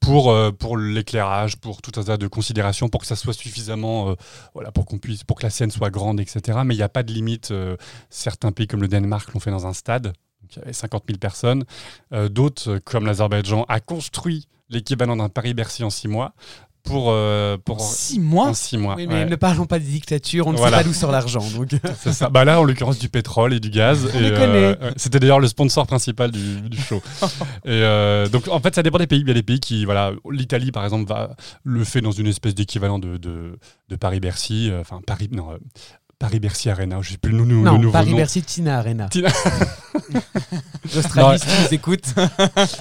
Pour, 0.00 0.32
euh, 0.32 0.50
pour 0.50 0.76
l'éclairage, 0.76 1.56
pour 1.56 1.80
tout 1.80 1.98
un 2.00 2.04
tas 2.04 2.16
de 2.16 2.26
considérations, 2.26 2.88
pour 2.88 3.00
que 3.00 3.06
ça 3.06 3.14
soit 3.14 3.32
suffisamment, 3.32 4.10
euh, 4.10 4.70
pour 4.74 4.84
qu'on 4.84 4.98
puisse, 4.98 5.22
pour 5.22 5.38
que 5.38 5.44
la 5.44 5.50
scène 5.50 5.70
soit 5.70 5.90
grande, 5.90 6.18
etc. 6.20 6.58
Mais 6.64 6.74
il 6.74 6.78
n'y 6.78 6.82
a 6.82 6.88
pas 6.88 7.04
de 7.04 7.12
limite. 7.12 7.52
euh, 7.52 7.76
certains 8.10 8.50
pays 8.50 8.66
comme 8.66 8.82
le 8.82 8.88
Danemark 8.88 9.32
l'ont 9.32 9.40
fait 9.40 9.52
dans 9.52 9.66
un 9.66 9.72
stade, 9.72 10.12
il 10.50 10.58
y 10.58 10.62
avait 10.62 10.72
50 10.72 11.04
000 11.06 11.18
personnes. 11.18 11.64
D'autres, 12.30 12.78
comme 12.78 13.06
l'Azerbaïdjan, 13.06 13.64
a 13.68 13.80
construit 13.80 14.48
l'équivalent 14.68 15.16
d'un 15.16 15.28
Paris-Bercy 15.28 15.84
en 15.84 15.90
six 15.90 16.08
mois 16.08 16.34
pour, 16.84 17.06
euh, 17.10 17.56
pour 17.64 17.80
Six 17.80 18.18
mois 18.18 18.48
en 18.48 18.54
six 18.54 18.76
mois. 18.76 18.94
Oui, 18.96 19.06
mais 19.06 19.14
ouais. 19.14 19.24
ne 19.24 19.36
parlons 19.36 19.66
pas 19.66 19.78
des 19.78 19.86
dictatures, 19.86 20.46
on 20.48 20.52
ne 20.52 20.56
Voilà. 20.56 20.78
sait 20.78 20.82
pas 20.84 20.88
d'où 20.88 20.94
sort 20.94 21.12
l'argent. 21.12 21.44
Donc... 21.54 21.70
C'est 21.98 22.12
ça. 22.12 22.28
Bah 22.28 22.44
là, 22.44 22.60
en 22.60 22.64
l'occurrence, 22.64 22.98
du 22.98 23.08
pétrole 23.08 23.52
et 23.54 23.60
du 23.60 23.70
gaz. 23.70 24.06
Ouais. 24.14 24.76
C'était 24.96 25.20
d'ailleurs 25.20 25.40
le 25.40 25.46
sponsor 25.48 25.86
principal 25.86 26.30
du, 26.30 26.60
du 26.68 26.76
show. 26.78 27.00
et 27.64 27.68
euh, 27.68 28.28
donc, 28.28 28.48
en 28.48 28.60
fait, 28.60 28.74
ça 28.74 28.82
dépend 28.82 28.98
des 28.98 29.06
pays. 29.06 29.20
Il 29.20 29.28
y 29.28 29.30
a 29.30 29.34
des 29.34 29.42
pays 29.42 29.60
qui, 29.60 29.84
voilà, 29.84 30.12
l'Italie, 30.30 30.72
par 30.72 30.84
exemple, 30.84 31.08
va, 31.08 31.36
le 31.64 31.84
fait 31.84 32.00
dans 32.00 32.10
une 32.10 32.26
espèce 32.26 32.54
d'équivalent 32.54 32.98
de, 32.98 33.16
de, 33.16 33.58
de 33.88 33.96
Paris-Bercy. 33.96 34.70
euh, 34.70 34.80
Enfin, 34.80 35.00
Paris, 35.06 35.28
non, 35.32 35.52
euh, 35.52 35.58
Paris-Bercy 36.22 36.70
Arena. 36.70 36.98
Je 37.02 37.10
sais 37.10 37.18
plus 37.18 37.32
le, 37.32 37.44
Non, 37.44 37.78
nouveau. 37.78 37.90
Paris-Bercy, 37.92 38.42
Tina 38.42 38.78
Arena. 38.78 39.08
Tina- 39.08 39.28
L'Australie, 40.94 41.38
si 41.38 41.46
tu 41.46 41.52
nous 41.62 41.74
écoutes. 41.74 42.04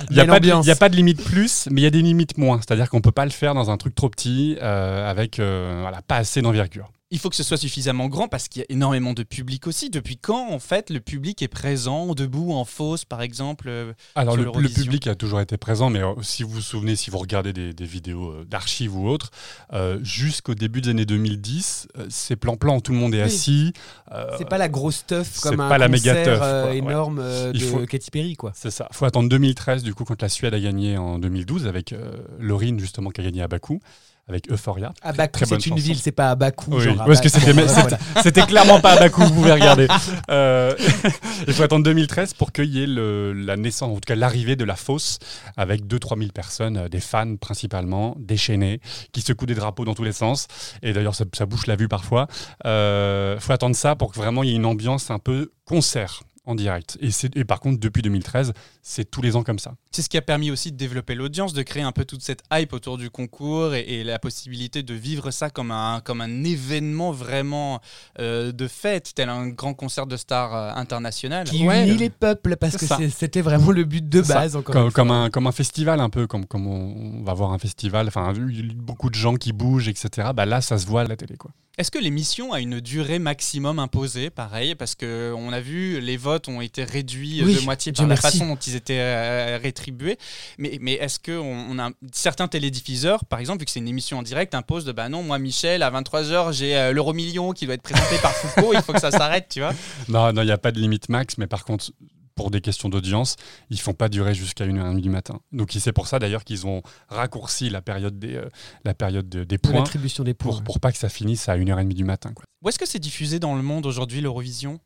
Il 0.09 0.15
n'y 0.15 0.19
a, 0.19 0.25
pas 0.25 0.39
de- 0.39 0.45
ambiance. 0.45 0.65
il 0.65 0.69
y 0.69 0.71
a 0.71 0.75
pas 0.75 0.89
de 0.89 0.95
limite 0.95 1.23
plus, 1.23 1.67
mais 1.71 1.81
il 1.81 1.83
y 1.83 1.87
a 1.87 1.89
des 1.89 2.01
limites 2.01 2.37
moins. 2.37 2.57
C'est-à-dire 2.57 2.89
qu'on 2.89 3.01
peut 3.01 3.11
pas 3.11 3.25
le 3.25 3.31
faire 3.31 3.53
dans 3.53 3.69
un 3.71 3.77
truc 3.77 3.95
trop 3.95 4.09
petit, 4.09 4.57
euh, 4.61 5.09
avec 5.09 5.39
euh, 5.39 5.79
voilà, 5.81 6.01
pas 6.03 6.17
assez 6.17 6.41
d'envergure. 6.41 6.91
Il 7.11 7.19
faut 7.19 7.29
que 7.29 7.35
ce 7.35 7.43
soit 7.43 7.57
suffisamment 7.57 8.07
grand 8.07 8.27
parce 8.29 8.47
qu'il 8.47 8.61
y 8.61 8.63
a 8.63 8.65
énormément 8.69 9.13
de 9.13 9.23
public 9.23 9.67
aussi. 9.67 9.89
Depuis 9.89 10.17
quand, 10.17 10.49
en 10.49 10.59
fait, 10.59 10.89
le 10.89 11.01
public 11.01 11.41
est 11.41 11.49
présent, 11.49 12.13
debout, 12.15 12.53
en 12.53 12.63
fosse, 12.63 13.03
par 13.03 13.21
exemple 13.21 13.65
euh, 13.67 13.91
Alors 14.15 14.37
le, 14.37 14.49
public 14.69 15.07
a 15.07 15.15
toujours 15.15 15.41
été 15.41 15.57
présent, 15.57 15.89
mais 15.89 16.01
euh, 16.01 16.13
si 16.21 16.43
vous 16.43 16.49
vous 16.51 16.61
souvenez, 16.61 16.95
si 16.95 17.09
vous 17.11 17.17
regardez 17.17 17.51
des, 17.51 17.73
des 17.73 17.85
vidéos 17.85 18.29
euh, 18.29 18.45
d'archives 18.45 18.95
ou 18.95 19.09
autres, 19.09 19.29
euh, 19.73 19.99
jusqu'au 20.03 20.55
début 20.55 20.79
des 20.79 20.89
années 20.91 21.05
2010, 21.05 21.87
euh, 21.97 22.05
c'est 22.09 22.37
plan-plan, 22.37 22.79
tout 22.79 22.93
le 22.93 22.97
monde 22.97 23.13
est 23.13 23.17
Oui. 23.17 23.23
assis. 23.23 23.73
euh, 24.13 24.27
C'est 24.37 24.47
pas 24.47 24.57
la 24.57 24.69
grosse 24.69 25.05
teuf 25.05 25.41
comme 25.41 25.59
un 25.59 25.67
pas 25.69 25.77
la 25.77 25.89
concert 25.89 26.13
méga 26.15 26.23
teuf, 26.25 26.41
ouais. 26.41 26.77
énorme 26.77 27.17
de 27.21 27.51
Il 27.53 27.61
faut- 27.61 27.85
Katy 27.85 28.09
Perry, 28.11 28.35
quoi. 28.35 28.53
C'est 28.55 28.71
ça. 28.71 28.87
faut 28.93 29.03
attendre 29.05 29.27
2013, 29.27 29.83
du 29.83 29.93
coup, 29.93 30.05
quand 30.05 30.21
la 30.21 30.29
Suède 30.29 30.53
a 30.53 30.59
gagné 30.61 30.97
en 30.97 31.19
2012, 31.19 31.67
avec 31.67 31.91
euh, 31.91 32.15
Laurine, 32.39 32.79
justement, 32.79 33.09
qui 33.09 33.19
a 33.19 33.23
gagné 33.25 33.41
à 33.41 33.49
Bakou, 33.49 33.79
avec 34.31 34.51
Euphoria. 34.51 34.93
C'est 35.35 35.51
une 35.67 35.71
chanson. 35.71 35.75
ville, 35.75 35.97
c'est 35.99 36.11
pas 36.11 36.31
à 36.31 36.35
Bakou. 36.35 36.71
Oui, 36.75 36.83
genre 36.83 37.05
parce 37.05 37.21
que 37.21 37.29
c'était 37.29 38.41
clairement 38.43 38.79
pas 38.79 38.93
à 38.93 38.99
Bakou, 38.99 39.21
vous 39.21 39.33
pouvez 39.33 39.51
regarder. 39.53 39.87
Euh, 40.29 40.73
il 41.47 41.53
faut 41.53 41.63
attendre 41.63 41.83
2013 41.83 42.33
pour 42.35 42.51
qu'il 42.51 42.65
y 42.65 42.83
ait 42.83 42.87
le- 42.87 43.33
la 43.33 43.57
naissance, 43.57 43.89
en 43.89 43.95
tout 43.95 44.01
cas 44.05 44.15
l'arrivée 44.15 44.55
de 44.55 44.63
la 44.63 44.75
fosse, 44.75 45.19
avec 45.57 45.85
2-3 45.85 46.17
000 46.17 46.31
personnes, 46.31 46.77
euh, 46.77 46.87
des 46.89 46.99
fans 47.01 47.35
principalement, 47.35 48.15
déchaînés, 48.19 48.79
qui 49.11 49.21
secouent 49.21 49.45
des 49.45 49.55
drapeaux 49.55 49.83
dans 49.85 49.93
tous 49.93 50.03
les 50.03 50.11
sens. 50.13 50.47
Et 50.83 50.93
d'ailleurs, 50.93 51.15
ça, 51.15 51.25
ça 51.33 51.45
bouche 51.45 51.67
la 51.67 51.75
vue 51.75 51.87
parfois. 51.87 52.27
Il 52.63 53.37
faut 53.39 53.51
attendre 53.53 53.75
ça 53.75 53.95
pour 53.95 54.11
que 54.11 54.17
vraiment 54.17 54.43
il 54.43 54.49
y 54.49 54.53
ait 54.53 54.55
une 54.55 54.65
ambiance 54.65 55.11
un 55.11 55.19
peu 55.19 55.51
concert 55.65 56.21
en 56.45 56.55
direct. 56.55 56.97
Et, 57.01 57.11
c'est- 57.11 57.35
et 57.37 57.45
par 57.45 57.59
contre, 57.59 57.79
depuis 57.79 58.01
2013, 58.01 58.53
c'est 58.81 59.09
tous 59.09 59.21
les 59.21 59.35
ans 59.35 59.43
comme 59.43 59.59
ça. 59.59 59.75
C'est 59.91 60.01
ce 60.01 60.09
qui 60.09 60.17
a 60.17 60.21
permis 60.23 60.49
aussi 60.49 60.71
de 60.71 60.77
développer 60.77 61.13
l'audience, 61.13 61.53
de 61.53 61.61
créer 61.61 61.83
un 61.83 61.91
peu 61.91 62.03
toute 62.03 62.23
cette 62.23 62.41
hype 62.51 62.73
autour 62.73 62.97
du 62.97 63.11
concours 63.11 63.75
et, 63.75 63.81
et 63.81 64.03
la 64.03 64.17
possibilité 64.17 64.81
de 64.81 64.93
vivre 64.95 65.29
ça 65.29 65.49
comme 65.51 65.69
un, 65.69 66.01
comme 66.03 66.19
un 66.19 66.43
événement 66.43 67.11
vraiment 67.11 67.79
euh, 68.19 68.51
de 68.51 68.67
fête, 68.67 69.11
tel 69.13 69.29
un 69.29 69.49
grand 69.49 69.75
concert 69.75 70.07
de 70.07 70.17
stars 70.17 70.55
euh, 70.55 70.71
international. 70.75 71.47
Qui 71.47 71.63
unit 71.83 71.97
les 71.97 72.09
peuples, 72.09 72.55
parce 72.57 72.75
que 72.77 72.85
c'était 73.09 73.41
vraiment 73.41 73.71
le 73.71 73.83
but 73.83 74.07
de 74.09 74.21
base. 74.21 74.55
Encore 74.55 74.73
comme, 74.73 74.91
comme 74.91 75.11
un, 75.11 75.29
comme 75.29 75.45
un 75.47 75.51
festival 75.51 75.99
un 75.99 76.09
peu, 76.09 76.25
comme, 76.25 76.45
comme 76.47 76.65
on, 76.65 77.19
on 77.19 77.23
va 77.23 77.33
voir 77.35 77.51
un 77.53 77.59
festival, 77.59 78.07
enfin 78.07 78.33
beaucoup 78.75 79.09
de 79.11 79.15
gens 79.15 79.35
qui 79.35 79.53
bougent, 79.53 79.89
etc. 79.89 80.29
Bah 80.35 80.45
là, 80.47 80.61
ça 80.61 80.77
se 80.79 80.87
voit 80.87 81.01
à 81.01 81.03
la 81.03 81.15
télé. 81.15 81.35
Quoi. 81.37 81.51
Est-ce 81.81 81.89
que 81.89 81.97
l'émission 81.97 82.53
a 82.53 82.59
une 82.59 82.79
durée 82.79 83.17
maximum 83.17 83.79
imposée 83.79 84.29
Pareil, 84.29 84.75
parce 84.75 84.93
que 84.93 85.33
on 85.35 85.51
a 85.51 85.59
vu 85.59 85.99
les 85.99 86.15
votes 86.15 86.47
ont 86.47 86.61
été 86.61 86.83
réduits 86.83 87.41
Oui, 87.43 87.55
de 87.55 87.61
moitié 87.61 87.91
par 87.91 88.03
la 88.03 88.09
merci. 88.09 88.21
façon 88.21 88.45
dont 88.45 88.55
ils 88.55 88.75
étaient 88.75 88.99
euh, 88.99 89.57
rétribués. 89.59 90.19
Mais, 90.59 90.77
mais 90.79 90.93
est-ce 90.93 91.17
que 91.17 91.31
on, 91.31 91.71
on 91.71 91.79
a 91.79 91.89
certains 92.11 92.47
télédiffuseurs, 92.47 93.25
par 93.25 93.39
exemple, 93.39 93.61
vu 93.61 93.65
que 93.65 93.71
c'est 93.71 93.79
une 93.79 93.87
émission 93.87 94.19
en 94.19 94.21
direct, 94.21 94.53
imposent 94.53 94.85
de 94.85 94.91
bah 94.91 95.09
non, 95.09 95.23
moi 95.23 95.39
Michel, 95.39 95.81
à 95.81 95.89
23h, 95.89 96.53
j'ai 96.53 96.77
euh, 96.77 96.91
l'euro 96.91 97.13
million 97.13 97.51
qui 97.51 97.65
doit 97.65 97.73
être 97.73 97.81
présenté 97.81 98.15
par 98.21 98.31
Foucault, 98.31 98.73
il 98.75 98.81
faut 98.83 98.93
que 98.93 99.01
ça 99.01 99.09
s'arrête, 99.09 99.47
tu 99.49 99.61
vois 99.61 99.73
Non, 100.07 100.31
non, 100.33 100.43
il 100.43 100.45
n'y 100.45 100.51
a 100.51 100.59
pas 100.59 100.71
de 100.71 100.79
limite 100.79 101.09
max, 101.09 101.39
mais 101.39 101.47
par 101.47 101.65
contre, 101.65 101.89
pour 102.41 102.49
des 102.51 102.59
questions 102.61 102.89
d'audience, 102.89 103.35
ils 103.69 103.79
font 103.79 103.93
pas 103.93 104.09
durer 104.09 104.33
jusqu'à 104.33 104.65
1h30 104.65 104.99
du 104.99 105.09
matin. 105.09 105.39
Donc 105.51 105.71
c'est 105.79 105.93
pour 105.93 106.07
ça 106.07 106.17
d'ailleurs 106.17 106.43
qu'ils 106.43 106.65
ont 106.65 106.81
raccourci 107.07 107.69
la 107.69 107.81
période 107.81 108.17
des, 108.17 108.35
euh, 108.35 108.49
la 108.83 108.93
période 108.95 109.29
de- 109.29 109.43
des 109.43 109.57
De 109.57 109.61
points 109.61 109.73
l'attribution 109.73 110.23
des 110.23 110.33
points. 110.33 110.51
pour, 110.53 110.63
pour 110.63 110.79
pas 110.79 110.91
que 110.91 110.97
ça 110.97 111.09
finisse 111.09 111.47
à 111.49 111.55
1h30 111.57 111.93
du 111.93 112.03
matin. 112.03 112.31
Quoi. 112.33 112.43
Où 112.63 112.69
est-ce 112.69 112.79
que 112.79 112.87
c'est 112.87 112.99
diffusé 112.99 113.39
dans 113.39 113.55
le 113.55 113.61
monde 113.61 113.85
aujourd'hui 113.85 114.21
l'Eurovision? 114.21 114.79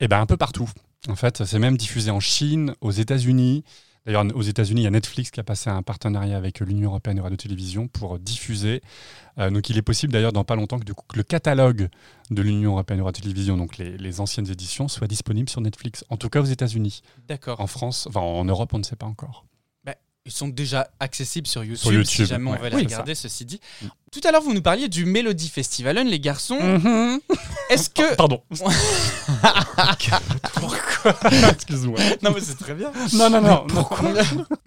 Et 0.00 0.06
ben 0.08 0.20
un 0.20 0.26
peu 0.26 0.36
partout. 0.36 0.68
En 1.08 1.16
fait, 1.16 1.44
c'est 1.44 1.58
même 1.58 1.76
diffusé 1.76 2.10
en 2.12 2.20
Chine, 2.20 2.74
aux 2.80 2.92
États-Unis. 2.92 3.64
D'ailleurs, 4.04 4.24
aux 4.34 4.42
États-Unis, 4.42 4.80
il 4.80 4.84
y 4.84 4.88
a 4.88 4.90
Netflix 4.90 5.30
qui 5.30 5.38
a 5.38 5.44
passé 5.44 5.70
un 5.70 5.82
partenariat 5.82 6.36
avec 6.36 6.60
l'Union 6.60 6.90
européenne 6.90 7.18
de 7.18 7.22
radio-télévision 7.22 7.86
pour 7.86 8.18
diffuser. 8.18 8.82
Euh, 9.38 9.50
donc, 9.50 9.70
il 9.70 9.78
est 9.78 9.82
possible 9.82 10.12
d'ailleurs 10.12 10.32
dans 10.32 10.44
pas 10.44 10.56
longtemps 10.56 10.78
que, 10.78 10.84
du 10.84 10.94
coup, 10.94 11.04
que 11.08 11.16
le 11.16 11.22
catalogue 11.22 11.88
de 12.30 12.42
l'Union 12.42 12.72
européenne 12.72 12.98
de 12.98 13.04
radio-télévision, 13.04 13.56
donc 13.56 13.78
les, 13.78 13.96
les 13.96 14.20
anciennes 14.20 14.50
éditions, 14.50 14.88
soit 14.88 15.06
disponible 15.06 15.48
sur 15.48 15.60
Netflix. 15.60 16.04
En 16.08 16.16
tout 16.16 16.28
cas 16.28 16.40
aux 16.40 16.46
États-Unis. 16.46 17.02
D'accord. 17.28 17.60
En 17.60 17.66
France, 17.68 18.06
enfin 18.08 18.20
en 18.20 18.44
Europe, 18.44 18.74
on 18.74 18.78
ne 18.78 18.84
sait 18.84 18.96
pas 18.96 19.06
encore. 19.06 19.46
Bah, 19.84 19.94
ils 20.26 20.32
sont 20.32 20.48
déjà 20.48 20.90
accessibles 20.98 21.46
sur 21.46 21.62
YouTube, 21.62 21.82
Sur 21.82 21.92
YouTube, 21.92 22.06
si 22.06 22.26
jamais 22.26 22.50
on 22.50 22.56
veut 22.56 22.70
les 22.70 22.76
Oui, 22.76 22.84
regarder, 22.84 23.14
ceci 23.14 23.44
dit. 23.44 23.60
Tout 24.12 24.20
à 24.24 24.30
l'heure, 24.30 24.42
vous 24.42 24.52
nous 24.52 24.60
parliez 24.60 24.88
du 24.88 25.06
Melody 25.06 25.48
Festivalen, 25.48 26.06
les 26.06 26.20
garçons. 26.20 26.58
Est-ce 27.70 27.88
que... 27.88 28.14
Pardon. 28.14 28.42
Pourquoi 30.54 31.14
Excuse-moi. 31.50 31.98
Non, 32.22 32.30
mais 32.34 32.40
c'est 32.40 32.56
très 32.58 32.74
bien. 32.74 32.92
Non, 33.14 33.30
non, 33.30 33.40
non. 33.40 33.64
Pourquoi 33.68 34.12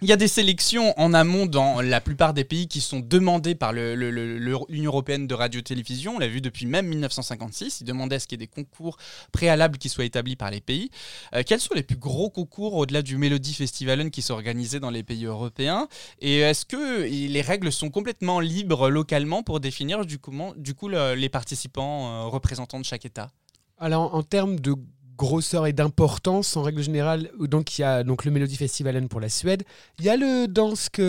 Il 0.02 0.08
y 0.08 0.12
a 0.12 0.16
des 0.16 0.26
sélections 0.28 0.92
en 0.98 1.14
amont 1.14 1.46
dans 1.46 1.80
la 1.80 2.00
plupart 2.00 2.34
des 2.34 2.42
pays 2.42 2.66
qui 2.66 2.80
sont 2.80 2.98
demandées 2.98 3.54
par 3.54 3.72
le- 3.72 3.94
le- 3.94 4.10
le- 4.10 4.36
le- 4.36 4.58
l'Union 4.68 4.90
européenne 4.90 5.28
de 5.28 5.34
radio-télévision. 5.34 6.16
On 6.16 6.18
l'a 6.18 6.26
vu 6.28 6.40
depuis 6.40 6.66
même 6.66 6.86
1956. 6.88 7.82
Ils 7.82 7.84
demandaient 7.84 8.16
à 8.16 8.18
ce 8.18 8.26
qu'il 8.26 8.40
y 8.40 8.42
ait 8.42 8.46
des 8.46 8.52
concours 8.52 8.96
préalables 9.32 9.78
qui 9.78 9.88
soient 9.88 10.04
établis 10.04 10.36
par 10.36 10.50
les 10.50 10.60
pays. 10.60 10.90
Euh, 11.34 11.42
quels 11.46 11.60
sont 11.60 11.74
les 11.74 11.84
plus 11.84 11.96
gros 11.96 12.30
concours 12.30 12.74
au-delà 12.74 13.00
du 13.02 13.16
Melody 13.16 13.54
Festivalen 13.54 14.10
qui 14.10 14.22
sont 14.22 14.34
organisés 14.34 14.80
dans 14.80 14.90
les 14.90 15.04
pays 15.04 15.24
européens? 15.24 15.86
Et 16.20 16.40
est-ce 16.40 16.64
que 16.66 17.04
les 17.04 17.40
règles 17.42 17.70
sont 17.70 17.90
complètement 17.90 18.40
libres 18.40 18.90
localement? 18.90 19.35
Pour 19.42 19.60
définir 19.60 20.04
du 20.06 20.18
coup, 20.18 20.32
du 20.56 20.74
coup 20.74 20.88
le- 20.88 21.14
les 21.14 21.28
participants 21.28 22.08
euh, 22.08 22.22
représentants 22.28 22.80
de 22.80 22.84
chaque 22.84 23.04
État? 23.04 23.30
Alors, 23.78 24.14
en 24.14 24.22
termes 24.22 24.58
de 24.58 24.74
grosseur 25.18 25.66
et 25.66 25.72
d'importance, 25.72 26.56
en 26.58 26.62
règle 26.62 26.82
générale, 26.82 27.30
donc 27.40 27.78
il 27.78 27.80
y 27.80 27.84
a 27.84 28.04
donc 28.04 28.24
le 28.26 28.30
Melody 28.30 28.56
Festivalen 28.56 29.08
pour 29.08 29.18
la 29.20 29.28
Suède, 29.30 29.64
il 29.98 30.04
y 30.04 30.08
a 30.10 30.16
le 30.16 30.46
Danske, 30.46 31.00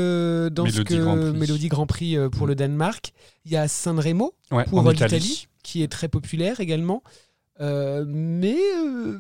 Danske 0.54 0.92
Mélodie 0.92 0.98
Grand 1.00 1.18
Prix. 1.18 1.34
Mélodie 1.40 1.68
Grand 1.68 1.86
Prix 1.88 2.18
euh, 2.18 2.30
pour 2.30 2.48
le 2.48 2.56
Danemark, 2.56 3.12
il 3.46 3.52
y 3.52 3.58
a 3.58 3.68
Sanremo 3.68 4.34
Ouais, 4.52 4.64
pour 4.66 4.88
euh, 4.88 4.92
l'Italie, 4.94 5.48
qui 5.64 5.84
est 5.84 5.92
très 5.92 6.08
populaire 6.08 6.60
également. 6.62 7.04
Euh, 7.60 8.06
mais 8.08 8.56
euh, 8.78 9.20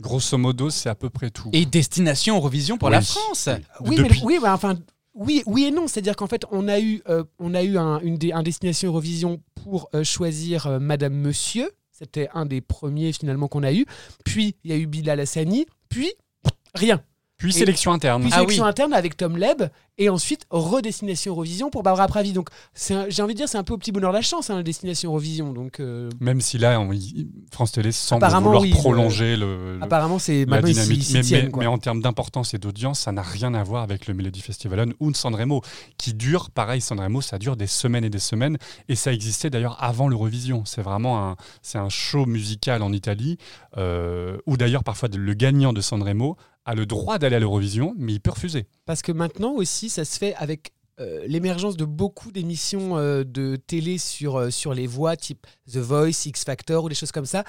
Grosso 0.00 0.36
modo, 0.36 0.68
c'est 0.70 0.88
à 0.88 0.94
peu 0.96 1.10
près 1.10 1.30
tout. 1.30 1.48
Et 1.52 1.64
destination 1.64 2.34
Eurovision 2.36 2.78
pour 2.78 2.88
Oui. 2.88 2.92
la 2.94 3.02
France 3.02 3.48
oui, 3.80 3.96
Depuis- 3.96 4.18
mais, 4.20 4.26
oui, 4.26 4.38
bah, 4.42 4.52
enfin, 4.54 4.74
oui, 5.14 5.42
oui 5.46 5.64
et 5.64 5.70
non. 5.70 5.88
C'est-à-dire 5.88 6.16
qu'en 6.16 6.26
fait, 6.26 6.44
on 6.50 6.68
a 6.68 6.80
eu, 6.80 7.02
euh, 7.08 7.24
on 7.38 7.54
a 7.54 7.62
eu 7.62 7.76
un, 7.76 8.00
une 8.00 8.16
destination 8.16 8.88
Eurovision 8.88 9.42
pour 9.54 9.88
euh, 9.94 10.04
choisir 10.04 10.66
euh, 10.66 10.78
Madame 10.78 11.14
Monsieur. 11.14 11.70
C'était 11.90 12.28
un 12.34 12.46
des 12.46 12.60
premiers 12.60 13.12
finalement 13.12 13.48
qu'on 13.48 13.62
a 13.62 13.72
eu. 13.72 13.86
Puis 14.24 14.56
il 14.64 14.70
y 14.70 14.74
a 14.74 14.76
eu 14.76 14.86
Bilal 14.86 15.20
Hassani. 15.20 15.66
Puis 15.88 16.12
rien. 16.74 17.02
Puis 17.42 17.52
sélection 17.52 17.92
interne. 17.92 18.22
Puis 18.22 18.30
Ah 18.34 18.36
sélection 18.40 18.64
oui. 18.64 18.68
interne 18.70 18.92
avec 18.94 19.16
Tom 19.16 19.36
Leb. 19.36 19.62
Et 19.98 20.08
ensuite 20.08 20.46
redestination 20.50 21.32
Eurovision 21.32 21.68
pour 21.68 21.82
Barbara 21.82 22.08
Pravi. 22.08 22.32
Donc 22.32 22.48
j'ai 23.08 23.22
envie 23.22 23.34
de 23.34 23.38
dire 23.38 23.48
c'est 23.48 23.58
un 23.58 23.62
peu 23.62 23.74
au 23.74 23.78
petit 23.78 23.92
bonheur 23.92 24.10
la 24.10 24.22
chance 24.22 24.48
hein, 24.48 24.56
la 24.56 24.62
destination 24.62 25.10
Eurovision. 25.10 25.52
Donc 25.52 25.80
euh, 25.80 26.08
Même 26.18 26.40
si 26.40 26.56
là, 26.56 26.80
on- 26.80 26.90
France 27.52 27.72
Télé 27.72 27.92
semble 27.92 28.24
vouloir 28.26 28.62
oui, 28.62 28.70
prolonger 28.70 29.36
le, 29.36 29.76
le- 29.76 29.82
apparemment 29.82 30.18
c'est 30.18 30.46
la 30.46 30.62
dynamique. 30.62 31.08
ils 31.10 31.12
mais, 31.14 31.20
tiennent, 31.20 31.44
mais- 31.46 31.50
quoi. 31.50 31.60
mais 31.62 31.66
en 31.66 31.76
termes 31.78 32.00
d'importance 32.00 32.54
et 32.54 32.58
d'audience, 32.58 33.00
ça 33.00 33.12
n'a 33.12 33.20
rien 33.22 33.52
à 33.52 33.62
voir 33.62 33.82
avec 33.82 34.06
le 34.06 34.14
Melody 34.14 34.40
Festivalen 34.40 34.94
ou 34.98 35.12
Sanremo, 35.12 35.60
qui 35.98 36.14
dure, 36.14 36.50
pareil, 36.50 36.80
Sanremo, 36.80 37.20
ça 37.20 37.38
dure 37.38 37.56
des 37.56 37.66
semaines 37.66 38.04
et 38.04 38.10
des 38.10 38.18
semaines, 38.18 38.56
et 38.88 38.96
ça 38.96 39.12
existait 39.12 39.50
d'ailleurs 39.50 39.76
avant 39.82 40.08
l'Eurovision. 40.08 40.64
C'est 40.64 40.82
vraiment 40.82 41.28
un, 41.30 41.36
c'est 41.60 41.78
un 41.78 41.90
show 41.90 42.24
musical 42.24 42.82
en 42.82 42.92
Italie, 42.92 43.36
euh, 43.76 44.38
où 44.46 44.56
d'ailleurs 44.56 44.84
parfois 44.84 45.08
le 45.14 45.34
gagnant 45.34 45.72
de 45.74 45.80
Sanremo 45.82 46.36
a 46.64 46.74
le 46.74 46.86
droit 46.86 47.18
d'aller 47.18 47.36
à 47.36 47.40
l'Eurovision, 47.40 47.94
mais 47.96 48.12
il 48.14 48.20
peut 48.20 48.30
refuser. 48.30 48.66
Parce 48.84 49.02
que 49.02 49.12
maintenant 49.12 49.52
aussi, 49.52 49.88
ça 49.88 50.04
se 50.04 50.18
fait 50.18 50.34
avec 50.34 50.72
euh, 51.00 51.24
l'émergence 51.26 51.76
de 51.76 51.84
beaucoup 51.84 52.30
d'émissions 52.30 52.96
euh, 52.98 53.24
de 53.24 53.56
télé 53.56 53.98
sur, 53.98 54.36
euh, 54.36 54.50
sur 54.50 54.74
les 54.74 54.86
voix, 54.86 55.16
type 55.16 55.46
The 55.70 55.78
Voice, 55.78 56.26
X 56.26 56.44
Factor 56.44 56.84
ou 56.84 56.88
des 56.88 56.94
choses 56.94 57.12
comme 57.12 57.26
ça. 57.26 57.44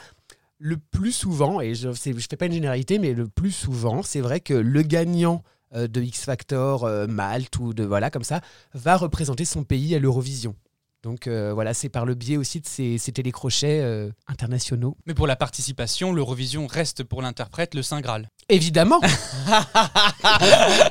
Le 0.57 0.77
plus 0.77 1.11
souvent, 1.11 1.59
et 1.59 1.75
je 1.75 1.89
ne 1.89 1.93
fais 1.93 2.37
pas 2.37 2.45
une 2.45 2.53
généralité, 2.53 2.99
mais 2.99 3.13
le 3.13 3.27
plus 3.27 3.51
souvent, 3.51 4.01
c'est 4.01 4.21
vrai 4.21 4.39
que 4.39 4.53
le 4.53 4.81
gagnant 4.81 5.43
euh, 5.75 5.87
de 5.87 6.01
X 6.01 6.23
Factor, 6.23 6.85
euh, 6.85 7.07
Malte 7.07 7.57
ou 7.59 7.73
de 7.73 7.83
voilà 7.83 8.09
comme 8.09 8.23
ça, 8.23 8.41
va 8.73 8.95
représenter 8.95 9.45
son 9.45 9.63
pays 9.63 9.93
à 9.95 9.99
l'Eurovision. 9.99 10.55
Donc 11.03 11.27
euh, 11.27 11.53
voilà, 11.53 11.73
c'est 11.73 11.89
par 11.89 12.05
le 12.05 12.15
biais 12.15 12.37
aussi 12.37 12.61
de 12.61 12.65
ces, 12.65 12.97
ces 12.97 13.11
télécrochets 13.11 13.81
euh, 13.81 14.09
internationaux. 14.27 14.95
Mais 15.05 15.13
pour 15.13 15.27
la 15.27 15.35
participation, 15.35 16.13
l'Eurovision 16.13 16.65
reste 16.65 17.03
pour 17.03 17.21
l'interprète 17.21 17.75
le 17.75 17.81
Saint 17.81 17.99
Graal. 17.99 18.29
Évidemment 18.49 18.99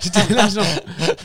J'étais 0.00 0.32
là, 0.34 0.48
genre- 0.48 0.64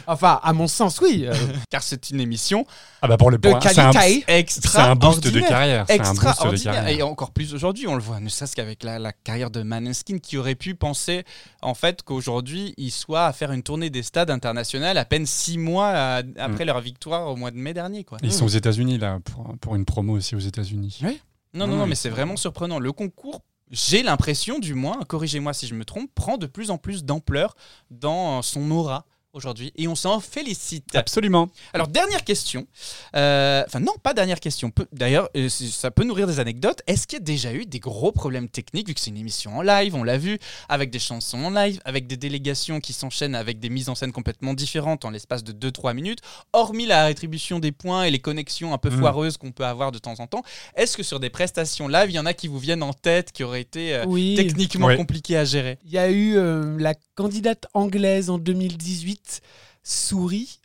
Enfin, 0.07 0.39
à 0.43 0.53
mon 0.53 0.67
sens, 0.67 0.99
oui. 1.01 1.25
euh, 1.27 1.33
Car 1.69 1.81
c'est 1.83 2.09
une 2.09 2.19
émission 2.19 2.65
Ah 3.01 3.07
bah 3.07 3.17
pour 3.17 3.31
le 3.31 3.37
de 3.37 3.49
un- 3.49 3.59
c'est 3.61 3.79
un- 3.79 3.91
qualité. 3.91 4.23
extra 4.27 4.69
C'est 4.83 4.89
un 4.89 4.95
boost 4.95 5.23
de 5.27 5.39
carrière. 5.41 5.85
C'est 5.87 5.99
un 5.99 6.11
boost 6.13 6.23
de 6.23 6.27
Extraordinaire. 6.29 6.73
carrière. 6.75 6.99
Et 6.99 7.01
encore 7.01 7.31
plus 7.31 7.53
aujourd'hui, 7.53 7.87
on 7.87 7.95
le 7.95 8.01
voit, 8.01 8.19
ne 8.19 8.29
serait-ce 8.29 8.55
qu'avec 8.55 8.83
la, 8.83 8.99
la 8.99 9.11
carrière 9.13 9.51
de 9.51 9.61
Maneskin 9.63 10.17
qui 10.19 10.37
aurait 10.37 10.55
pu 10.55 10.75
penser 10.75 11.23
en 11.61 11.73
fait 11.73 12.03
qu'aujourd'hui 12.03 12.73
il 12.77 12.91
soit 12.91 13.25
à 13.25 13.33
faire 13.33 13.51
une 13.51 13.63
tournée 13.63 13.89
des 13.89 14.03
stades 14.03 14.29
internationaux 14.29 14.85
à 14.87 15.05
peine 15.05 15.25
six 15.25 15.57
mois 15.57 15.87
à- 15.89 16.21
après 16.37 16.63
Mm. 16.63 16.67
leur 16.67 16.81
victoire 16.81 17.27
au 17.27 17.35
mois 17.35 17.51
de 17.51 17.57
mai 17.57 17.73
dernier. 17.73 18.03
Quoi. 18.03 18.17
Ils 18.23 18.33
sont 18.33 18.45
aux 18.45 18.49
États-Unis 18.49 18.97
là 18.97 19.19
pour, 19.23 19.55
pour 19.59 19.75
une 19.75 19.85
promo 19.85 20.13
aussi 20.13 20.35
aux 20.35 20.39
États-Unis. 20.39 20.99
Oui. 21.03 21.19
Non, 21.53 21.65
non, 21.65 21.73
Non, 21.73 21.79
non, 21.81 21.87
mais 21.87 21.95
c'est 21.95 22.09
vraiment 22.09 22.35
surprenant. 22.37 22.77
Le 22.79 22.91
concours, 22.91 23.41
j'ai 23.71 24.03
l'impression, 24.03 24.59
du 24.59 24.73
moins, 24.73 25.03
corrigez-moi 25.03 25.53
si 25.53 25.67
je 25.67 25.75
me 25.75 25.85
trompe, 25.85 26.09
prend 26.15 26.37
de 26.37 26.45
plus 26.47 26.71
en 26.71 26.77
plus 26.77 27.03
d'ampleur 27.03 27.55
dans 27.91 28.41
son 28.41 28.71
aura 28.71 29.05
aujourd'hui 29.37 29.71
et 29.77 29.87
on 29.87 29.95
s'en 29.95 30.19
félicite. 30.19 30.95
Absolument. 30.95 31.49
Alors, 31.73 31.87
dernière 31.87 32.23
question. 32.23 32.67
Euh, 33.15 33.63
Enfin, 33.67 33.79
non, 33.79 33.93
pas 34.01 34.13
dernière 34.13 34.39
question. 34.39 34.71
D'ailleurs, 34.91 35.29
euh, 35.35 35.49
ça 35.49 35.91
peut 35.91 36.03
nourrir 36.03 36.27
des 36.27 36.39
anecdotes. 36.39 36.81
Est-ce 36.87 37.07
qu'il 37.07 37.17
y 37.19 37.21
a 37.21 37.25
déjà 37.25 37.53
eu 37.53 37.65
des 37.65 37.79
gros 37.79 38.11
problèmes 38.11 38.49
techniques, 38.49 38.87
vu 38.87 38.93
que 38.93 38.99
c'est 38.99 39.09
une 39.09 39.17
émission 39.17 39.57
en 39.57 39.61
live, 39.61 39.95
on 39.95 40.03
l'a 40.03 40.17
vu, 40.17 40.39
avec 40.69 40.89
des 40.89 40.99
chansons 40.99 41.37
en 41.45 41.49
live, 41.49 41.79
avec 41.85 42.07
des 42.07 42.17
délégations 42.17 42.79
qui 42.79 42.93
s'enchaînent 42.93 43.35
avec 43.35 43.59
des 43.59 43.69
mises 43.69 43.89
en 43.89 43.95
scène 43.95 44.11
complètement 44.11 44.53
différentes 44.53 45.05
en 45.05 45.09
l'espace 45.11 45.43
de 45.43 45.51
2-3 45.53 45.93
minutes, 45.93 46.19
hormis 46.53 46.85
la 46.85 47.05
rétribution 47.05 47.59
des 47.59 47.71
points 47.71 48.03
et 48.03 48.11
les 48.11 48.19
connexions 48.19 48.73
un 48.73 48.77
peu 48.77 48.89
Mm. 48.89 48.99
foireuses 48.99 49.37
qu'on 49.37 49.51
peut 49.51 49.65
avoir 49.65 49.91
de 49.91 49.99
temps 49.99 50.15
en 50.19 50.27
temps? 50.27 50.43
Est-ce 50.75 50.97
que 50.97 51.03
sur 51.03 51.19
des 51.19 51.29
prestations 51.29 51.87
live, 51.87 52.09
il 52.09 52.15
y 52.15 52.19
en 52.19 52.25
a 52.25 52.33
qui 52.33 52.47
vous 52.47 52.59
viennent 52.59 52.83
en 52.83 52.93
tête, 52.93 53.31
qui 53.31 53.43
auraient 53.43 53.61
été 53.61 53.93
euh, 53.95 54.05
Oui. 54.07 54.35
techniquement 54.35 54.95
compliquées 54.95 55.37
à 55.37 55.45
gérer? 55.45 55.77
Il 55.85 55.91
y 55.91 55.97
a 55.97 56.09
eu 56.09 56.37
euh, 56.37 56.75
la 56.79 56.93
candidate 57.17 57.65
anglaise 57.73 58.29
en 58.29 58.37
2018, 58.37 59.41
Souris, 59.83 60.59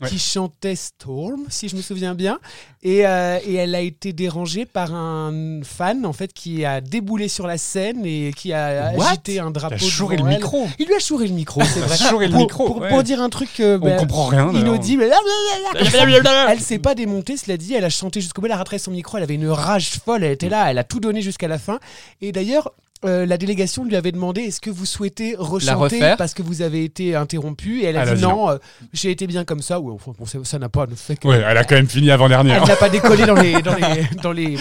Ouais. 0.00 0.08
qui 0.10 0.20
chantait 0.20 0.76
Storm, 0.76 1.46
si 1.48 1.68
je 1.68 1.74
me 1.74 1.82
souviens 1.82 2.14
bien. 2.14 2.38
Et, 2.84 3.04
euh, 3.04 3.40
et 3.44 3.54
elle 3.54 3.74
a 3.74 3.80
été 3.80 4.12
dérangée 4.12 4.64
par 4.64 4.94
un 4.94 5.60
fan, 5.64 6.06
en 6.06 6.12
fait, 6.12 6.32
qui 6.32 6.64
a 6.64 6.80
déboulé 6.80 7.26
sur 7.26 7.48
la 7.48 7.58
scène 7.58 8.06
et 8.06 8.32
qui 8.36 8.52
a 8.52 8.92
What? 8.94 9.06
agité 9.08 9.40
un 9.40 9.50
drapeau. 9.50 9.74
Il 9.80 9.86
a 9.86 9.90
chouré 9.90 10.16
le 10.16 10.22
elle. 10.28 10.36
micro. 10.36 10.68
Il 10.78 10.86
lui 10.86 10.94
a 10.94 11.00
chouré 11.00 11.26
le 11.26 11.34
micro, 11.34 11.60
c'est 11.64 11.80
vrai. 11.88 11.96
chouré 11.96 12.26
le 12.28 12.32
pour, 12.32 12.40
micro, 12.42 12.66
Pour, 12.66 12.76
ouais. 12.78 12.90
pour 12.90 13.02
dire 13.02 13.20
un 13.20 13.28
truc 13.28 13.58
euh, 13.58 13.76
On 13.82 13.96
comprend 13.96 14.26
rien. 14.26 14.46
d'ailleurs. 14.52 14.68
inaudible. 14.68 15.10
elle 16.48 16.60
s'est 16.60 16.78
pas 16.78 16.94
démontée, 16.94 17.36
cela 17.36 17.56
dit. 17.56 17.74
Elle 17.74 17.84
a 17.84 17.90
chanté 17.90 18.20
jusqu'au 18.20 18.40
bout. 18.40 18.46
Elle 18.46 18.52
a 18.52 18.56
rattrapé 18.58 18.78
son 18.78 18.92
micro. 18.92 19.16
Elle 19.16 19.24
avait 19.24 19.34
une 19.34 19.48
rage 19.48 19.90
folle. 20.04 20.22
Elle 20.22 20.30
était 20.30 20.48
là. 20.48 20.70
Elle 20.70 20.78
a 20.78 20.84
tout 20.84 21.00
donné 21.00 21.22
jusqu'à 21.22 21.48
la 21.48 21.58
fin. 21.58 21.80
Et 22.20 22.30
d'ailleurs. 22.30 22.72
Euh, 23.04 23.26
la 23.26 23.38
délégation 23.38 23.84
lui 23.84 23.94
avait 23.96 24.12
demandé 24.12 24.42
est-ce 24.42 24.60
que 24.60 24.70
vous 24.70 24.86
souhaitez 24.86 25.36
rechanter 25.38 26.14
parce 26.18 26.34
que 26.34 26.42
vous 26.42 26.62
avez 26.62 26.84
été 26.84 27.14
interrompu? 27.14 27.80
Et 27.80 27.84
elle 27.84 27.96
a 27.96 28.02
Elle 28.02 28.08
a 28.10 28.14
dit 28.14 28.22
non, 28.22 28.50
euh, 28.50 28.58
j'ai 28.92 29.10
été 29.10 29.26
bien 29.26 29.44
comme 29.44 29.62
ça. 29.62 29.78
Ouais, 29.80 29.92
enfin, 29.92 30.12
ça 30.44 30.58
n'a 30.58 30.68
pas 30.68 30.86
fait 30.96 31.16
que 31.16 31.28
Ouais, 31.28 31.36
elle 31.46 31.56
a 31.56 31.64
quand 31.64 31.76
même 31.76 31.86
fini 31.88 32.10
avant 32.10 32.28
dernière. 32.28 32.62
elle 32.62 32.68
n'a 32.68 32.76
pas 32.76 32.88
décollé 32.88 33.24
dans 33.26 33.34
les, 33.34 33.62
dans 33.62 33.74
les, 33.76 34.04
dans 34.22 34.32
les 34.32 34.56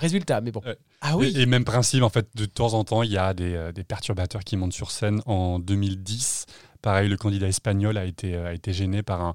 résultats, 0.00 0.40
mais 0.40 0.50
bon. 0.50 0.60
Ah 1.00 1.16
oui. 1.16 1.32
Et, 1.36 1.42
et 1.42 1.46
même 1.46 1.64
principe, 1.64 2.02
en 2.02 2.10
fait, 2.10 2.28
de 2.34 2.44
temps 2.44 2.74
en 2.74 2.84
temps, 2.84 3.02
il 3.02 3.10
y 3.12 3.18
a 3.18 3.32
des, 3.34 3.54
euh, 3.54 3.72
des 3.72 3.84
perturbateurs 3.84 4.44
qui 4.44 4.56
montent 4.56 4.72
sur 4.72 4.90
scène. 4.90 5.20
En 5.26 5.58
2010, 5.58 6.46
pareil, 6.82 7.08
le 7.08 7.16
candidat 7.16 7.46
espagnol 7.48 7.96
a 7.96 8.04
été, 8.04 8.36
a 8.36 8.52
été 8.52 8.72
gêné 8.72 9.02
par 9.02 9.22
un 9.22 9.34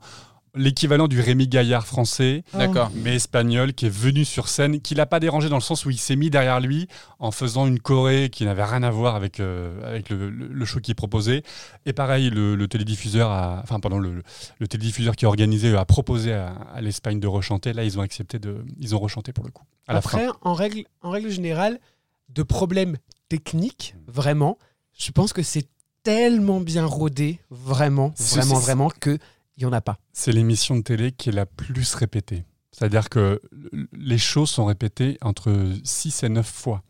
l'équivalent 0.56 1.08
du 1.08 1.20
Rémi 1.20 1.48
Gaillard 1.48 1.88
français, 1.88 2.44
D'accord. 2.54 2.92
mais 2.96 3.16
espagnol, 3.16 3.74
qui 3.74 3.88
est 3.88 3.94
venu 3.94 4.24
sur 4.24 4.48
scène, 4.50 4.82
qui 4.82 4.94
l'a 4.96 5.06
pas 5.06 5.20
dérangé 5.20 5.50
dans 5.50 5.56
le 5.58 5.62
sens 5.62 5.86
où 5.86 5.90
il 5.90 5.98
s'est 5.98 6.16
mis 6.16 6.30
derrière 6.30 6.60
lui 6.60 6.88
en 7.20 7.32
faisant 7.32 7.66
une 7.66 7.80
choré 7.80 8.30
qui 8.32 8.46
n'avait 8.46 8.64
rien 8.64 8.84
à 8.84 8.92
voir 8.92 9.16
avec, 9.16 9.40
euh, 9.40 9.82
avec 9.88 10.10
le, 10.10 10.30
le- 10.30 10.48
le 10.48 10.66
show 10.66 10.80
qu'il 10.80 10.94
proposait. 10.96 11.44
Et 11.86 11.94
pareil, 11.94 12.30
le, 12.30 12.56
le 12.56 12.68
télédiffuseur, 12.68 13.32
a, 13.32 13.62
enfin, 13.64 13.80
pardon, 13.80 13.98
le, 14.00 14.22
télédiffuseur 14.68 15.16
qui 15.16 15.26
a 15.26 15.28
organisé 15.28 15.76
a 15.76 15.86
proposé 15.86 16.34
à, 16.34 16.50
à 16.74 16.82
l'Espagne 16.82 17.20
de 17.20 17.28
rechanter. 17.28 17.74
Là, 17.74 17.84
ils 17.84 17.98
ont 17.98 18.02
accepté 18.02 18.38
de, 18.38 18.64
ils 18.80 18.96
ont 18.96 19.00
rechanté 19.00 19.34
pour 19.34 19.46
le 19.46 19.52
coup. 19.52 19.64
À 19.88 19.94
la 19.94 20.02
fin. 20.02 20.20
Après, 20.20 20.38
en 20.42 20.54
règle, 20.54 20.84
en 21.02 21.10
règle 21.10 21.30
générale, 21.30 21.80
de 22.30 22.44
problèmes 22.44 22.98
techniques, 23.28 23.96
vraiment, 24.08 24.58
je 24.98 25.12
pense 25.12 25.34
que 25.34 25.42
c'est 25.42 25.68
tellement 26.04 26.60
bien 26.60 26.86
rodé, 26.86 27.40
vraiment, 27.50 28.12
C'est- 28.16 28.36
vraiment, 28.40 28.56
c'est- 28.60 28.66
vraiment, 28.66 28.90
qu'il 29.54 29.66
n'y 29.66 29.70
en 29.74 29.74
a 29.74 29.82
pas. 29.82 29.98
c'est 30.12 30.32
l'émission 30.32 30.76
de 30.76 30.82
télé 30.82 31.12
qui 31.12 31.30
est 31.30 31.34
la 31.34 31.46
plus 31.46 31.94
répétée. 31.96 32.44
C'est-à-dire 32.72 33.10
que 33.10 33.40
les 33.94 34.18
shows 34.18 34.48
sont 34.48 34.66
répétés 34.66 35.18
entre 35.22 35.54
6 35.84 36.24
et 36.24 36.30
9 36.30 36.46
fois. 36.46 36.82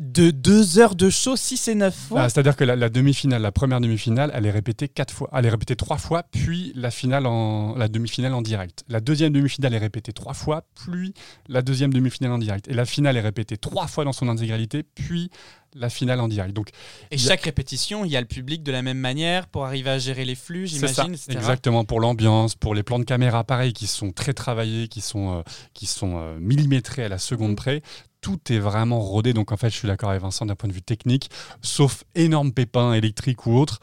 De 0.00 0.32
deux 0.32 0.80
heures 0.80 0.96
de 0.96 1.08
show, 1.08 1.36
6 1.36 1.68
et 1.68 1.74
9 1.76 1.94
fois? 1.94 2.22
Ah, 2.22 2.28
C'est-à-dire 2.28 2.56
que 2.56 2.64
la, 2.64 2.74
la 2.74 2.88
demi-finale, 2.88 3.40
la 3.42 3.52
première 3.52 3.80
demi-finale, 3.80 4.32
elle 4.34 4.44
est 4.44 4.50
répétée 4.50 4.88
quatre 4.88 5.14
fois. 5.14 5.30
Elle 5.32 5.46
est 5.46 5.50
répétée 5.50 5.76
trois 5.76 5.98
fois, 5.98 6.24
puis 6.32 6.72
la 6.74 6.90
finale 6.90 7.26
en 7.26 7.76
la 7.76 7.86
demi-finale 7.86 8.34
en 8.34 8.42
direct. 8.42 8.82
La 8.88 9.00
deuxième 9.00 9.32
demi-finale 9.32 9.72
est 9.74 9.78
répétée 9.78 10.12
trois 10.12 10.34
fois, 10.34 10.64
puis 10.74 11.14
la 11.48 11.62
deuxième 11.62 11.92
demi-finale 11.92 12.32
en 12.32 12.38
direct. 12.38 12.66
Et 12.66 12.74
la 12.74 12.86
finale 12.86 13.16
est 13.16 13.20
répétée 13.20 13.56
trois 13.56 13.86
fois 13.86 14.04
dans 14.04 14.12
son 14.12 14.28
intégralité, 14.28 14.82
puis 14.82 15.30
la 15.74 15.90
finale 15.90 16.20
en 16.20 16.28
direct. 16.28 16.54
Donc 16.54 16.70
Et 17.10 17.18
chaque 17.18 17.42
répétition, 17.42 18.04
il 18.04 18.10
y 18.10 18.16
a 18.16 18.20
le 18.20 18.26
public 18.26 18.62
de 18.62 18.72
la 18.72 18.82
même 18.82 18.98
manière 18.98 19.46
pour 19.46 19.64
arriver 19.64 19.90
à 19.90 19.98
gérer 19.98 20.24
les 20.24 20.34
flux, 20.34 20.66
j'imagine, 20.66 21.16
exactement 21.28 21.84
pour 21.84 22.00
l'ambiance, 22.00 22.54
pour 22.54 22.74
les 22.74 22.82
plans 22.82 22.98
de 22.98 23.04
caméra, 23.04 23.44
pareil, 23.44 23.72
qui 23.72 23.86
sont 23.86 24.12
très 24.12 24.34
travaillés, 24.34 24.88
qui 24.88 25.00
sont, 25.00 25.38
euh, 25.38 25.42
qui 25.72 25.86
sont 25.86 26.18
euh, 26.18 26.38
millimétrés 26.38 27.04
à 27.04 27.08
la 27.08 27.18
seconde 27.18 27.56
près. 27.56 27.82
Tout 28.20 28.40
est 28.50 28.58
vraiment 28.58 29.00
rodé. 29.00 29.32
Donc 29.32 29.52
en 29.52 29.56
fait, 29.56 29.70
je 29.70 29.76
suis 29.76 29.88
d'accord 29.88 30.10
avec 30.10 30.22
Vincent 30.22 30.46
d'un 30.46 30.54
point 30.54 30.68
de 30.68 30.74
vue 30.74 30.82
technique, 30.82 31.28
sauf 31.60 32.04
énormes 32.14 32.52
pépins 32.52 32.94
électriques 32.94 33.46
ou 33.46 33.56
autres. 33.56 33.80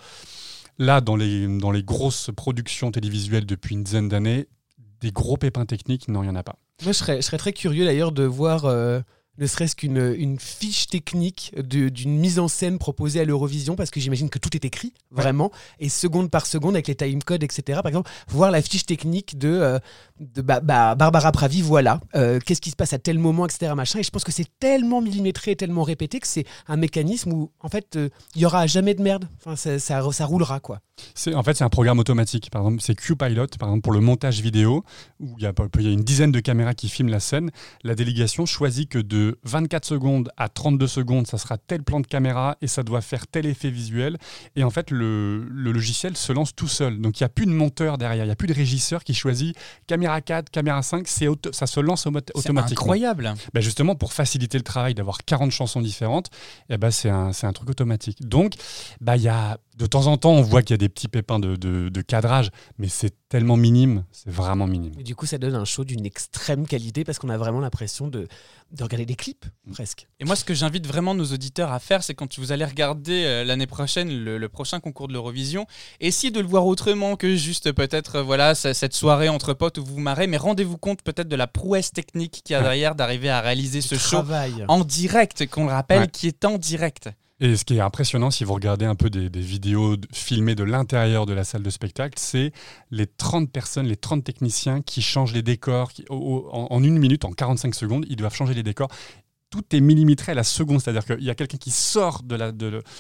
Là, 0.80 1.02
dans 1.02 1.16
les, 1.16 1.46
dans 1.60 1.72
les 1.72 1.84
grosses 1.84 2.32
productions 2.36 2.92
télévisuelles 2.92 3.46
depuis 3.46 3.76
une 3.76 3.84
dizaine 3.84 4.10
d'années, 4.10 4.48
des 5.02 5.12
gros 5.12 5.38
pépins 5.38 5.66
techniques, 5.66 6.08
non, 6.08 6.24
il 6.24 6.28
n'y 6.28 6.32
en 6.32 6.36
a 6.36 6.44
pas. 6.44 6.58
Moi, 6.84 6.94
je 6.94 6.98
serais, 6.98 7.18
je 7.18 7.22
serais 7.22 7.38
très 7.38 7.54
curieux 7.54 7.86
d'ailleurs 7.86 8.12
de 8.12 8.24
voir 8.24 8.66
euh, 8.66 9.02
ne 9.38 9.48
serait-ce 9.48 9.76
qu'une 9.76 10.14
une 10.18 10.40
fiche 10.40 10.88
technique 10.88 11.54
d'une 11.58 12.20
mise 12.20 12.38
en 12.38 12.48
scène 12.48 12.78
proposée 12.78 13.22
à 13.22 13.26
l'Eurovision, 13.26 13.76
parce 13.76 13.90
que 13.90 14.00
j'imagine 14.00 14.30
que 14.30 14.40
tout 14.40 14.56
est 14.56 14.66
écrit, 14.66 14.94
vraiment, 15.10 15.52
et 15.80 15.90
seconde 15.90 16.30
par 16.30 16.46
seconde 16.46 16.76
avec 16.76 16.88
les 16.88 16.96
timecodes, 16.96 17.44
etc. 17.44 17.80
Par 17.82 17.88
exemple, 17.88 18.12
voir 18.28 18.52
la 18.52 18.62
fiche 18.62 18.86
technique 18.86 19.38
de, 19.38 19.50
euh, 19.50 19.80
de 20.20 20.42
bah, 20.42 20.60
bah, 20.60 20.96
Barbara 20.96 21.32
Pravi, 21.32 21.62
voilà, 21.62 22.02
euh, 22.16 22.40
qu'est-ce 22.46 22.62
qui 22.62 22.72
se 22.72 22.76
passe 22.76 22.94
à 22.94 23.00
tel 23.00 23.20
moment, 23.20 23.46
etc. 23.46 23.74
Machin. 23.76 24.00
Et 24.00 24.04
je 24.04 24.12
pense 24.12 24.24
que 24.24 24.32
c'est 24.32 24.48
tellement 24.60 25.02
millimétré, 25.02 25.56
tellement 25.56 25.84
répété 25.84 26.20
que 26.20 26.28
c'est 26.28 26.46
un 26.68 26.78
mécanisme 26.78 27.32
où, 27.32 27.52
en 27.62 27.70
fait, 27.70 27.96
euh, 27.96 28.10
il 28.36 28.42
y 28.42 28.46
aura 28.46 28.68
jamais 28.68 28.94
de 28.94 29.02
merde. 29.02 29.26
Enfin, 29.40 29.56
ça, 29.56 29.80
ça, 29.80 30.02
ça 30.12 30.26
roulera, 30.26 30.60
quoi. 30.60 30.82
En 31.34 31.44
fait, 31.44 31.56
c'est 31.56 31.64
un 31.64 31.70
programme 31.70 32.00
automatique. 32.00 32.50
Par 32.52 32.62
exemple, 32.62 32.82
c'est 32.82 32.96
QPilot, 32.96 33.48
par 33.60 33.70
exemple, 33.70 33.82
pour 33.82 33.94
le 33.94 34.02
montage 34.02 34.42
vidéo, 34.42 34.84
où 35.20 35.36
il 35.38 35.44
y, 35.44 35.48
a, 35.48 35.54
il 35.80 35.86
y 35.86 35.88
a 35.88 35.92
une 35.92 36.04
dizaine 36.04 36.32
de 36.32 36.40
caméras 36.40 36.74
qui 36.74 36.90
filment 36.90 37.10
la 37.10 37.20
scène. 37.20 37.50
La 37.84 37.96
délégation 37.96 38.46
choisit 38.46 38.90
que 38.90 39.00
de 39.00 39.21
24 39.44 39.86
secondes 39.86 40.30
à 40.38 40.50
32 40.50 40.88
secondes, 40.88 41.28
ça 41.28 41.38
sera 41.38 41.58
tel 41.58 41.84
plan 41.84 42.00
de 42.00 42.08
caméra 42.08 42.58
et 42.62 42.68
ça 42.68 42.84
doit 42.84 43.02
faire 43.02 43.28
tel 43.28 43.46
effet 43.46 43.70
visuel. 43.70 44.18
Et 44.56 44.64
en 44.64 44.70
fait, 44.70 44.92
le, 44.92 45.46
le 45.50 45.72
logiciel 45.72 46.16
se 46.18 46.32
lance 46.34 46.56
tout 46.56 46.68
seul. 46.68 47.00
Donc, 47.00 47.20
il 47.20 47.24
n'y 47.24 47.26
a 47.26 47.30
plus 47.30 47.46
de 47.46 47.52
monteur 47.52 47.98
derrière, 47.98 48.24
il 48.24 48.28
n'y 48.28 48.32
a 48.32 48.36
plus 48.36 48.48
de 48.48 48.54
régisseur 48.54 49.04
qui 49.04 49.14
choisit 49.14 49.56
caméra 49.88 50.22
4, 50.22 50.50
caméra 50.50 50.82
5, 50.82 51.08
c'est 51.08 51.28
auto- 51.28 51.52
ça 51.54 51.68
se 51.68 51.80
lance 51.80 52.02
C'est 52.04 52.36
automatiquement. 52.36 52.82
incroyable. 52.84 53.34
Ben 53.54 53.62
justement, 53.62 53.96
pour 53.96 54.14
faciliter 54.14 54.58
le 54.58 54.64
travail 54.64 54.94
d'avoir 54.94 55.20
40 55.26 55.52
chansons 55.52 55.82
différentes, 55.82 56.28
eh 56.70 56.78
ben 56.78 56.92
c'est 56.92 57.10
un, 57.10 57.32
un 57.44 57.54
truc 57.54 57.70
automatique. 57.70 58.20
Donc, 58.28 58.54
bah, 59.00 59.18
il 59.18 59.24
y 59.24 59.28
a, 59.30 59.58
de 59.78 59.86
temps 59.86 60.08
en 60.08 60.18
temps, 60.18 60.32
on 60.32 60.42
voit 60.42 60.62
qu'il 60.62 60.74
y 60.74 60.76
a 60.76 60.78
des 60.78 60.90
petits 60.90 61.08
pépins 61.08 61.40
de, 61.40 61.56
de- 61.56 61.90
de 61.90 62.02
cadrage, 62.02 62.50
mais 62.78 62.88
c'est 62.88 63.14
tellement 63.32 63.58
minime, 63.58 64.04
c'est 64.12 64.30
vraiment 64.30 64.68
minime. 64.68 64.94
Et 65.00 65.04
du 65.04 65.16
coup, 65.16 65.26
ça 65.26 65.38
donne 65.40 65.56
un 65.56 65.66
show 65.66 65.84
d'une 65.86 66.06
extrême 66.06 66.68
qualité 66.68 67.04
parce 67.04 67.18
qu'on 67.18 67.30
a 67.30 67.38
vraiment 67.38 67.62
l'impression 67.62 68.08
de, 68.08 68.28
de 68.72 68.84
regarder 68.84 69.06
des 69.06 69.16
clips, 69.16 69.46
Mm. 69.66 69.72
presque. 69.74 70.08
Et 70.20 70.26
moi, 70.26 70.36
ce 70.36 70.44
que 70.44 70.54
j'invite 70.54 70.86
vraiment 70.86 71.16
nos 71.16 71.26
auditeurs 71.26 71.72
à 71.72 71.80
faire, 71.80 72.04
c'est 72.04 72.14
quand 72.14 72.38
vous 72.38 72.52
allez 72.52 72.66
regarder 72.66 73.24
euh, 73.26 73.44
l'année 73.44 73.68
prochaine 73.68 74.10
le, 74.24 74.38
le 74.38 74.50
prochain 74.50 74.80
concours 74.80 75.08
de 75.08 75.14
l'Eurovision, 75.14 75.66
essayez 76.00 76.30
de 76.32 76.40
le 76.42 76.48
voir 76.48 76.66
autrement 76.68 77.16
que 77.16 77.36
juste 77.36 77.72
peut-être 77.72 78.18
euh, 78.18 78.24
voilà 78.24 78.54
cette 78.54 78.94
soirée 78.94 79.30
entre 79.30 79.54
potes 79.54 79.78
où 79.78 79.86
vous 79.86 79.94
vous 79.96 80.00
marrez, 80.02 80.28
mais 80.28 80.38
rendez-vous 80.38 80.78
compte 80.78 81.02
peut-être 81.02 81.28
de 81.30 81.36
la 81.38 81.48
prouesse 81.48 81.92
technique 81.94 82.42
qu'il 82.44 82.54
y 82.54 82.58
a 82.58 82.62
derrière 82.62 82.96
d'arriver 82.96 83.30
à 83.30 83.40
réaliser 83.42 83.82
ce 83.82 83.96
show 83.96 84.18
Travail. 84.18 84.66
en 84.68 84.84
direct, 84.84 85.48
qu'on 85.50 85.66
le 85.66 85.72
rappelle, 85.72 86.02
Ouais. 86.02 86.08
qui 86.10 86.28
est 86.28 86.44
en 86.46 86.58
direct. 86.58 87.10
Et 87.44 87.56
ce 87.56 87.66
qui 87.66 87.76
est 87.76 87.80
impressionnant, 87.80 88.30
si 88.30 88.44
vous 88.44 88.54
regardez 88.54 88.86
un 88.86 88.94
peu 88.94 89.10
des, 89.10 89.28
vidéos 89.42 89.98
filmées 90.14 90.54
de 90.54 90.64
l'intérieur 90.64 91.26
de 91.26 91.34
la 91.34 91.44
salle 91.44 91.64
de 91.64 91.72
spectacle, 91.72 92.14
c'est 92.20 92.52
les 92.92 93.08
30 93.08 93.52
personnes, 93.52 93.88
les 93.88 93.98
30 93.98 94.24
techniciens 94.24 94.82
qui 94.84 95.02
changent 95.02 95.34
les 95.34 95.42
décors. 95.42 95.92
en, 96.12 96.84
une 96.84 97.00
minute, 97.00 97.26
en 97.26 97.32
45 97.32 97.74
secondes, 97.74 98.06
ils 98.08 98.16
doivent 98.16 98.36
changer 98.36 98.54
les 98.54 98.62
décors. 98.62 98.90
Tout 99.50 99.64
est 99.76 99.82
millimétré 99.82 100.34
à 100.34 100.36
la 100.36 100.44
seconde, 100.44 100.82
c'est-à-dire 100.82 101.04
qu'il 101.04 101.24
y 101.24 101.32
a 101.32 101.36
quelqu'un 101.36 101.58
qui 101.58 101.72
sort 101.72 102.22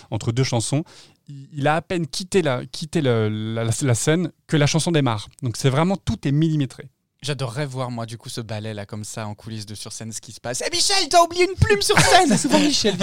entre 0.10 0.32
deux 0.32 0.44
chansons, 0.44 0.84
il, 1.30 1.68
a 1.68 1.76
à 1.76 1.82
peine 1.84 2.08
quitté, 2.08 2.42
la 2.42 3.94
scène 3.94 4.32
que 4.48 4.58
la 4.58 4.66
chanson 4.66 4.92
démarre. 4.92 5.30
Donc 5.44 5.56
c'est 5.56 5.70
vraiment, 5.70 5.98
tout 5.98 6.28
est 6.28 6.32
millimétré. 6.32 6.90
J'adorerais 7.26 7.68
voir, 7.68 7.92
moi, 7.92 8.08
du 8.08 8.18
coup, 8.18 8.30
ce 8.30 8.42
ballet 8.42 8.74
là, 8.74 8.88
comme 8.88 9.04
ça, 9.04 9.28
en 9.28 9.36
coulisses 9.36 9.68
de 9.68 9.76
sur 9.76 9.94
scène, 9.94 10.12
ce 10.12 10.20
qui 10.20 10.32
se 10.32 10.40
passe. 10.40 10.64
Eh 10.66 10.72
Michel, 10.76 11.08
t'as 11.08 11.22
oublié 11.22 11.48
une 11.48 11.54
plume 11.56 11.80
sur 11.84 11.96
scène 12.00 12.28
C'est 12.30 12.38
souvent 12.40 12.58
Michel. 12.58 12.96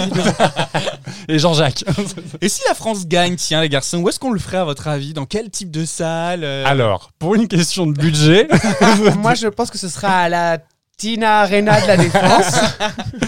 Et 1.29 1.39
Jean-Jacques 1.39 1.85
Et 2.41 2.49
si 2.49 2.59
la 2.67 2.73
France 2.75 3.07
gagne, 3.07 3.37
tiens, 3.37 3.61
les 3.61 3.69
garçons, 3.69 3.99
où 3.99 4.09
est-ce 4.09 4.19
qu'on 4.19 4.31
le 4.31 4.39
ferait, 4.41 4.57
à 4.57 4.65
votre 4.65 4.89
avis? 4.89 5.13
Dans 5.13 5.25
quel 5.25 5.49
type 5.49 5.71
de 5.71 5.85
salle 5.85 6.43
euh? 6.43 6.65
Alors, 6.65 7.11
pour 7.17 7.35
une 7.35 7.47
question 7.47 7.87
de 7.87 7.93
budget, 7.93 8.49
Moi, 9.19 9.35
je 9.35 9.47
pense 9.47 9.71
que 9.71 9.77
ce 9.77 9.87
sera 9.87 10.23
à 10.23 10.27
la 10.27 10.57
Tina 10.97 11.39
Arena 11.39 11.79
de 11.79 11.87
la 11.87 11.95
Défense. 11.95 12.59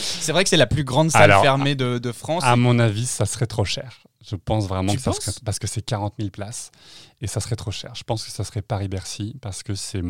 C'est 0.02 0.34
vrai 0.34 0.44
que 0.44 0.50
c'est 0.50 0.58
la 0.58 0.68
plus 0.68 0.84
grande 0.84 1.10
salle 1.10 1.22
Alors, 1.32 1.42
fermée 1.42 1.76
de, 1.76 2.00
de 2.00 2.12
France. 2.12 2.44
à 2.46 2.58
mon 2.58 2.80
avis, 2.80 3.06
ça 3.06 3.26
serait 3.26 3.48
trop 3.48 3.64
cher. 3.64 4.02
Je 4.30 4.36
pense 4.36 4.68
vraiment 4.68 4.92
Tu 4.92 4.98
que 4.98 5.04
ça 5.04 5.14
serait 5.14 5.32
parce 5.46 5.58
que 5.58 5.68
c'est 5.68 5.82
40 5.82 6.16
000 6.20 6.32
places 6.32 6.70
et 7.22 7.28
ça 7.28 7.40
serait 7.40 7.56
trop 7.56 7.72
cher. 7.72 7.94
Je 7.96 8.04
pense 8.04 8.24
que 8.24 8.32
ça 8.32 8.44
serait 8.44 8.62
Paris-Bercy 8.62 9.36
parce 9.42 9.64
que 9.64 9.76
c'est 9.76 10.02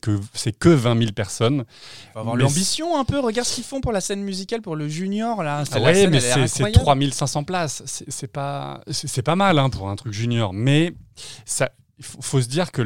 que 0.00 0.20
que 0.58 0.68
20 0.68 0.98
000 0.98 1.12
personnes. 1.12 1.64
Faut 2.12 2.20
avoir 2.20 2.36
l'ambition 2.36 2.98
un 2.98 3.04
peu. 3.04 3.20
Regarde 3.20 3.46
ce 3.46 3.54
qu'ils 3.54 3.64
font 3.64 3.80
pour 3.80 3.92
la 3.92 4.00
scène 4.00 4.22
musicale, 4.22 4.62
pour 4.62 4.76
le 4.76 4.88
junior. 4.88 5.42
Là. 5.42 5.62
Ah 5.70 5.80
ouais, 5.80 5.94
scène, 5.94 6.10
mais 6.10 6.20
c'est 6.20 6.46
c'est 6.48 6.64
incroyable. 6.64 7.10
3500 7.10 7.44
places. 7.44 7.82
C'est 7.86 8.26
pas 8.26 8.80
pas 9.24 9.36
mal 9.36 9.58
hein, 9.58 9.70
pour 9.70 9.88
un 9.88 9.96
truc 9.96 10.12
junior, 10.12 10.52
mais 10.52 10.94
ça 11.44 11.70
il 11.98 12.04
faut, 12.04 12.20
faut 12.20 12.40
se 12.40 12.48
dire 12.48 12.72
que 12.72 12.82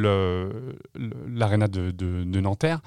l'aréna 1.27 1.67
de, 1.67 1.91
de, 1.91 2.23
de 2.23 2.39
Nanterre 2.39 2.79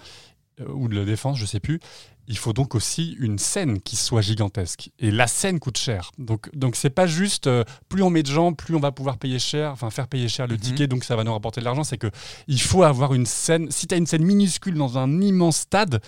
euh, 0.61 0.67
ou 0.69 0.89
de 0.89 0.97
la 0.97 1.05
Défense, 1.05 1.39
je 1.39 1.47
sais 1.47 1.61
plus, 1.61 1.81
il 2.27 2.39
faut 2.39 2.53
donc 2.53 2.75
aussi 2.75 3.17
une 3.21 3.39
scène 3.39 3.81
qui 3.81 3.97
soit 3.97 4.21
gigantesque. 4.23 4.91
Et 4.99 5.11
la 5.11 5.27
scène 5.27 5.59
coûte 5.61 5.77
cher. 5.79 6.11
Donc, 6.19 6.49
donc 6.55 6.77
c'est 6.77 6.91
pas 6.91 7.07
juste 7.07 7.47
euh, 7.47 7.65
plus 7.89 8.03
on 8.03 8.11
met 8.11 8.23
de 8.23 8.31
gens, 8.31 8.53
plus 8.53 8.75
on 8.75 8.81
va 8.81 8.93
pouvoir 8.93 9.19
payer 9.19 9.39
cher, 9.39 9.71
enfin 9.73 9.91
faire 9.91 10.09
payer 10.09 10.29
cher 10.29 10.47
le 10.47 10.55
Mhm. 10.55 10.61
ticket, 10.61 10.87
donc 10.87 11.05
ça 11.05 11.17
va 11.17 11.25
nous 11.25 11.33
rapporter 11.33 11.61
de 11.61 11.65
l'argent. 11.65 11.85
C'est 11.85 11.99
que 11.99 12.11
il 12.49 12.61
faut 12.61 12.83
avoir 12.83 13.15
une 13.15 13.27
scène. 13.27 13.71
Si 13.71 13.87
tu 13.87 13.95
as 13.95 13.99
une 13.99 14.07
scène 14.07 14.23
minuscule 14.25 14.75
dans 14.75 14.97
un 14.99 15.21
immense 15.21 15.57
stade, 15.59 16.01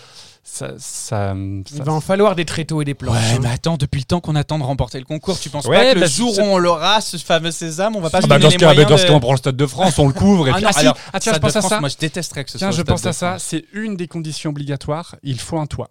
ça. 0.42 0.74
ça, 0.78 1.34
Il 1.36 1.64
ça- 1.76 1.82
va 1.84 1.92
en 1.92 2.00
falloir 2.00 2.34
des 2.36 2.44
tréteaux 2.44 2.80
et 2.82 2.84
des 2.84 2.94
planches. 2.94 3.16
Ouais, 3.16 3.34
hein. 3.36 3.38
mais 3.42 3.50
attends, 3.50 3.76
depuis 3.76 3.98
le 4.00 4.04
temps 4.06 4.20
qu'on 4.20 4.36
attend 4.36 4.58
de 4.58 4.64
remporter 4.64 4.98
le 4.98 5.04
concours, 5.04 5.38
tu 5.38 5.50
penses 5.50 5.66
Ouais, 5.66 5.76
pas 5.76 5.90
que 5.90 5.94
le 5.96 6.00
bah, 6.02 6.06
jour 6.06 6.38
où 6.38 6.42
on 6.42 6.58
l'aura, 6.58 7.00
ce 7.00 7.16
fameux 7.16 7.50
sésame, 7.50 7.96
on 7.96 8.00
va 8.00 8.10
pas 8.10 8.18
Ah 8.18 8.22
se 8.22 8.26
bah, 8.26 8.36
donner 8.38 8.42
dans 8.44 8.48
les 8.48 8.54
ce 8.54 8.58
cas, 8.58 8.66
bah, 8.66 8.72
moyens 8.74 8.90
dans 8.90 8.96
ce 8.96 9.06
de- 9.06 9.12
on 9.12 9.20
prend 9.20 9.32
le 9.32 9.38
stade 9.38 9.56
de 9.56 9.66
France, 9.66 9.98
on 9.98 10.06
le 10.06 10.12
couvre. 10.14 10.48
Et 10.48 10.50
Ah 10.52 10.54
puis, 10.54 10.62
non, 10.64 10.70
ah, 10.70 10.72
si, 10.72 10.78
alors, 10.80 10.96
ah, 11.12 11.20
tiens, 11.20 11.32
je 11.34 11.38
pense 11.38 11.56
à 11.56 11.60
France, 11.60 11.70
ça. 11.70 11.80
Moi, 11.80 11.88
je 11.88 11.96
détesterais 11.96 12.44
que 12.44 12.50
ce 12.50 12.58
Tiens, 12.58 12.70
soit 12.70 12.78
je 12.78 12.82
pense 12.82 13.04
à 13.06 13.12
ça. 13.12 13.38
C'est 13.38 13.64
une 13.72 13.96
des 13.96 14.06
conditions 14.08 14.50
obligatoires. 14.50 15.16
Il 15.22 15.40
faut 15.40 15.58
un 15.58 15.66
toit. 15.66 15.88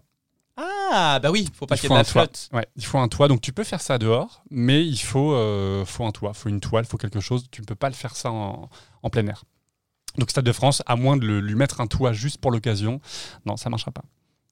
Ah, 0.91 1.19
bah 1.19 1.31
oui, 1.31 1.47
faut 1.53 1.65
pas 1.65 1.75
Il 1.75 1.79
qu'il 1.79 1.85
y 1.85 1.87
faut 1.87 1.93
ait 1.93 1.97
de 1.97 1.99
un 1.99 2.03
la 2.03 2.05
toit. 2.05 2.21
flotte. 2.23 2.49
Ouais, 2.53 2.65
il 2.75 2.85
faut 2.85 2.97
un 2.99 3.07
toit. 3.07 3.27
Donc 3.27 3.41
tu 3.41 3.51
peux 3.53 3.63
faire 3.63 3.81
ça 3.81 3.97
dehors, 3.97 4.43
mais 4.49 4.85
il 4.85 4.97
faut, 4.97 5.33
euh, 5.33 5.83
faut 5.85 6.05
un 6.05 6.11
toit, 6.11 6.33
faut 6.33 6.49
une 6.49 6.59
toile, 6.59 6.85
faut 6.85 6.97
quelque 6.97 7.19
chose. 7.19 7.45
Tu 7.51 7.61
ne 7.61 7.65
peux 7.65 7.75
pas 7.75 7.89
le 7.89 7.95
faire 7.95 8.15
ça 8.15 8.31
en, 8.31 8.69
en 9.03 9.09
plein 9.09 9.25
air. 9.27 9.43
Donc 10.17 10.29
Stade 10.29 10.45
de 10.45 10.51
France, 10.51 10.81
à 10.85 10.95
moins 10.95 11.17
de 11.17 11.25
le- 11.25 11.41
lui 11.41 11.55
mettre 11.55 11.81
un 11.81 11.87
toit 11.87 12.13
juste 12.13 12.37
pour 12.37 12.51
l'occasion, 12.51 13.01
non, 13.45 13.57
ça 13.57 13.69
marchera 13.69 13.91
pas. 13.91 14.03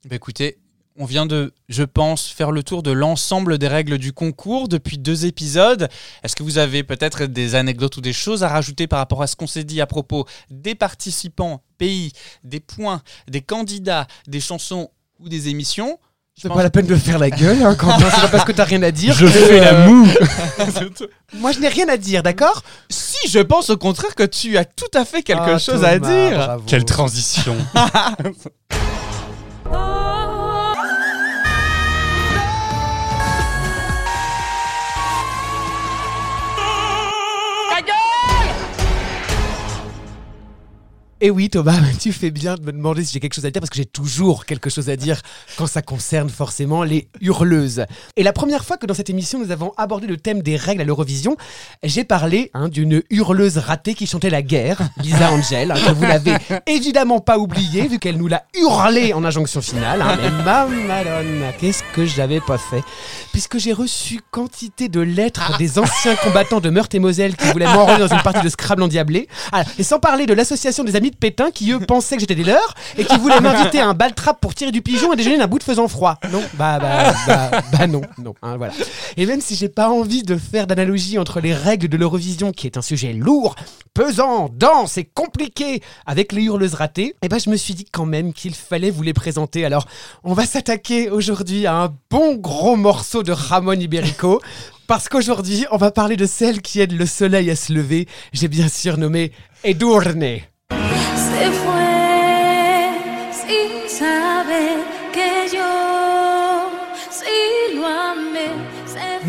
Bah 0.10 0.16
écoutez, 0.18 0.58
on 0.98 1.06
vient 1.06 1.26
de, 1.26 1.54
je 1.70 1.84
pense, 1.84 2.28
faire 2.28 2.52
le 2.52 2.62
tour 2.64 2.84
de 2.84 2.92
l'ensemble 2.92 3.58
des 3.58 3.68
règles 3.70 3.98
du 3.98 4.12
concours 4.12 4.68
depuis 4.68 4.98
deux 4.98 5.26
épisodes. 5.26 5.88
Est-ce 6.22 6.36
que 6.36 6.44
vous 6.44 6.58
avez 6.58 6.84
peut-être 6.84 7.24
des 7.26 7.56
anecdotes 7.56 7.96
ou 7.98 8.02
des 8.02 8.12
choses 8.14 8.44
à 8.44 8.50
rajouter 8.50 8.88
par 8.88 9.00
rapport 9.00 9.22
à 9.22 9.28
ce 9.28 9.36
qu'on 9.38 9.48
s'est 9.48 9.64
dit 9.64 9.80
à 9.82 9.88
propos 9.88 10.26
des 10.50 10.76
participants, 10.76 11.64
pays, 11.78 12.12
des 12.44 12.60
points, 12.60 13.02
des 13.30 13.42
candidats, 13.42 14.06
des 14.28 14.42
chansons 14.42 14.92
ou 15.20 15.30
des 15.30 15.48
émissions? 15.48 15.98
C'est 16.36 16.50
pas 16.50 16.64
la 16.64 16.70
peine 16.72 16.88
de 16.88 16.96
faire 16.96 17.20
la 17.20 17.30
gueule, 17.30 17.62
hein, 17.64 17.76
Quentin, 17.76 18.10
c'est 18.16 18.22
pas 18.22 18.28
parce 18.28 18.44
que 18.46 18.52
t'as 18.52 18.64
rien 18.64 18.82
à 18.84 18.92
dire. 18.92 19.14
Je 19.14 19.28
fais 19.28 19.60
la 19.60 19.74
euh, 19.74 19.88
moue. 19.88 20.08
Moi, 21.36 21.52
je 21.52 21.60
n'ai 21.60 21.68
rien 21.70 21.88
à 21.90 21.96
dire, 21.98 22.24
d'accord? 22.24 22.64
Si, 22.90 23.30
je 23.30 23.40
pense 23.40 23.70
au 23.70 23.78
contraire 23.78 24.16
que 24.16 24.24
tu 24.24 24.58
as 24.58 24.66
tout 24.66 24.90
à 24.96 25.06
fait 25.06 25.22
quelque 25.22 25.52
Ah, 25.52 25.60
chose 25.60 25.84
à 25.84 26.00
Thomas, 26.00 26.30
dire. 26.30 26.38
bravo. 26.38 26.64
Quelle 26.66 26.86
transition 26.86 27.56
Et 41.26 41.30
oui, 41.30 41.50
Thomas, 41.50 41.80
tu 42.02 42.12
fais 42.12 42.32
bien 42.32 42.56
de 42.56 42.64
me 42.64 42.74
demander 42.74 43.06
si 43.06 43.14
j'ai 43.14 43.22
quelque 43.22 43.34
chose 43.34 43.46
à 43.46 43.50
dire 43.50 43.62
parce 43.62 43.70
que 43.70 43.78
j'ai 43.78 43.86
toujours 43.86 44.46
quelque 44.46 44.70
chose 44.70 44.90
à 44.90 44.98
dire 44.98 45.22
quand 45.58 45.68
ça 45.68 45.82
concerne 45.82 46.30
forcément 46.30 46.84
les 46.84 47.08
hurleuses. 47.22 47.86
Et 48.18 48.24
la 48.24 48.34
première 48.34 48.66
fois 48.66 48.76
que 48.76 48.86
dans 48.86 48.94
cette 48.94 49.10
émission 49.10 49.40
nous 49.40 49.50
avons 49.52 49.72
abordé 49.78 50.06
le 50.06 50.18
thème 50.18 50.42
des 50.42 50.58
règles 50.58 50.82
à 50.82 50.84
l'Eurovision, 50.84 51.38
j'ai 51.82 52.04
parlé 52.04 52.52
hein, 52.54 52.68
d'une 52.68 53.04
hurleuse 53.10 53.58
ratée 53.58 53.94
qui 53.94 54.06
chantait 54.06 54.30
la 54.30 54.42
guerre, 54.42 54.82
Lisa 54.98 55.32
Angel, 55.32 55.72
hein, 55.72 55.76
que 55.76 55.94
vous 55.94 56.02
n'avez 56.02 56.34
évidemment 56.68 57.22
pas 57.22 57.38
oublié 57.38 57.88
vu 57.88 58.00
qu'elle 58.00 58.18
nous 58.18 58.28
l'a 58.28 58.44
hurlé 58.54 59.14
en 59.14 59.24
injonction 59.24 59.62
finale. 59.62 60.02
hein. 60.02 60.18
mais 60.22 60.30
mamadonna, 60.44 61.54
qu'est-ce 61.54 61.84
que 61.94 62.06
j'avais 62.06 62.42
pas 62.42 62.58
fait? 62.58 62.84
Puisque 63.32 63.60
j'ai 63.60 63.72
reçu 63.72 64.20
quantité 64.30 64.90
de 64.90 65.00
lettres 65.00 65.58
des 65.58 65.80
anciens 65.80 66.18
combattants 66.18 66.60
de 66.60 66.70
Meurthe 66.70 66.96
et 66.96 67.00
Moselle 67.00 67.38
qui 67.38 67.50
voulaient 67.50 67.74
m'enrôler 67.74 68.00
dans 68.00 68.14
une 68.14 68.24
partie 68.24 68.42
de 68.42 68.50
Scrabble 68.50 68.84
endiablé. 68.84 69.30
Ah, 69.54 69.64
et 69.80 69.84
sans 69.84 70.02
parler 70.02 70.26
de 70.26 70.34
l'association 70.34 70.84
des 70.84 70.98
amis 70.98 71.12
Pétain 71.16 71.51
qui 71.51 71.72
eux 71.72 71.80
pensaient 71.80 72.16
que 72.16 72.22
j'étais 72.22 72.36
des 72.36 72.43
leurs 72.43 72.76
et 72.97 73.05
qui 73.05 73.18
voulaient 73.18 73.41
m'inviter 73.41 73.80
à 73.80 73.88
un 73.88 73.93
bal 73.93 74.14
trap 74.14 74.39
pour 74.41 74.53
tirer 74.55 74.72
du 74.72 74.82
pigeon 74.82 75.14
et 75.14 75.16
déjeuner 75.16 75.38
d'un 75.38 75.47
bout 75.47 75.59
de 75.59 75.64
faisant 75.64 75.88
froid. 75.88 76.20
Non, 76.32 76.43
bah 76.55 76.80
bah 76.80 77.14
bah, 77.28 77.61
bah 77.72 77.88
non, 77.88 78.01
non, 78.18 78.34
hein, 78.41 78.57
voilà. 78.57 78.74
Et 79.18 79.26
même 79.26 79.41
si 79.41 79.55
j'ai 79.55 79.70
pas 79.70 79.89
envie 79.89 80.24
de 80.24 80.38
faire 80.38 80.68
d'analogie 80.68 81.18
entre 81.18 81.39
les 81.39 81.53
règles 81.53 81.88
de 81.88 81.97
l'Eurovision, 81.97 82.51
qui 82.51 82.68
est 82.68 82.78
un 82.78 82.82
sujet 82.82 83.14
lourd, 83.14 83.55
pesant, 83.93 84.49
dense 84.51 84.97
et 84.97 85.03
compliqué, 85.03 85.82
avec 86.05 86.32
les 86.32 86.43
hurleuses 86.43 86.74
ratées, 86.74 87.16
eh 87.22 87.30
ben 87.30 87.39
je 87.39 87.49
me 87.49 87.55
suis 87.55 87.74
dit 87.74 87.86
quand 87.86 88.05
même 88.05 88.34
qu'il 88.34 88.55
fallait 88.55 88.91
vous 88.91 89.03
les 89.03 89.14
présenter. 89.14 89.66
Alors, 89.66 89.86
on 90.24 90.34
va 90.34 90.45
s'attaquer 90.45 91.09
aujourd'hui 91.09 91.68
à 91.68 91.76
un 91.76 91.93
bon 92.09 92.36
gros 92.36 92.76
morceau 92.76 93.24
de 93.24 93.32
Ramon 93.32 93.74
Iberico. 93.74 94.41
Parce 94.86 95.07
qu'aujourd'hui, 95.07 95.66
on 95.72 95.78
va 95.78 95.91
parler 95.91 96.18
de 96.18 96.26
celle 96.26 96.61
qui 96.61 96.82
aide 96.82 96.91
le 96.91 97.05
soleil 97.05 97.49
à 97.49 97.55
se 97.55 97.72
lever. 97.72 98.07
J'ai 98.34 98.49
bien 98.49 98.68
sûr 98.68 98.97
nommé 98.97 99.32
Edurne. 99.64 100.41
Se 101.34 101.73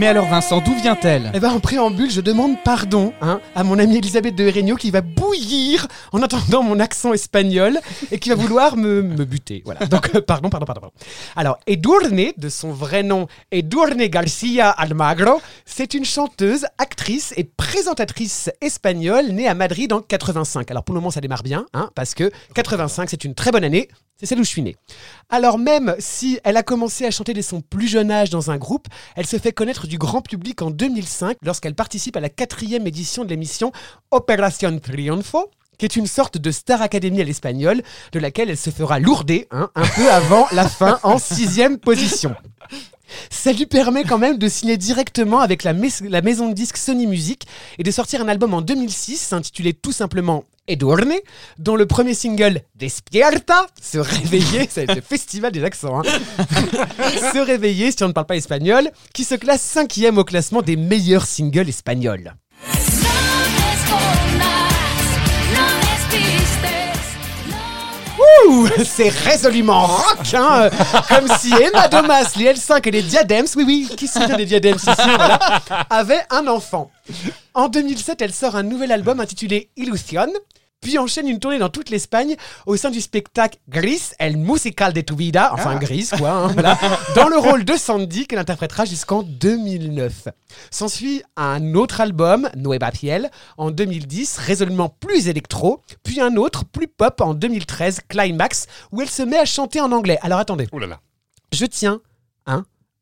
Mais 0.05 0.11
alors 0.11 0.27
Vincent, 0.27 0.61
d'où 0.61 0.75
vient-elle? 0.75 1.31
Eh 1.33 1.41
ben, 1.41 1.49
en 1.49 1.61
préambule, 1.61 2.11
je 2.11 2.21
demande 2.21 2.63
pardon 2.63 3.15
hein, 3.23 3.41
à 3.55 3.65
mon 3.65 3.79
amie 3.79 3.97
Elisabeth 3.97 4.35
de 4.35 4.45
Regnault 4.45 4.77
qui 4.77 4.91
va 4.91 5.01
bouillir 5.01 5.87
en 6.13 6.23
entendant 6.23 6.63
mon 6.63 6.79
accent 6.79 7.15
espagnol 7.15 7.81
et 8.11 8.19
qui 8.19 8.29
va 8.29 8.35
vouloir 8.35 8.77
me, 8.77 9.01
me 9.01 9.25
buter. 9.25 9.63
Voilà. 9.65 9.87
Donc, 9.87 10.15
euh, 10.15 10.21
pardon, 10.21 10.51
pardon, 10.51 10.67
pardon, 10.67 10.83
pardon. 10.83 10.97
Alors, 11.37 11.59
Edurne, 11.67 12.33
de 12.37 12.49
son 12.51 12.71
vrai 12.71 13.03
nom, 13.03 13.29
Edurne 13.51 14.07
Garcia 14.09 14.69
Almagro, 14.69 15.41
c'est 15.65 15.95
une 15.95 16.05
chanteuse, 16.05 16.67
actrice 16.77 17.33
et 17.39 17.45
présentatrice 17.45 18.51
espagnole 18.61 19.29
née 19.29 19.49
à 19.49 19.55
Madrid 19.55 19.91
en 19.91 20.03
85. 20.03 20.71
Alors, 20.71 20.85
pour 20.85 20.95
le 20.95 21.01
moment, 21.01 21.13
ça 21.13 21.23
démarre 21.23 21.45
bien, 21.45 21.65
hein, 21.73 21.89
parce 21.95 22.13
que 22.13 22.31
85, 22.55 23.09
c'est 23.09 23.25
une 23.25 23.35
très 23.35 23.53
bonne 23.53 23.65
année. 23.65 23.89
C'est 24.17 24.27
celle 24.27 24.39
où 24.39 24.45
je 24.45 24.49
suis 24.49 24.63
né. 24.63 24.77
Alors 25.29 25.59
même 25.59 25.97
si 25.99 26.39
elle 26.45 26.57
a 26.57 26.63
commencé 26.63 27.05
à 27.05 27.11
chanter 27.11 27.35
dès 27.35 27.43
son 27.43 27.61
plus 27.61 27.89
jeune 27.89 28.13
âge 28.13 28.31
dans 28.31 28.53
un 28.53 28.59
groupe, 28.59 28.87
elle 29.17 29.27
se 29.27 29.39
fait 29.39 29.53
connaître 29.53 29.89
du 29.89 29.94
grand 29.99 30.23
public 30.23 30.63
en 30.63 30.71
2005 30.71 31.37
lorsqu'elle 31.43 31.75
participe 31.75 32.17
à 32.17 32.21
la 32.21 32.29
quatrième 32.29 32.87
édition 32.87 33.25
de 33.25 33.31
l'émission 33.31 33.73
Operación 34.11 34.79
Triunfo 34.79 35.51
qui 35.79 35.85
est 35.85 35.97
une 35.97 36.07
sorte 36.07 36.39
de 36.39 36.51
Star 36.51 36.83
Academy 36.83 37.21
à 37.21 37.25
l'espagnol, 37.25 37.83
de 38.13 38.19
laquelle 38.21 38.49
elle 38.49 38.57
se 38.57 38.71
fera 38.71 39.01
lourder 39.01 39.49
hein, 39.51 39.71
un 39.75 39.87
peu 39.87 40.09
avant 40.11 40.47
la 40.53 40.69
fin 40.69 41.01
en 41.03 41.19
sixième 41.19 41.79
position. 41.79 42.35
Ça 43.31 43.53
lui 43.53 43.67
permet 43.67 44.05
quand 44.05 44.19
même 44.19 44.39
de 44.39 44.49
signer 44.49 44.77
directement 44.77 45.41
avec 45.41 45.65
la, 45.65 45.73
mais- 45.73 45.91
la 46.09 46.23
maison 46.23 46.49
de 46.49 46.55
disques 46.55 46.77
Sony 46.77 47.07
Music 47.07 47.47
et 47.79 47.83
de 47.83 47.91
sortir 47.91 48.21
un 48.23 48.29
album 48.29 48.55
en 48.55 48.61
2006 48.61 49.33
intitulé 49.33 49.73
tout 49.73 49.93
simplement 49.93 50.45
Edurne, 50.67 51.13
dont 51.59 51.77
le 51.77 51.85
premier 51.85 52.15
single 52.15 52.63
Despierta, 52.75 53.67
se 53.83 53.99
réveiller, 53.99 54.67
c'est 54.71 54.87
le 54.87 55.03
festival 55.03 55.53
des 55.53 55.63
accents, 55.63 56.01
hein. 56.01 56.03
se 57.35 57.39
réveiller 57.39 57.91
si 57.91 58.03
on 58.03 58.09
ne 58.09 58.13
parle 58.13 58.27
pas 58.27 58.37
espagnol, 58.37 58.91
qui 59.13 59.25
se 59.25 59.35
classe 59.35 59.61
cinquième 59.61 60.17
au 60.17 60.25
classement 60.25 60.63
des 60.63 60.77
meilleurs 60.77 61.27
singles 61.27 61.69
espagnols. 61.69 62.35
C'est 68.85 69.09
résolument 69.09 69.87
rock, 69.87 70.35
hein, 70.35 70.63
euh, 70.63 70.71
comme 71.09 71.29
si 71.39 71.53
Emma 71.53 71.89
Domas, 71.89 72.33
les 72.37 72.53
L5 72.55 72.89
et 72.89 72.91
les 72.91 73.03
Diadems, 73.03 73.47
oui 73.57 73.65
oui, 73.67 73.89
qui 73.97 74.07
souvient 74.07 74.37
des 74.37 74.45
Diadems 74.47 74.77
ici, 74.77 75.11
avaient 75.91 76.23
un 76.31 76.47
enfant. 76.47 76.91
En 77.55 77.69
2007, 77.69 78.23
elle 78.23 78.33
sort 78.33 78.57
un 78.57 78.63
nouvel 78.63 78.93
album 78.93 79.21
intitulé 79.21 79.71
Illusion, 79.77 80.29
puis 80.85 80.99
enchaîne 80.99 81.27
une 81.27 81.41
tournée 81.41 81.59
dans 81.59 81.71
toute 81.71 81.89
l'Espagne 81.89 82.37
au 82.67 82.77
sein 82.77 82.91
du 82.91 83.01
spectacle 83.01 83.59
Gris, 83.69 84.11
el 84.19 84.37
musical 84.37 84.93
de 84.93 85.01
tu 85.01 85.17
vida, 85.17 85.51
enfin 85.55 85.77
Gris 85.77 86.11
quoi, 86.17 86.31
hein, 86.31 86.49
voilà, 86.49 86.79
dans 87.17 87.29
le 87.29 87.39
rôle 87.39 87.65
de 87.65 87.73
Sandy 87.73 88.27
qu'elle 88.27 88.39
interprétera 88.39 88.85
jusqu'en 88.85 89.23
2009. 89.23 90.29
S'ensuit 90.71 91.23
un 91.37 91.75
autre 91.75 92.03
album, 92.03 92.51
Nueva 92.55 92.91
Piel, 92.91 93.31
en 93.57 93.71
2010, 93.71 94.37
résolument 94.39 94.91
plus 94.91 95.29
électro, 95.29 95.81
puis 96.03 96.21
un 96.21 96.37
autre, 96.37 96.67
plus 96.67 96.87
pop, 96.87 97.23
en 97.23 97.33
2013, 97.33 98.03
Climax, 98.07 98.67
où 98.93 99.01
elle 99.01 99.09
se 99.09 99.23
met 99.23 99.39
à 99.39 99.47
chanter 99.47 99.81
en 99.81 99.91
anglais. 99.91 100.19
Alors 100.21 100.39
attendez, 100.39 100.69
là 100.71 100.87
là. 100.87 101.01
je 101.51 101.65
tiens 101.65 102.03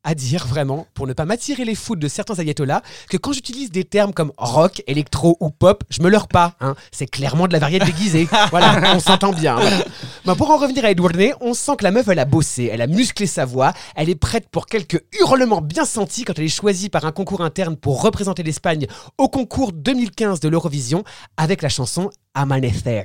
à 0.03 0.15
dire 0.15 0.45
vraiment, 0.47 0.87
pour 0.93 1.07
ne 1.07 1.13
pas 1.13 1.25
m'attirer 1.25 1.65
les 1.65 1.75
foudres 1.75 2.01
de 2.01 2.07
certains 2.07 2.35
ayatollahs, 2.35 2.81
que 3.09 3.17
quand 3.17 3.33
j'utilise 3.33 3.71
des 3.71 3.83
termes 3.83 4.13
comme 4.13 4.31
rock, 4.37 4.83
électro 4.87 5.37
ou 5.39 5.49
pop, 5.49 5.83
je 5.89 6.01
me 6.01 6.09
leurre 6.09 6.27
pas. 6.27 6.55
Hein. 6.59 6.75
C'est 6.91 7.07
clairement 7.07 7.47
de 7.47 7.53
la 7.53 7.59
variété 7.59 7.85
déguisée. 7.85 8.27
voilà, 8.49 8.95
on 8.95 8.99
s'entend 8.99 9.31
bien. 9.31 9.55
voilà. 9.55 9.77
Ben, 10.25 10.35
pour 10.35 10.51
en 10.51 10.57
revenir 10.57 10.85
à 10.85 10.91
Edwardne, 10.91 11.33
on 11.41 11.53
sent 11.53 11.77
que 11.77 11.83
la 11.83 11.91
meuf, 11.91 12.07
elle 12.07 12.19
a 12.19 12.25
bossé, 12.25 12.69
elle 12.71 12.81
a 12.81 12.87
musclé 12.87 13.25
sa 13.27 13.45
voix, 13.45 13.73
elle 13.95 14.09
est 14.09 14.15
prête 14.15 14.49
pour 14.49 14.67
quelques 14.67 15.03
hurlements 15.19 15.61
bien 15.61 15.85
sentis 15.85 16.25
quand 16.25 16.37
elle 16.37 16.45
est 16.45 16.49
choisie 16.49 16.89
par 16.89 17.05
un 17.05 17.11
concours 17.11 17.41
interne 17.41 17.75
pour 17.77 18.01
représenter 18.01 18.43
l'Espagne 18.43 18.87
au 19.17 19.29
concours 19.29 19.71
2015 19.71 20.39
de 20.39 20.49
l'Eurovision 20.49 21.03
avec 21.37 21.61
la 21.61 21.69
chanson 21.69 22.09
Amanecer. 22.33 23.03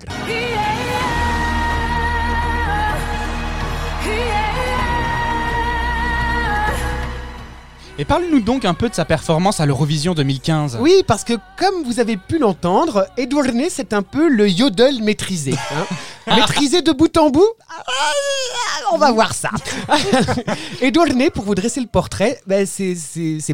Et 8.00 8.04
parle-nous 8.04 8.38
donc 8.40 8.64
un 8.64 8.74
peu 8.74 8.88
de 8.88 8.94
sa 8.94 9.04
performance 9.04 9.58
à 9.58 9.66
l'Eurovision 9.66 10.14
2015. 10.14 10.78
Oui, 10.80 11.02
parce 11.06 11.24
que 11.24 11.32
comme 11.58 11.82
vous 11.84 11.98
avez 11.98 12.16
pu 12.16 12.38
l'entendre, 12.38 13.08
Edouardne, 13.16 13.64
c'est 13.68 13.92
un 13.92 14.02
peu 14.02 14.28
le 14.28 14.48
yodel 14.48 15.02
maîtrisé. 15.02 15.52
hein. 15.72 15.86
maîtrisé 16.36 16.80
de 16.82 16.92
bout 16.92 17.16
en 17.16 17.30
bout 17.30 17.44
Ah, 17.68 17.82
On 18.92 18.98
va 18.98 19.10
voir 19.10 19.34
ça. 19.34 19.50
Edouardne, 20.80 21.28
pour 21.34 21.42
vous 21.44 21.56
dresser 21.56 21.80
le 21.80 21.88
portrait, 21.88 22.38
ben, 22.46 22.66
c'est- 22.66 22.94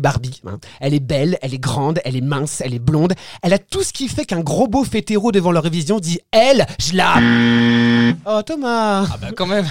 Barbie. 0.01 0.42
hein. 0.47 0.59
Elle 0.80 0.92
est 0.92 1.01
belle, 1.01 1.38
elle 1.40 1.55
est 1.55 1.59
grande, 1.59 2.01
elle 2.05 2.16
est 2.16 2.20
mince, 2.20 2.61
elle 2.62 2.74
est 2.74 2.78
blonde. 2.78 3.14
Elle 3.42 3.55
a 3.55 3.59
tout 3.59 3.82
ce 3.82 3.95
qui 3.95 4.09
fait 4.09 4.26
qu'un 4.26 4.40
gros 4.40 4.66
beauf 4.68 4.95
hétéro 4.95 5.32
devant 5.32 5.53
l'Eurovision 5.53 6.01
dit 6.01 6.20
«Elle, 6.32 6.66
je 6.78 6.95
la...» 6.97 7.14
Oh 8.26 8.42
Thomas 8.42 9.07
Ah 9.11 9.16
bah 9.20 9.28
quand 9.34 9.47
même. 9.47 9.66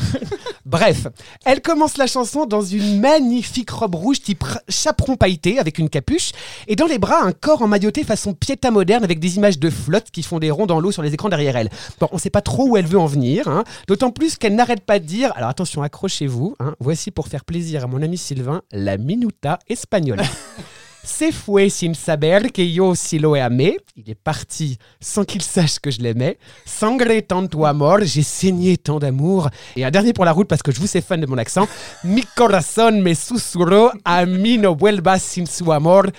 Bref, 0.65 1.07
elle 1.43 1.61
commence 1.61 1.97
la 1.97 2.07
chanson 2.07 2.45
dans 2.45 2.61
une 2.61 3.01
magnifique 3.01 3.69
robe 3.69 3.95
rouge 3.95 4.21
type 4.21 4.45
chaperon 4.69 5.17
pailleté 5.17 5.59
avec 5.59 5.77
une 5.77 5.89
capuche 5.89 6.31
et 6.67 6.77
dans 6.77 6.85
les 6.85 6.99
bras 6.99 7.21
un 7.21 7.33
corps 7.33 7.61
emmailloté 7.61 8.05
façon 8.05 8.33
piéta 8.33 8.71
moderne 8.71 9.03
avec 9.03 9.19
des 9.19 9.35
images 9.35 9.59
de 9.59 9.69
flotte 9.69 10.09
qui 10.09 10.23
font 10.23 10.39
des 10.39 10.51
ronds 10.51 10.65
dans 10.65 10.79
l'eau 10.79 10.93
sur 10.93 11.01
les 11.01 11.13
écrans 11.13 11.27
derrière 11.27 11.57
elle. 11.57 11.69
Bon, 11.99 12.07
on 12.13 12.17
sait 12.17 12.29
pas 12.29 12.41
trop 12.41 12.69
où 12.69 12.77
elle 12.77 12.85
veut 12.85 12.99
en 12.99 13.07
venir, 13.07 13.49
hein, 13.49 13.65
d'autant 13.87 14.11
plus 14.11 14.37
qu'elle 14.37 14.55
n'arrête 14.55 14.85
pas 14.85 14.99
de 14.99 15.05
dire, 15.05 15.33
alors 15.35 15.49
attention, 15.49 15.83
accrochez-vous, 15.83 16.55
hein, 16.61 16.75
voici 16.79 17.11
pour 17.11 17.27
faire 17.27 17.43
plaisir 17.43 17.83
à 17.83 17.87
mon 17.87 18.01
ami 18.01 18.17
Sylvain, 18.17 18.61
la 18.71 18.97
minuta 18.97 19.59
espagnole. 19.67 20.21
Se 21.05 21.33
fue 21.33 21.69
sin 21.69 21.95
saber 21.95 22.53
que 22.53 22.71
yo 22.71 22.95
si 22.95 23.19
lo 23.19 23.35
amé. 23.35 23.77
Il 23.97 24.09
est 24.09 24.15
parti 24.15 24.77
sans 25.01 25.25
qu'il 25.25 25.41
sache 25.41 25.77
que 25.79 25.91
je 25.91 25.99
l'aimais. 25.99 26.37
Sangre 26.65 27.21
tanto 27.27 27.65
amor, 27.65 27.99
j'ai 28.03 28.23
saigné 28.23 28.77
tant 28.77 28.99
d'amour. 28.99 29.49
Et 29.75 29.83
un 29.83 29.91
dernier 29.91 30.13
pour 30.13 30.23
la 30.23 30.31
route 30.31 30.47
parce 30.47 30.63
que 30.63 30.71
je 30.71 30.79
vous 30.79 30.87
sais 30.87 31.01
fan 31.01 31.19
de 31.19 31.25
mon 31.25 31.37
accent. 31.37 31.67
Mi 32.05 32.23
corazón 32.37 33.01
me 33.01 33.13
susurró 33.15 33.91
a 34.05 34.25
mí 34.25 34.57
no 34.57 34.75
vuelvas 34.75 35.21
sin 35.21 35.45
su 35.45 35.73
amor. 35.73 36.09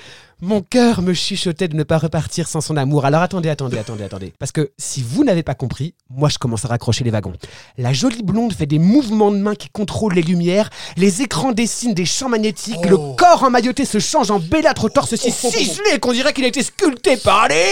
Mon 0.47 0.61
cœur 0.61 1.01
me 1.01 1.15
chuchotait 1.15 1.69
de 1.69 1.75
ne 1.75 1.85
pas 1.85 1.97
repartir 1.97 2.49
sans 2.49 2.61
son 2.61 2.77
amour. 2.77 3.07
Alors 3.07 3.23
attendez, 3.23 3.49
attendez, 3.49 3.79
attendez, 3.79 4.05
attendez. 4.05 4.35
Parce 4.39 4.53
que 4.53 4.73
si 4.77 5.03
vous 5.03 5.25
n'avez 5.25 5.43
pas 5.43 5.55
compris, 5.55 5.95
moi 6.11 6.29
je 6.29 6.37
commence 6.37 6.67
à 6.67 6.69
raccrocher 6.69 7.03
les 7.03 7.11
wagons. 7.11 7.33
La 7.79 7.95
jolie 7.95 8.23
blonde 8.23 8.53
fait 8.53 8.67
des 8.67 8.79
mouvements 8.79 9.31
de 9.31 9.39
main 9.39 9.55
qui 9.55 9.71
contrôlent 9.71 10.13
les 10.13 10.21
lumières, 10.21 10.69
les 10.99 11.23
écrans 11.23 11.53
dessinent 11.53 11.95
des 11.95 12.05
champs 12.05 12.29
magnétiques, 12.29 12.85
le 12.85 12.99
corps 13.17 13.45
emmailloté 13.45 13.87
se 13.87 13.99
change 13.99 14.31
en 14.31 14.39
bellâtre 14.39 14.85
au 14.85 14.89
torse 14.91 15.15
si 15.15 15.31
ciselé 15.31 15.99
qu'on 15.99 16.13
dirait 16.13 16.35
qu'il 16.35 16.45
a 16.45 16.49
été 16.49 16.63
sculpté 16.63 17.17
par 17.17 17.49
les 17.49 17.65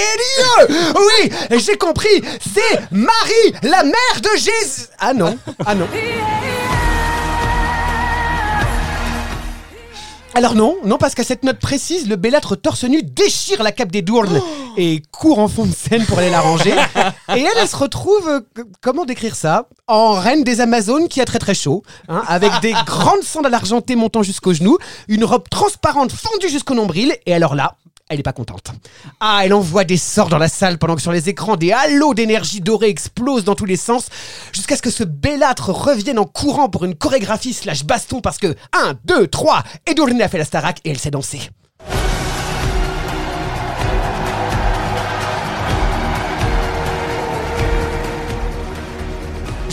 dieux 0.68 0.76
Oui, 0.96 1.58
j'ai 1.58 1.76
compris, 1.76 2.22
c'est 2.40 2.80
Marie, 2.90 3.52
la 3.64 3.82
mère 3.82 4.20
de 4.22 4.30
Jésus 4.38 4.86
Ah 4.98 5.12
non, 5.12 5.36
ah 5.66 5.74
non. 5.74 5.86
Alors 10.34 10.54
non, 10.54 10.76
non 10.84 10.96
parce 10.96 11.14
qu'à 11.14 11.24
cette 11.24 11.42
note 11.42 11.58
précise, 11.58 12.08
le 12.08 12.16
bellâtre 12.16 12.56
torse 12.56 12.84
nu 12.84 13.02
déchire 13.02 13.62
la 13.62 13.70
cape 13.70 13.92
des 13.92 14.00
Dournes 14.00 14.40
et 14.78 15.02
court 15.10 15.38
en 15.38 15.48
fond 15.48 15.66
de 15.66 15.72
scène 15.74 16.06
pour 16.06 16.18
aller 16.18 16.30
la 16.30 16.40
ranger. 16.40 16.72
Et 17.36 17.40
elle, 17.40 17.58
elle 17.60 17.68
se 17.68 17.76
retrouve, 17.76 18.26
euh, 18.28 18.40
comment 18.80 19.04
décrire 19.04 19.34
ça? 19.34 19.68
En 19.88 20.12
reine 20.12 20.42
des 20.42 20.60
Amazones 20.62 21.08
qui 21.08 21.20
a 21.20 21.26
très 21.26 21.38
très 21.38 21.54
chaud, 21.54 21.82
hein, 22.08 22.22
avec 22.26 22.50
des 22.62 22.72
grandes 22.86 23.22
sandales 23.22 23.52
argentées 23.52 23.94
montant 23.94 24.22
jusqu'aux 24.22 24.54
genoux, 24.54 24.78
une 25.08 25.24
robe 25.24 25.48
transparente 25.50 26.12
fendue 26.12 26.48
jusqu'au 26.48 26.74
nombril, 26.74 27.14
et 27.26 27.34
alors 27.34 27.54
là, 27.54 27.76
elle 28.12 28.20
est 28.20 28.24
pas 28.24 28.32
contente. 28.32 28.72
Ah, 29.20 29.40
elle 29.44 29.54
envoie 29.54 29.84
des 29.84 29.96
sorts 29.96 30.28
dans 30.28 30.38
la 30.38 30.48
salle 30.48 30.78
pendant 30.78 30.94
que 30.94 31.02
sur 31.02 31.12
les 31.12 31.28
écrans, 31.28 31.56
des 31.56 31.72
halos 31.72 32.14
d'énergie 32.14 32.60
dorée 32.60 32.88
explosent 32.88 33.44
dans 33.44 33.54
tous 33.54 33.64
les 33.64 33.76
sens, 33.76 34.08
jusqu'à 34.52 34.76
ce 34.76 34.82
que 34.82 34.90
ce 34.90 35.04
bellâtre 35.04 35.70
revienne 35.70 36.18
en 36.18 36.24
courant 36.24 36.68
pour 36.68 36.84
une 36.84 36.94
chorégraphie 36.94 37.52
slash 37.52 37.84
baston 37.84 38.20
parce 38.20 38.38
que 38.38 38.54
1, 38.72 38.94
2, 39.04 39.26
3, 39.26 39.62
Edurne 39.86 40.20
a 40.20 40.28
fait 40.28 40.38
la 40.38 40.44
Starac 40.44 40.78
et 40.84 40.90
elle 40.90 40.98
sait 40.98 41.10
danser. 41.10 41.40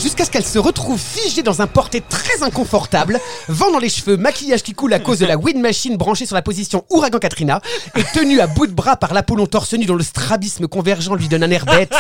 Jusqu'à 0.01 0.23
ce 0.23 0.31
qu'elle 0.31 0.45
se 0.45 0.59
retrouve 0.59 0.99
figée 0.99 1.43
dans 1.43 1.61
un 1.61 1.67
porté 1.67 2.01
très 2.01 2.41
inconfortable, 2.41 3.19
vent 3.49 3.71
dans 3.71 3.79
les 3.79 3.89
cheveux, 3.89 4.15
maquillage 4.17 4.63
qui 4.63 4.73
coule 4.73 4.93
à 4.93 4.99
cause 4.99 5.19
de 5.19 5.25
la 5.25 5.37
wind 5.37 5.59
machine 5.61 5.97
branchée 5.97 6.25
sur 6.25 6.35
la 6.35 6.41
position 6.41 6.85
ouragan 6.89 7.19
Katrina, 7.19 7.61
et 7.95 8.03
tenue 8.13 8.39
à 8.39 8.47
bout 8.47 8.67
de 8.67 8.71
bras 8.71 8.95
par 8.95 9.13
l'Apollon 9.13 9.45
torse 9.45 9.73
nu 9.73 9.85
dont 9.85 9.95
le 9.95 10.03
strabisme 10.03 10.67
convergent 10.67 11.13
lui 11.15 11.27
donne 11.27 11.43
un 11.43 11.51
air 11.51 11.65
bête. 11.65 11.93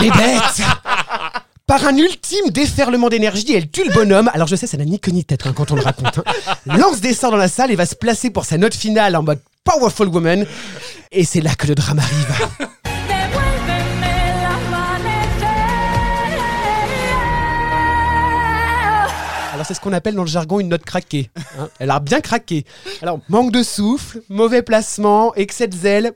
Les 0.00 0.10
bêtes 0.10 0.62
par 1.66 1.84
un 1.86 1.96
ultime 1.96 2.50
déferlement 2.50 3.08
d'énergie, 3.08 3.52
elle 3.54 3.68
tue 3.68 3.84
le 3.84 3.92
bonhomme. 3.92 4.30
Alors 4.32 4.46
je 4.46 4.54
sais, 4.54 4.66
ça 4.66 4.76
n'a 4.76 4.84
ni 4.84 5.00
queue 5.00 5.10
ni 5.12 5.24
tête 5.24 5.46
hein, 5.46 5.52
quand 5.56 5.72
on 5.72 5.76
le 5.76 5.82
raconte. 5.82 6.18
hein. 6.18 6.76
Lance 6.76 7.00
des 7.00 7.14
sorts 7.14 7.32
dans 7.32 7.36
la 7.36 7.48
salle 7.48 7.70
et 7.72 7.76
va 7.76 7.86
se 7.86 7.94
placer 7.96 8.30
pour 8.30 8.44
sa 8.44 8.58
note 8.58 8.74
finale 8.74 9.16
en 9.16 9.22
mode 9.22 9.40
Powerful 9.64 10.08
Woman. 10.08 10.46
Et 11.10 11.24
c'est 11.24 11.40
là 11.40 11.54
que 11.54 11.66
le 11.66 11.74
drame 11.74 11.98
arrive. 11.98 12.48
C'est 19.64 19.74
ce 19.74 19.80
qu'on 19.80 19.92
appelle 19.92 20.14
dans 20.14 20.22
le 20.24 20.28
jargon 20.28 20.60
une 20.60 20.68
note 20.68 20.84
craquée. 20.84 21.30
hein. 21.58 21.68
Elle 21.78 21.90
a 21.90 22.00
bien 22.00 22.20
craqué. 22.20 22.64
Alors 23.02 23.20
manque 23.28 23.52
de 23.52 23.62
souffle, 23.62 24.22
mauvais 24.28 24.62
placement, 24.62 25.34
excès 25.34 25.68
de 25.68 25.74
zèle. 25.76 26.12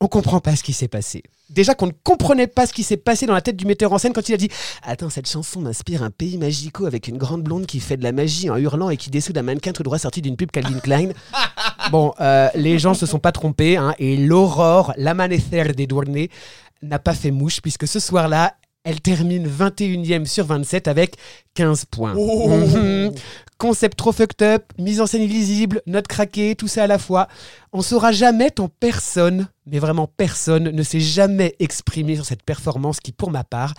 On 0.00 0.06
comprend 0.06 0.40
pas 0.40 0.54
ce 0.54 0.62
qui 0.62 0.72
s'est 0.72 0.88
passé. 0.88 1.22
Déjà 1.50 1.74
qu'on 1.74 1.86
ne 1.86 1.92
comprenait 2.04 2.46
pas 2.46 2.66
ce 2.66 2.72
qui 2.72 2.82
s'est 2.82 2.98
passé 2.98 3.24
dans 3.26 3.32
la 3.32 3.40
tête 3.40 3.56
du 3.56 3.64
metteur 3.64 3.92
en 3.92 3.98
scène 3.98 4.12
quand 4.12 4.28
il 4.28 4.34
a 4.34 4.36
dit 4.36 4.48
Attends, 4.82 5.08
cette 5.10 5.28
chanson 5.28 5.60
m'inspire 5.60 6.02
un 6.02 6.10
pays 6.10 6.36
magico 6.38 6.84
avec 6.86 7.08
une 7.08 7.16
grande 7.16 7.42
blonde 7.42 7.66
qui 7.66 7.80
fait 7.80 7.96
de 7.96 8.02
la 8.04 8.12
magie 8.12 8.50
en 8.50 8.56
hurlant 8.56 8.90
et 8.90 8.96
qui 8.96 9.10
dessoude 9.10 9.38
un 9.38 9.42
mannequin 9.42 9.72
tout 9.72 9.82
droit 9.82 9.98
sorti 9.98 10.20
d'une 10.22 10.36
pub 10.36 10.50
Calvin 10.50 10.78
Klein. 10.78 11.08
Bon, 11.90 12.12
euh, 12.20 12.48
les 12.54 12.78
gens 12.78 12.92
se 12.92 13.06
sont 13.06 13.18
pas 13.18 13.32
trompés 13.32 13.78
hein, 13.78 13.94
et 13.98 14.18
l'aurore, 14.18 14.92
l'amanecer 14.98 15.72
des 15.72 15.86
Douarnés 15.86 16.28
n'a 16.82 16.98
pas 16.98 17.14
fait 17.14 17.30
mouche 17.30 17.62
puisque 17.62 17.88
ce 17.88 17.98
soir-là, 17.98 18.54
elle 18.84 19.00
termine 19.00 19.46
21e 19.46 20.24
sur 20.24 20.46
27 20.46 20.88
avec 20.88 21.16
15 21.54 21.84
points. 21.86 22.14
Mhm. 22.14 23.12
Concept 23.58 23.98
trop 23.98 24.12
fucked 24.12 24.40
up, 24.40 24.62
mise 24.78 25.00
en 25.00 25.06
scène 25.06 25.22
illisible, 25.22 25.82
note 25.86 26.06
craquée, 26.06 26.54
tout 26.54 26.68
ça 26.68 26.84
à 26.84 26.86
la 26.86 26.98
fois. 26.98 27.26
On 27.72 27.82
saura 27.82 28.12
jamais 28.12 28.52
tant 28.52 28.68
personne, 28.68 29.48
mais 29.66 29.80
vraiment 29.80 30.06
personne, 30.06 30.70
ne 30.70 30.82
s'est 30.84 31.00
jamais 31.00 31.56
exprimé 31.58 32.14
sur 32.14 32.24
cette 32.24 32.44
performance 32.44 33.00
qui, 33.00 33.10
pour 33.10 33.32
ma 33.32 33.42
part, 33.42 33.74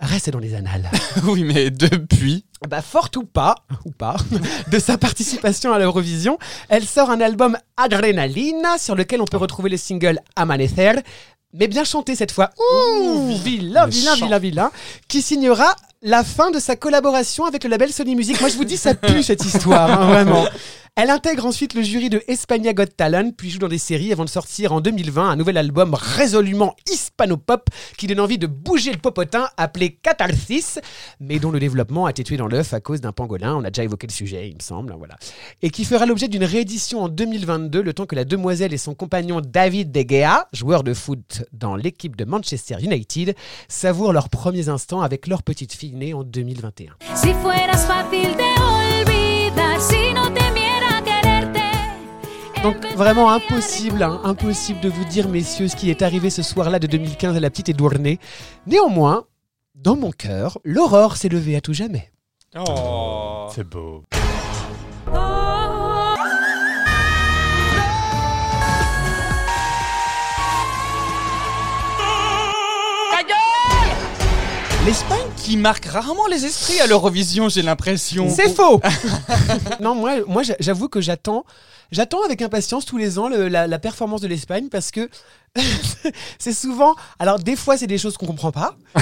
reste 0.00 0.30
dans 0.30 0.40
les 0.40 0.54
annales. 0.54 0.90
oui, 1.24 1.44
mais 1.44 1.70
depuis. 1.70 2.44
Bah, 2.68 2.82
forte 2.82 3.16
ou 3.16 3.24
pas, 3.24 3.54
ou 3.84 3.92
pas, 3.92 4.16
de 4.70 4.78
sa 4.80 4.98
participation 4.98 5.72
à 5.72 5.78
l'Eurovision, 5.78 6.36
elle 6.68 6.84
sort 6.84 7.10
un 7.10 7.20
album 7.20 7.56
Adrenalina 7.76 8.78
sur 8.78 8.96
lequel 8.96 9.22
on 9.22 9.26
peut 9.26 9.36
retrouver 9.36 9.70
le 9.70 9.76
single 9.76 10.18
Amanecer, 10.34 10.94
mais 11.52 11.68
bien 11.68 11.84
chanté 11.84 12.14
cette 12.14 12.32
fois. 12.32 12.50
Ouh, 12.58 13.34
vilain, 13.42 13.86
vilain, 13.86 14.14
vilain, 14.14 14.38
vilain, 14.38 14.70
qui 15.08 15.22
signera 15.22 15.74
la 16.02 16.24
fin 16.24 16.50
de 16.50 16.58
sa 16.58 16.76
collaboration 16.76 17.44
avec 17.44 17.64
le 17.64 17.70
label 17.70 17.92
Sony 17.92 18.14
Music. 18.16 18.40
Moi, 18.40 18.48
je 18.48 18.56
vous 18.56 18.64
dis, 18.64 18.76
ça 18.76 18.94
pue 18.94 19.22
cette 19.22 19.44
histoire, 19.44 19.90
hein, 19.90 20.06
vraiment. 20.06 20.44
Elle 21.02 21.08
intègre 21.08 21.46
ensuite 21.46 21.72
le 21.72 21.80
jury 21.80 22.10
de 22.10 22.22
Espagna 22.28 22.74
Got 22.74 22.84
Talent, 22.94 23.30
puis 23.34 23.48
joue 23.48 23.58
dans 23.58 23.68
des 23.68 23.78
séries 23.78 24.12
avant 24.12 24.26
de 24.26 24.28
sortir 24.28 24.74
en 24.74 24.82
2020 24.82 25.30
un 25.30 25.36
nouvel 25.36 25.56
album 25.56 25.94
résolument 25.94 26.76
hispano-pop 26.92 27.70
qui 27.96 28.06
donne 28.06 28.20
envie 28.20 28.36
de 28.36 28.46
bouger 28.46 28.92
le 28.92 28.98
popotin 28.98 29.48
appelé 29.56 29.92
Catharsis, 30.02 30.78
mais 31.18 31.38
dont 31.38 31.52
le 31.52 31.58
développement 31.58 32.04
a 32.04 32.10
été 32.10 32.22
tué 32.22 32.36
dans 32.36 32.48
l'œuf 32.48 32.74
à 32.74 32.80
cause 32.80 33.00
d'un 33.00 33.12
pangolin. 33.12 33.56
On 33.56 33.64
a 33.64 33.70
déjà 33.70 33.82
évoqué 33.82 34.08
le 34.08 34.12
sujet, 34.12 34.50
il 34.50 34.56
me 34.56 34.60
semble. 34.60 34.94
Voilà. 34.98 35.16
Et 35.62 35.70
qui 35.70 35.86
fera 35.86 36.04
l'objet 36.04 36.28
d'une 36.28 36.44
réédition 36.44 37.00
en 37.00 37.08
2022, 37.08 37.80
le 37.80 37.94
temps 37.94 38.04
que 38.04 38.14
la 38.14 38.26
demoiselle 38.26 38.74
et 38.74 38.78
son 38.78 38.94
compagnon 38.94 39.40
David 39.40 39.92
De 39.92 40.04
Gea, 40.06 40.48
joueur 40.52 40.84
de 40.84 40.92
foot 40.92 41.44
dans 41.54 41.76
l'équipe 41.76 42.14
de 42.14 42.26
Manchester 42.26 42.76
United, 42.78 43.34
savourent 43.68 44.12
leurs 44.12 44.28
premiers 44.28 44.68
instants 44.68 45.00
avec 45.00 45.28
leur 45.28 45.44
petite 45.44 45.72
fille 45.72 45.94
née 45.94 46.12
en 46.12 46.24
2021. 46.24 46.92
Si 47.14 47.32
Donc 52.62 52.76
vraiment 52.94 53.32
impossible, 53.32 54.02
hein, 54.02 54.20
impossible 54.22 54.80
de 54.80 54.90
vous 54.90 55.04
dire, 55.06 55.28
messieurs, 55.28 55.68
ce 55.68 55.76
qui 55.76 55.88
est 55.90 56.02
arrivé 56.02 56.28
ce 56.28 56.42
soir-là 56.42 56.78
de 56.78 56.86
2015 56.86 57.36
à 57.36 57.40
la 57.40 57.48
petite 57.48 57.70
Edouardnée. 57.70 58.18
Néanmoins, 58.66 59.24
dans 59.74 59.96
mon 59.96 60.10
cœur, 60.10 60.58
l'aurore 60.64 61.16
s'est 61.16 61.30
levée 61.30 61.56
à 61.56 61.62
tout 61.62 61.72
jamais. 61.72 62.12
Oh. 62.56 63.48
C'est 63.54 63.66
beau. 63.66 64.04
L'Espagne 74.86 75.18
qui 75.36 75.58
marque 75.58 75.84
rarement 75.84 76.26
les 76.26 76.46
esprits 76.46 76.80
à 76.80 76.86
l'Eurovision, 76.86 77.50
j'ai 77.50 77.60
l'impression. 77.60 78.28
C'est 78.34 78.48
faux 78.48 78.80
Non, 79.80 79.94
moi, 79.94 80.12
moi 80.26 80.42
j'a- 80.42 80.56
j'avoue 80.58 80.88
que 80.88 81.02
j'attends, 81.02 81.44
j'attends 81.92 82.22
avec 82.24 82.42
impatience 82.42 82.84
tous 82.84 82.96
les 82.98 83.18
ans 83.18 83.28
le- 83.28 83.48
la, 83.48 83.66
la 83.66 83.78
performance 83.78 84.20
de 84.20 84.28
l'Espagne 84.28 84.68
parce 84.70 84.90
que 84.90 85.08
c'est 86.38 86.52
souvent. 86.52 86.94
Alors, 87.18 87.38
des 87.38 87.56
fois, 87.56 87.76
c'est 87.76 87.86
des 87.86 87.98
choses 87.98 88.16
qu'on 88.16 88.26
comprend 88.26 88.52
pas. 88.52 88.76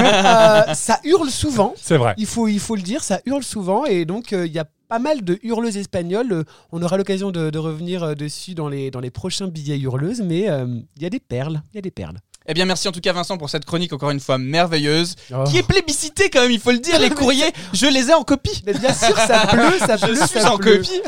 Euh, 0.00 0.74
ça 0.74 1.00
hurle 1.04 1.30
souvent. 1.30 1.74
C'est 1.76 1.96
vrai. 1.96 2.14
Il 2.16 2.26
faut, 2.26 2.48
il 2.48 2.60
faut 2.60 2.76
le 2.76 2.82
dire, 2.82 3.02
ça 3.02 3.20
hurle 3.26 3.42
souvent 3.42 3.84
et 3.84 4.04
donc 4.04 4.32
euh, 4.32 4.46
il 4.46 4.52
y 4.52 4.58
a 4.58 4.64
pas 4.88 4.98
mal 4.98 5.22
de 5.22 5.38
hurleuses 5.42 5.76
espagnoles. 5.76 6.32
Euh, 6.32 6.44
On 6.72 6.82
aura 6.82 6.96
l'occasion 6.96 7.30
de, 7.30 7.50
de 7.50 7.58
revenir 7.58 8.14
dessus 8.16 8.54
dans 8.54 8.68
les, 8.68 8.90
dans 8.90 9.00
les 9.00 9.10
prochains 9.10 9.48
billets 9.48 9.78
hurleuses, 9.78 10.20
mais 10.22 10.48
il 10.96 11.02
y 11.02 11.06
a 11.06 11.10
des 11.10 11.20
perles. 11.20 11.62
Il 11.72 11.76
y 11.76 11.78
a 11.78 11.82
des 11.82 11.90
perles. 11.90 12.18
Eh 12.46 12.54
bien, 12.54 12.64
merci 12.64 12.88
en 12.88 12.92
tout 12.92 13.00
cas, 13.00 13.12
Vincent, 13.12 13.36
pour 13.38 13.50
cette 13.50 13.64
chronique 13.64 13.92
encore 13.92 14.10
une 14.10 14.20
fois 14.20 14.38
merveilleuse, 14.38 15.14
Oh. 15.32 15.44
qui 15.44 15.58
est 15.58 15.62
plébiscitée 15.62 16.30
quand 16.30 16.40
même, 16.42 16.50
il 16.50 16.58
faut 16.60 16.72
le 16.72 16.78
dire. 16.78 16.98
Les 17.00 17.10
courriers, 17.10 17.52
je 17.72 17.86
les 17.86 18.10
ai 18.10 18.14
en 18.14 18.24
copie. 18.24 18.62
Mais 18.66 18.72
bien 18.74 18.92
sûr, 18.94 19.16
ça 19.16 19.46
pleut, 19.50 19.78
ça 19.78 19.96
Je 19.96 20.06
pleut, 20.06 20.16
suis 20.16 20.40
ça 20.40 20.52
en 20.52 20.56
pleut. 20.58 20.78
copie. 20.78 21.02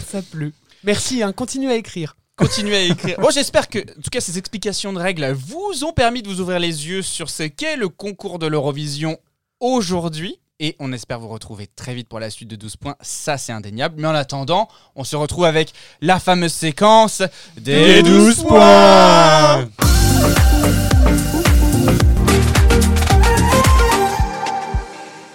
ça 0.10 0.22
pleut. 0.22 0.52
Merci, 0.82 1.22
hein, 1.22 1.32
continuez 1.32 1.72
à 1.72 1.76
écrire. 1.76 2.16
Continuez 2.36 2.76
à 2.76 2.82
écrire. 2.82 3.20
Bon, 3.20 3.28
j'espère 3.30 3.68
que, 3.68 3.78
en 3.80 4.00
tout 4.02 4.08
cas, 4.10 4.20
ces 4.20 4.38
explications 4.38 4.92
de 4.94 4.98
règles 4.98 5.30
vous 5.32 5.84
ont 5.84 5.92
permis 5.92 6.22
de 6.22 6.28
vous 6.28 6.40
ouvrir 6.40 6.58
les 6.58 6.88
yeux 6.88 7.02
sur 7.02 7.28
ce 7.28 7.42
qu'est 7.42 7.76
le 7.76 7.90
concours 7.90 8.38
de 8.38 8.46
l'Eurovision 8.46 9.18
aujourd'hui. 9.60 10.40
Et 10.58 10.76
on 10.78 10.92
espère 10.92 11.20
vous 11.20 11.28
retrouver 11.28 11.66
très 11.74 11.94
vite 11.94 12.08
pour 12.08 12.18
la 12.20 12.30
suite 12.30 12.48
de 12.48 12.56
12 12.56 12.76
points. 12.76 12.96
Ça, 13.02 13.36
c'est 13.38 13.52
indéniable. 13.52 13.96
Mais 13.98 14.08
en 14.08 14.14
attendant, 14.14 14.68
on 14.96 15.04
se 15.04 15.16
retrouve 15.16 15.44
avec 15.44 15.72
la 16.00 16.18
fameuse 16.18 16.52
séquence 16.52 17.22
des 17.58 18.02
12 18.02 18.42
points. 18.44 19.68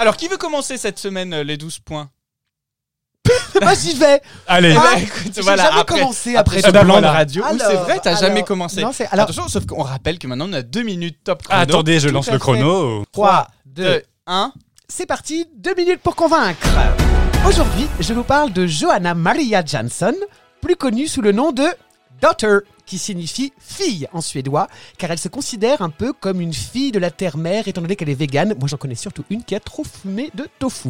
Alors, 0.05 0.17
qui 0.17 0.27
veut 0.27 0.37
commencer 0.37 0.77
cette 0.77 0.99
semaine 0.99 1.33
euh, 1.33 1.43
les 1.43 1.57
12 1.57 1.79
points 1.79 2.11
Moi, 3.59 3.73
j'y 3.81 3.95
vais. 3.95 4.21
Allez, 4.45 4.75
Ah, 4.77 4.99
écoute, 4.99 5.31
j'ai 5.35 5.41
voilà, 5.41 5.63
jamais 5.63 5.79
après- 5.81 5.99
commencé 5.99 6.35
après 6.35 6.57
après 6.59 6.79
ce 6.79 6.83
plan 6.85 7.01
de 7.01 7.05
radio. 7.07 7.43
Oui, 7.51 7.57
c'est 7.59 7.73
vrai, 7.73 7.99
t'as 8.03 8.11
alors, 8.11 8.21
jamais 8.21 8.43
commencé. 8.43 8.81
non, 8.83 8.91
c'est- 8.91 9.07
alors- 9.07 9.23
Attention, 9.23 9.47
sauf 9.47 9.65
qu'on 9.65 9.81
rappelle 9.81 10.19
que 10.19 10.27
maintenant 10.27 10.47
on 10.47 10.53
a 10.53 10.61
deux 10.61 10.83
minutes 10.83 11.17
top 11.23 11.41
chrono. 11.41 11.59
attendez, 11.59 11.99
je 11.99 12.07
Tout 12.09 12.13
lance 12.13 12.29
le 12.29 12.37
chrono. 12.37 13.03
3, 13.13 13.47
2, 13.65 13.83
2, 13.83 14.03
1. 14.27 14.53
C'est 14.87 15.07
parti, 15.07 15.47
deux 15.55 15.73
minutes 15.73 16.01
pour 16.01 16.15
convaincre. 16.15 16.59
Aujourd'hui, 17.47 17.87
je 17.99 18.13
vous 18.13 18.23
parle 18.23 18.53
de 18.53 18.67
Johanna 18.67 19.15
Maria 19.15 19.65
Jansson, 19.65 20.13
plus 20.61 20.75
connue 20.75 21.07
sous 21.07 21.23
le 21.23 21.31
nom 21.31 21.51
de 21.51 21.65
Daughter, 22.21 22.57
qui 22.85 22.97
signifie 22.97 23.53
fille 23.59 24.07
en 24.13 24.21
suédois, 24.21 24.67
car 24.97 25.11
elle 25.11 25.19
se 25.19 25.27
considère 25.27 25.81
un 25.81 25.89
peu 25.89 26.13
comme 26.13 26.41
une 26.41 26.53
fille 26.53 26.91
de 26.91 26.99
la 26.99 27.11
terre-mère, 27.11 27.67
étant 27.67 27.81
donné 27.81 27.95
qu'elle 27.95 28.09
est 28.09 28.13
végane. 28.13 28.55
Moi, 28.59 28.67
j'en 28.67 28.77
connais 28.77 28.95
surtout 28.95 29.23
une 29.29 29.43
qui 29.43 29.55
a 29.55 29.59
trop 29.59 29.83
fumé 29.83 30.31
de 30.33 30.47
tofu. 30.59 30.89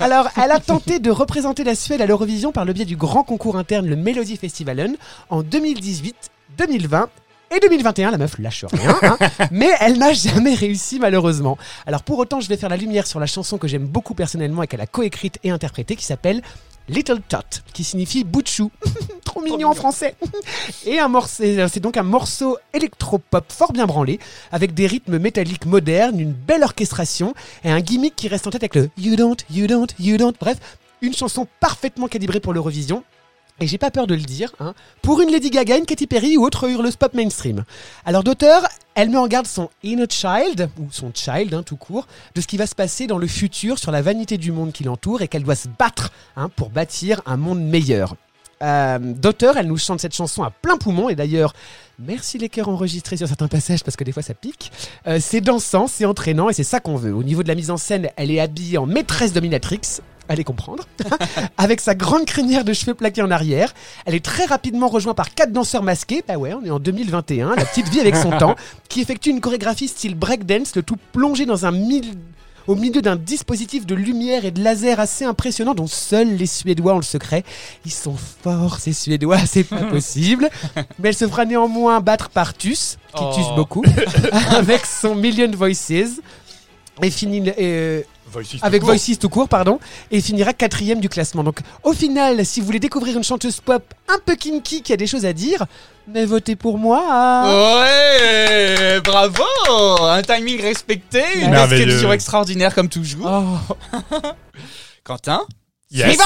Alors, 0.00 0.28
elle 0.36 0.50
a 0.50 0.60
tenté 0.60 0.98
de 0.98 1.10
représenter 1.10 1.64
la 1.64 1.74
Suède 1.74 2.00
à 2.00 2.06
l'Eurovision 2.06 2.52
par 2.52 2.64
le 2.64 2.72
biais 2.72 2.84
du 2.84 2.96
grand 2.96 3.24
concours 3.24 3.56
interne, 3.56 3.86
le 3.86 3.96
Melody 3.96 4.36
Festivalen, 4.36 4.96
en 5.30 5.42
2018, 5.42 6.14
2020 6.58 7.08
et 7.54 7.60
2021, 7.60 8.10
la 8.10 8.18
meuf 8.18 8.38
lâche 8.38 8.64
rien, 8.72 8.98
hein. 9.02 9.16
mais 9.50 9.70
elle 9.80 9.98
n'a 9.98 10.12
jamais 10.12 10.54
réussi 10.54 10.98
malheureusement. 10.98 11.56
Alors 11.86 12.02
pour 12.02 12.18
autant, 12.18 12.40
je 12.40 12.48
vais 12.48 12.56
faire 12.56 12.68
la 12.68 12.76
lumière 12.76 13.06
sur 13.06 13.20
la 13.20 13.26
chanson 13.26 13.58
que 13.58 13.68
j'aime 13.68 13.86
beaucoup 13.86 14.14
personnellement 14.14 14.62
et 14.62 14.66
qu'elle 14.66 14.80
a 14.80 14.86
coécrite 14.86 15.38
et 15.44 15.50
interprétée, 15.50 15.94
qui 15.94 16.04
s'appelle 16.04 16.42
Little 16.88 17.20
Tot, 17.28 17.62
qui 17.72 17.82
signifie 17.82 18.24
bout 18.24 18.42
de 18.42 18.48
chou. 18.48 18.70
Trop 19.24 19.40
mignon 19.40 19.70
en 19.70 19.74
français. 19.74 20.16
et 20.86 20.98
un 20.98 21.08
morceau, 21.08 21.42
c'est 21.68 21.80
donc 21.80 21.96
un 21.96 22.02
morceau 22.02 22.58
électropop 22.74 23.50
fort 23.50 23.72
bien 23.72 23.86
branlé, 23.86 24.20
avec 24.52 24.74
des 24.74 24.86
rythmes 24.86 25.18
métalliques 25.18 25.66
modernes, 25.66 26.20
une 26.20 26.32
belle 26.32 26.62
orchestration 26.62 27.34
et 27.64 27.70
un 27.70 27.80
gimmick 27.80 28.14
qui 28.14 28.28
reste 28.28 28.46
en 28.46 28.50
tête 28.50 28.62
avec 28.62 28.74
le 28.74 28.90
You 28.98 29.16
don't, 29.16 29.36
you 29.50 29.66
don't, 29.66 29.88
you 29.98 30.16
don't. 30.18 30.34
Bref, 30.38 30.58
une 31.00 31.14
chanson 31.14 31.46
parfaitement 31.60 32.08
calibrée 32.08 32.40
pour 32.40 32.52
l'Eurovision. 32.52 33.02
Et 33.60 33.68
j'ai 33.68 33.78
pas 33.78 33.92
peur 33.92 34.08
de 34.08 34.14
le 34.14 34.20
dire, 34.20 34.52
hein, 34.58 34.74
pour 35.00 35.20
une 35.20 35.30
Lady 35.30 35.48
Gaga, 35.48 35.78
une 35.78 35.86
Katy 35.86 36.08
Perry 36.08 36.36
ou 36.36 36.44
autre 36.44 36.68
hurleuse 36.68 36.96
pop 36.96 37.14
mainstream. 37.14 37.64
Alors 38.04 38.24
d'auteur, 38.24 38.66
elle 38.96 39.10
met 39.10 39.16
en 39.16 39.28
garde 39.28 39.46
son 39.46 39.70
inner 39.84 40.06
child, 40.08 40.68
ou 40.80 40.88
son 40.90 41.12
child 41.14 41.54
hein, 41.54 41.62
tout 41.62 41.76
court, 41.76 42.08
de 42.34 42.40
ce 42.40 42.48
qui 42.48 42.56
va 42.56 42.66
se 42.66 42.74
passer 42.74 43.06
dans 43.06 43.18
le 43.18 43.28
futur 43.28 43.78
sur 43.78 43.92
la 43.92 44.02
vanité 44.02 44.38
du 44.38 44.50
monde 44.50 44.72
qui 44.72 44.82
l'entoure 44.82 45.22
et 45.22 45.28
qu'elle 45.28 45.44
doit 45.44 45.54
se 45.54 45.68
battre 45.68 46.10
hein, 46.36 46.48
pour 46.56 46.70
bâtir 46.70 47.22
un 47.26 47.36
monde 47.36 47.60
meilleur. 47.60 48.16
Euh, 48.62 48.98
d'auteur, 48.98 49.56
elle 49.56 49.66
nous 49.66 49.78
chante 49.78 50.00
cette 50.00 50.14
chanson 50.14 50.42
à 50.42 50.50
plein 50.50 50.76
poumon 50.76 51.08
et 51.08 51.14
d'ailleurs, 51.14 51.54
merci 52.00 52.38
les 52.38 52.48
chœurs 52.48 52.68
enregistrés 52.68 53.16
sur 53.16 53.28
certains 53.28 53.48
passages 53.48 53.84
parce 53.84 53.96
que 53.96 54.04
des 54.04 54.12
fois 54.12 54.22
ça 54.22 54.34
pique. 54.34 54.72
Euh, 55.06 55.18
c'est 55.20 55.40
dansant, 55.40 55.86
c'est 55.86 56.06
entraînant 56.06 56.50
et 56.50 56.54
c'est 56.54 56.64
ça 56.64 56.80
qu'on 56.80 56.96
veut. 56.96 57.14
Au 57.14 57.22
niveau 57.22 57.44
de 57.44 57.48
la 57.48 57.54
mise 57.54 57.70
en 57.70 57.76
scène, 57.76 58.08
elle 58.16 58.30
est 58.30 58.40
habillée 58.40 58.78
en 58.78 58.86
maîtresse 58.86 59.32
dominatrix. 59.32 60.00
Allez 60.28 60.44
comprendre. 60.44 60.84
Avec 61.58 61.80
sa 61.80 61.94
grande 61.94 62.24
crinière 62.24 62.64
de 62.64 62.72
cheveux 62.72 62.94
plaqués 62.94 63.22
en 63.22 63.30
arrière. 63.30 63.74
Elle 64.06 64.14
est 64.14 64.24
très 64.24 64.44
rapidement 64.46 64.88
rejointe 64.88 65.16
par 65.16 65.34
quatre 65.34 65.52
danseurs 65.52 65.82
masqués. 65.82 66.24
Bah 66.26 66.36
ouais, 66.36 66.54
on 66.54 66.64
est 66.64 66.70
en 66.70 66.78
2021. 66.78 67.54
La 67.56 67.64
petite 67.64 67.88
vie 67.88 68.00
avec 68.00 68.16
son 68.16 68.30
temps. 68.38 68.54
Qui 68.88 69.00
effectue 69.02 69.30
une 69.30 69.40
chorégraphie 69.40 69.88
style 69.88 70.14
breakdance, 70.14 70.76
le 70.76 70.82
tout 70.82 70.96
plongé 71.12 71.44
dans 71.46 71.66
un 71.66 71.72
mille 71.72 72.14
au 72.66 72.74
milieu 72.76 73.02
d'un 73.02 73.16
dispositif 73.16 73.84
de 73.84 73.94
lumière 73.94 74.46
et 74.46 74.50
de 74.50 74.62
laser 74.64 74.98
assez 74.98 75.26
impressionnant 75.26 75.74
dont 75.74 75.86
seuls 75.86 76.34
les 76.34 76.46
Suédois 76.46 76.94
ont 76.94 76.98
le 76.98 77.02
secret. 77.02 77.44
Ils 77.84 77.92
sont 77.92 78.16
forts, 78.42 78.78
ces 78.78 78.94
Suédois, 78.94 79.36
c'est 79.46 79.64
pas 79.64 79.84
possible. 79.84 80.48
Mais 80.98 81.10
elle 81.10 81.14
se 81.14 81.28
fera 81.28 81.44
néanmoins 81.44 82.00
battre 82.00 82.30
par 82.30 82.54
Tus, 82.54 82.96
qui 83.14 83.22
Oh. 83.22 83.32
tue 83.34 83.42
beaucoup, 83.54 83.84
avec 84.56 84.86
son 84.86 85.14
Million 85.14 85.50
Voices. 85.50 86.20
Et 87.02 87.10
finit, 87.10 87.52
euh, 87.58 88.02
avec 88.62 88.82
Voices 88.82 89.18
tout 89.18 89.28
court, 89.28 89.48
pardon, 89.48 89.80
et 90.10 90.20
finira 90.20 90.52
quatrième 90.52 91.00
du 91.00 91.08
classement. 91.08 91.42
Donc, 91.42 91.58
au 91.82 91.92
final, 91.92 92.44
si 92.46 92.60
vous 92.60 92.66
voulez 92.66 92.80
découvrir 92.80 93.16
une 93.16 93.24
chanteuse 93.24 93.60
pop 93.60 93.82
un 94.08 94.18
peu 94.24 94.36
kinky 94.36 94.82
qui 94.82 94.92
a 94.92 94.96
des 94.96 95.06
choses 95.06 95.24
à 95.24 95.32
dire, 95.32 95.66
mais 96.06 96.24
votez 96.24 96.56
pour 96.56 96.78
moi. 96.78 97.00
Ouais, 97.80 99.00
bravo 99.02 99.42
Un 100.02 100.22
timing 100.22 100.60
respecté, 100.60 101.22
une 101.42 101.50
description 101.50 102.12
extraordinaire 102.12 102.74
comme 102.74 102.88
toujours. 102.88 103.28
Oh. 103.28 103.98
Quentin 105.04 105.42
Yes. 105.90 106.18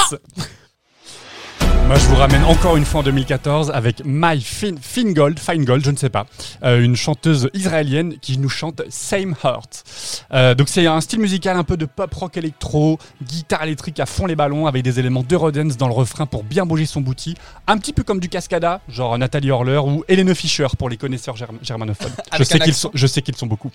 Moi, 1.89 1.97
je 1.97 2.05
vous 2.05 2.17
ramène 2.17 2.43
encore 2.43 2.77
une 2.77 2.85
fois 2.85 2.99
en 2.99 3.03
2014 3.03 3.71
avec 3.73 4.03
My 4.05 4.39
Fin, 4.41 4.75
Fingold, 4.79 5.39
Feingold, 5.39 5.83
je 5.83 5.89
ne 5.89 5.95
sais 5.95 6.11
pas, 6.11 6.27
euh, 6.63 6.83
une 6.83 6.95
chanteuse 6.95 7.49
israélienne 7.55 8.19
qui 8.21 8.37
nous 8.37 8.47
chante 8.47 8.83
Same 8.89 9.33
Heart. 9.43 9.85
Euh, 10.31 10.53
donc 10.53 10.69
c'est 10.69 10.85
un 10.85 11.01
style 11.01 11.19
musical 11.19 11.57
un 11.57 11.63
peu 11.63 11.77
de 11.77 11.85
pop 11.85 12.13
rock 12.13 12.37
électro, 12.37 12.99
guitare 13.23 13.63
électrique 13.63 13.99
à 13.99 14.05
fond 14.05 14.27
les 14.27 14.35
ballons 14.35 14.67
avec 14.67 14.83
des 14.83 14.99
éléments 14.99 15.23
d'Eurodance 15.23 15.77
dans 15.77 15.87
le 15.87 15.95
refrain 15.95 16.27
pour 16.27 16.43
bien 16.43 16.63
bouger 16.63 16.85
son 16.85 17.01
bouti, 17.01 17.33
un 17.65 17.79
petit 17.79 17.91
peu 17.91 18.03
comme 18.03 18.19
du 18.19 18.29
Cascada, 18.29 18.81
genre 18.87 19.17
Nathalie 19.17 19.49
Horler 19.49 19.79
ou 19.79 20.03
Hélène 20.07 20.35
Fischer 20.35 20.67
pour 20.77 20.89
les 20.89 20.97
connaisseurs 20.97 21.37
germ- 21.37 21.57
germanophones. 21.63 22.13
Je 22.37 22.43
sais 22.43 22.59
qu'ils 22.59 22.75
sont, 22.75 22.91
je 22.93 23.07
sais 23.07 23.23
qu'ils 23.23 23.35
sont 23.35 23.47
beaucoup. 23.47 23.71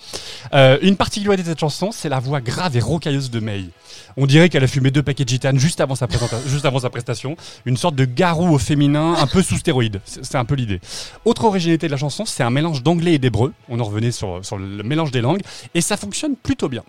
Euh, 0.53 0.79
une 0.83 0.95
particularité 0.95 1.43
de 1.43 1.49
cette 1.49 1.59
chanson, 1.59 1.91
c'est 1.91 2.09
la 2.09 2.21
voix 2.21 2.41
grave 2.41 2.77
et 2.77 2.81
rocailleuse 2.81 3.33
de 3.33 3.41
May. 3.41 3.65
On 4.17 4.27
dirait 4.27 4.49
qu'elle 4.49 4.63
a 4.63 4.69
fumé 4.69 4.93
deux 4.93 5.03
paquets 5.03 5.25
de 5.25 5.29
gitane 5.31 5.59
juste 5.59 5.81
avant 5.81 5.97
sa, 5.97 6.07
juste 6.47 6.65
avant 6.65 6.79
sa 6.79 6.91
prestation. 6.91 7.37
Une 7.67 7.77
sorte 7.77 7.97
de 7.97 8.04
garou 8.05 8.55
au 8.55 8.59
féminin, 8.59 9.15
un 9.15 9.27
peu 9.27 9.43
sous 9.43 9.57
stéroïde. 9.57 10.01
C'est 10.05 10.37
un 10.37 10.45
peu 10.45 10.55
l'idée. 10.55 10.81
Autre 11.25 11.45
originalité 11.45 11.87
de 11.87 11.93
la 11.93 11.99
chanson, 11.99 12.25
c'est 12.25 12.43
un 12.43 12.51
mélange 12.51 12.83
d'anglais 12.83 13.15
et 13.15 13.19
d'hébreu. 13.19 13.53
On 13.69 13.81
en 13.81 13.85
revenait 13.85 14.13
sur, 14.13 14.45
sur 14.45 14.59
le 14.59 14.83
mélange 14.83 15.11
des 15.11 15.21
langues. 15.21 15.43
Et 15.75 15.81
ça 15.81 15.97
fonctionne 15.97 16.37
plutôt 16.37 16.69
bien. 16.69 16.83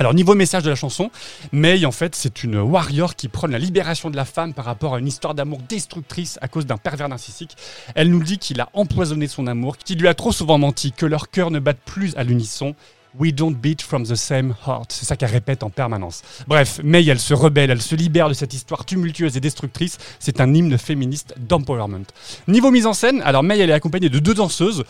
Alors 0.00 0.12
niveau 0.12 0.34
message 0.34 0.64
de 0.64 0.70
la 0.70 0.74
chanson, 0.74 1.10
May 1.52 1.86
en 1.86 1.92
fait 1.92 2.16
c'est 2.16 2.42
une 2.42 2.56
warrior 2.56 3.14
qui 3.14 3.28
prône 3.28 3.52
la 3.52 3.60
libération 3.60 4.10
de 4.10 4.16
la 4.16 4.24
femme 4.24 4.52
par 4.52 4.64
rapport 4.64 4.96
à 4.96 4.98
une 4.98 5.06
histoire 5.06 5.36
d'amour 5.36 5.60
destructrice 5.68 6.36
à 6.42 6.48
cause 6.48 6.66
d'un 6.66 6.78
pervers 6.78 7.08
narcissique. 7.08 7.56
Elle 7.94 8.10
nous 8.10 8.22
dit 8.22 8.38
qu'il 8.38 8.60
a 8.60 8.70
empoisonné 8.72 9.28
son 9.28 9.46
amour, 9.46 9.78
qu'il 9.78 10.00
lui 10.00 10.08
a 10.08 10.14
trop 10.14 10.32
souvent 10.32 10.58
menti, 10.58 10.90
que 10.90 11.06
leurs 11.06 11.30
cœurs 11.30 11.52
ne 11.52 11.60
battent 11.60 11.84
plus 11.84 12.16
à 12.16 12.24
l'unisson. 12.24 12.74
We 13.18 13.32
don't 13.32 13.54
beat 13.54 13.80
from 13.80 14.04
the 14.04 14.16
same 14.16 14.54
heart. 14.66 14.90
C'est 14.90 15.04
ça 15.04 15.16
qu'elle 15.16 15.30
répète 15.30 15.62
en 15.62 15.70
permanence. 15.70 16.22
Bref, 16.48 16.80
May, 16.82 17.04
elle 17.06 17.20
se 17.20 17.32
rebelle, 17.32 17.70
elle 17.70 17.82
se 17.82 17.94
libère 17.94 18.28
de 18.28 18.34
cette 18.34 18.54
histoire 18.54 18.84
tumultueuse 18.84 19.36
et 19.36 19.40
destructrice. 19.40 19.98
C'est 20.18 20.40
un 20.40 20.52
hymne 20.52 20.76
féministe 20.78 21.34
d'empowerment. 21.38 22.06
Niveau 22.48 22.72
mise 22.72 22.86
en 22.86 22.92
scène, 22.92 23.22
alors 23.22 23.44
May, 23.44 23.58
elle 23.58 23.70
est 23.70 23.74
accompagnée 23.74 24.08
de 24.08 24.18
deux 24.18 24.34
danseuses. 24.34 24.84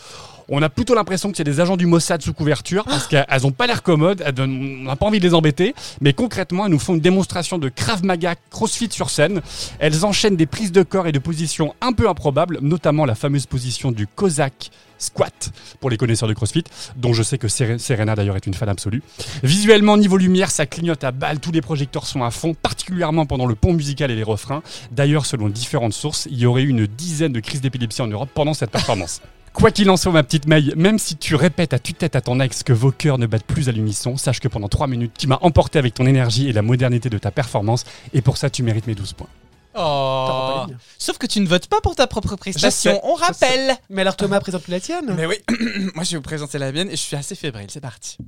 On 0.49 0.61
a 0.63 0.69
plutôt 0.69 0.95
l'impression 0.95 1.31
que 1.31 1.37
c'est 1.37 1.45
des 1.45 1.61
agents 1.61 1.77
du 1.77 1.87
Mossad 1.87 2.21
sous 2.21 2.35
couverture 2.35 2.85
parce 2.85 3.07
qu'elles 3.07 3.47
ont 3.47 3.51
pas 3.51 3.67
l'air 3.67 3.83
commodes, 3.83 4.23
elles 4.27 4.33
donnent- 4.35 4.81
on 4.83 4.85
n'a 4.85 4.97
pas 4.97 5.07
envie 5.07 5.19
de 5.19 5.27
les 5.27 5.33
embêter, 5.35 5.75
mais 6.03 6.13
concrètement, 6.13 6.67
elles 6.67 6.73
nous 6.73 6.79
font 6.79 6.95
une 6.95 7.01
démonstration 7.01 7.59
de 7.59 7.69
Krav 7.71 8.05
Maga 8.05 8.35
crossfit 8.51 8.89
sur 8.91 9.09
scène. 9.09 9.41
Elles 9.79 10.05
enchaînent 10.05 10.37
des 10.37 10.47
prises 10.47 10.73
de 10.73 10.83
corps 10.83 11.07
et 11.07 11.13
de 11.13 11.19
positions 11.19 11.75
un 11.81 11.93
peu 11.93 12.09
improbables, 12.09 12.59
notamment 12.61 13.07
la 13.07 13.15
fameuse 13.15 13.47
position 13.47 13.91
du 13.91 14.07
Cossack 14.07 14.71
squat 14.99 15.51
pour 15.81 15.91
les 15.91 15.97
connaisseurs 15.97 16.29
de 16.29 16.35
CrossFit, 16.35 16.65
dont 16.97 17.13
je 17.15 17.23
sais 17.23 17.37
que 17.39 17.49
Ser- 17.49 17.79
Serena 17.79 18.15
d'ailleurs 18.15 18.37
est 18.37 18.47
une 18.47 18.55
fan 18.55 18.69
absolue. 18.69 19.03
Visuellement, 19.43 19.97
niveau 19.97 20.17
lumière, 20.19 20.51
ça 20.51 20.67
clignote 20.67 21.05
à 21.05 21.11
balle, 21.11 21.41
tous 21.41 21.53
les 21.53 21.61
projecteurs 21.63 22.07
sont 22.07 22.23
à 22.23 22.31
fond, 22.31 22.55
particulièrement 22.55 23.27
pendant 23.27 23.47
le 23.47 23.55
pont 23.55 23.73
musical 23.73 24.11
et 24.11 24.15
les 24.17 24.23
refrains. 24.23 24.63
D'ailleurs, 24.93 25.27
selon 25.27 25.49
différentes 25.49 25.95
sources, 25.95 26.29
il 26.31 26.39
y 26.39 26.47
aurait 26.47 26.63
eu 26.63 26.69
une 26.69 26.87
dizaine 26.87 27.33
de 27.33 27.41
crises 27.41 27.61
d'épilepsie 27.61 28.03
en 28.03 28.07
Europe 28.09 28.29
pendant 28.35 28.55
cette 28.55 28.71
performance. 28.71 29.21
Quoi 29.55 29.71
qu'il 29.71 29.89
en 29.89 29.97
soit, 29.97 30.11
ma 30.11 30.25
petite 30.25 30.47
May, 30.49 30.63
même 30.75 30.99
si 30.99 31.17
tu 31.17 31.37
répètes 31.37 31.73
à 31.73 31.79
tue-tête 31.79 32.17
à 32.17 32.21
ton 32.21 32.41
ex 32.41 32.65
que 32.65 32.73
vos 32.73 32.91
cœurs 32.91 33.19
ne 33.19 33.27
battent 33.27 33.47
plus 33.47 33.69
à 33.69 33.73
l'unisson, 33.73 34.17
sache 34.17 34.41
que 34.41 34.49
pendant 34.49 34.69
3 34.69 34.89
minutes, 34.89 35.13
tu 35.17 35.29
m'as 35.29 35.39
emporté 35.43 35.79
avec 35.79 35.95
ton 35.95 36.07
énergie 36.07 36.49
et 36.49 36.53
la 36.53 36.63
modernité 36.63 37.09
de 37.09 37.19
ta 37.19 37.31
performance, 37.31 37.85
et 38.13 38.21
pour 38.21 38.37
ça, 38.37 38.51
tu 38.51 38.65
mérites 38.65 38.89
mes 38.89 38.97
12 38.97 39.13
points. 39.13 39.29
Oh. 39.77 40.67
Sauf 40.99 41.19
que 41.19 41.27
tu 41.27 41.41
ne 41.41 41.47
votes 41.47 41.69
pas 41.69 41.81
pour 41.81 41.95
ta 41.95 42.09
propre 42.09 42.35
prestation, 42.35 43.01
on 43.05 43.15
rappelle. 43.15 43.77
Mais 43.91 44.03
alors 44.03 44.17
Thomas, 44.17 44.41
présente 44.41 44.67
la 44.67 44.81
tienne. 44.81 45.15
Mais 45.17 45.27
oui, 45.27 45.37
moi 45.95 46.03
je 46.05 46.13
vais 46.13 46.17
vous 46.17 46.23
présenter 46.23 46.59
la 46.59 46.73
mienne 46.73 46.89
et 46.89 46.97
je 46.97 47.03
suis 47.03 47.17
assez 47.17 47.37
fébrile, 47.37 47.67
c'est 47.69 47.81
parti. 47.81 48.19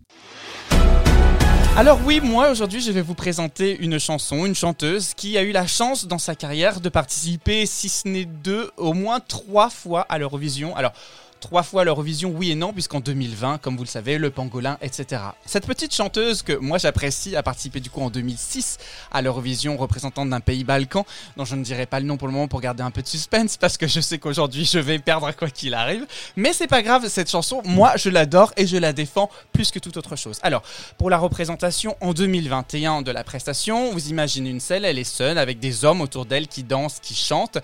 Alors 1.76 2.00
oui, 2.06 2.20
moi 2.22 2.48
aujourd'hui 2.48 2.80
je 2.80 2.90
vais 2.90 3.02
vous 3.02 3.14
présenter 3.14 3.76
une 3.76 3.98
chanson, 3.98 4.46
une 4.46 4.54
chanteuse 4.54 5.12
qui 5.12 5.36
a 5.36 5.42
eu 5.42 5.52
la 5.52 5.66
chance 5.66 6.06
dans 6.06 6.16
sa 6.16 6.34
carrière 6.34 6.80
de 6.80 6.88
participer, 6.88 7.66
si 7.66 7.90
ce 7.90 8.08
n'est 8.08 8.24
deux, 8.24 8.70
au 8.78 8.94
moins 8.94 9.20
trois 9.20 9.68
fois 9.68 10.06
à 10.08 10.16
l'Eurovision. 10.16 10.74
Alors 10.74 10.92
trois 11.40 11.62
fois 11.62 11.82
à 11.82 11.84
l'Eurovision, 11.84 12.32
oui 12.34 12.50
et 12.50 12.54
non, 12.54 12.72
puisqu'en 12.72 13.00
2020, 13.00 13.58
comme 13.58 13.76
vous 13.76 13.84
le 13.84 13.88
savez, 13.88 14.18
le 14.18 14.30
pangolin, 14.30 14.78
etc. 14.80 15.22
Cette 15.44 15.66
petite 15.66 15.94
chanteuse 15.94 16.42
que 16.42 16.52
moi 16.52 16.78
j'apprécie 16.78 17.36
a 17.36 17.42
participé 17.42 17.80
du 17.80 17.90
coup 17.90 18.00
en 18.00 18.10
2006 18.10 18.78
à 19.12 19.22
l'Eurovision, 19.22 19.76
représentante 19.76 20.30
d'un 20.30 20.40
pays 20.40 20.64
balkan, 20.64 21.06
dont 21.36 21.44
je 21.44 21.56
ne 21.56 21.64
dirai 21.64 21.86
pas 21.86 22.00
le 22.00 22.06
nom 22.06 22.16
pour 22.16 22.28
le 22.28 22.32
moment 22.32 22.48
pour 22.48 22.60
garder 22.60 22.82
un 22.82 22.90
peu 22.90 23.02
de 23.02 23.06
suspense, 23.06 23.56
parce 23.60 23.76
que 23.76 23.86
je 23.86 24.00
sais 24.00 24.18
qu'aujourd'hui 24.18 24.64
je 24.64 24.78
vais 24.78 24.98
perdre 24.98 25.30
quoi 25.32 25.50
qu'il 25.50 25.74
arrive. 25.74 26.06
Mais 26.36 26.52
c'est 26.52 26.66
pas 26.66 26.82
grave, 26.82 27.08
cette 27.08 27.30
chanson, 27.30 27.62
moi 27.64 27.92
je 27.96 28.10
l'adore 28.10 28.52
et 28.56 28.66
je 28.66 28.76
la 28.76 28.92
défends 28.92 29.30
plus 29.52 29.70
que 29.70 29.78
toute 29.78 29.96
autre 29.96 30.16
chose. 30.16 30.38
Alors, 30.42 30.62
pour 30.98 31.10
la 31.10 31.18
représentation 31.18 31.96
en 32.00 32.12
2021 32.12 33.02
de 33.02 33.10
la 33.10 33.24
prestation, 33.24 33.92
vous 33.92 34.08
imaginez 34.08 34.50
une 34.50 34.60
scène, 34.60 34.84
elle 34.84 34.98
est 34.98 35.04
seule 35.04 35.38
avec 35.38 35.58
des 35.58 35.84
hommes 35.84 36.00
autour 36.00 36.26
d'elle 36.26 36.48
qui 36.48 36.62
dansent, 36.62 37.00
qui 37.00 37.14
chantent. 37.14 37.58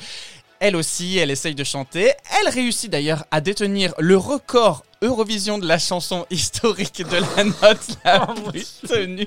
Elle 0.64 0.76
aussi, 0.76 1.18
elle 1.18 1.32
essaye 1.32 1.56
de 1.56 1.64
chanter. 1.64 2.12
Elle 2.40 2.48
réussit 2.48 2.88
d'ailleurs 2.88 3.24
à 3.32 3.40
détenir 3.40 3.94
le 3.98 4.16
record 4.16 4.84
Eurovision 5.02 5.58
de 5.58 5.66
la 5.66 5.76
chanson 5.80 6.24
historique 6.30 7.02
de 7.04 7.16
la 7.16 7.42
note 7.62 7.98
la 8.04 8.28
plus 8.48 8.80
tenue. 8.86 9.26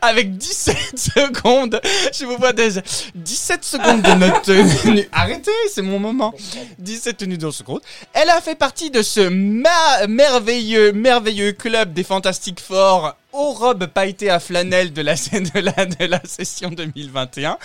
Avec 0.00 0.38
17 0.38 0.76
secondes, 0.98 1.78
je 2.18 2.24
vous 2.24 2.38
vois 2.38 2.54
déjà. 2.54 2.80
17 3.16 3.62
secondes 3.64 4.00
de 4.00 4.12
note 4.14 4.42
tenue. 4.42 5.06
Arrêtez, 5.12 5.50
c'est 5.70 5.82
mon 5.82 5.98
moment. 5.98 6.32
17 6.78 7.18
tenues 7.18 7.36
dans 7.36 7.52
secondes. 7.52 7.82
Elle 8.14 8.30
a 8.30 8.40
fait 8.40 8.54
partie 8.56 8.90
de 8.90 9.02
ce 9.02 9.20
ma- 9.28 10.06
merveilleux, 10.08 10.92
merveilleux 10.92 11.52
club 11.52 11.92
des 11.92 12.02
Fantastiques 12.02 12.60
Four 12.60 13.14
aux 13.32 13.52
robes 13.52 13.86
pailletées 13.86 14.30
à 14.30 14.40
flanelle 14.40 14.92
de 14.92 15.02
la, 15.02 15.14
de 15.54 15.60
la, 15.60 15.86
de 15.86 16.04
la 16.04 16.20
session 16.24 16.70
2021. 16.70 17.58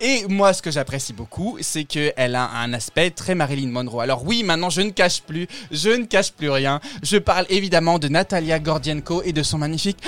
Et 0.00 0.24
moi, 0.28 0.52
ce 0.52 0.62
que 0.62 0.70
j'apprécie 0.70 1.12
beaucoup, 1.12 1.58
c'est 1.60 1.84
qu'elle 1.84 2.34
a 2.34 2.50
un 2.50 2.72
aspect 2.72 3.10
très 3.10 3.34
Marilyn 3.34 3.68
Monroe. 3.70 4.00
Alors 4.02 4.24
oui, 4.24 4.42
maintenant, 4.42 4.70
je 4.70 4.80
ne 4.80 4.90
cache 4.90 5.22
plus, 5.22 5.46
je 5.70 5.90
ne 5.90 6.04
cache 6.04 6.32
plus 6.32 6.50
rien. 6.50 6.80
Je 7.02 7.16
parle 7.16 7.46
évidemment 7.48 7.98
de 7.98 8.08
Natalia 8.08 8.58
Gordienko 8.58 9.22
et 9.24 9.32
de 9.32 9.42
son 9.42 9.58
magnifique 9.58 9.98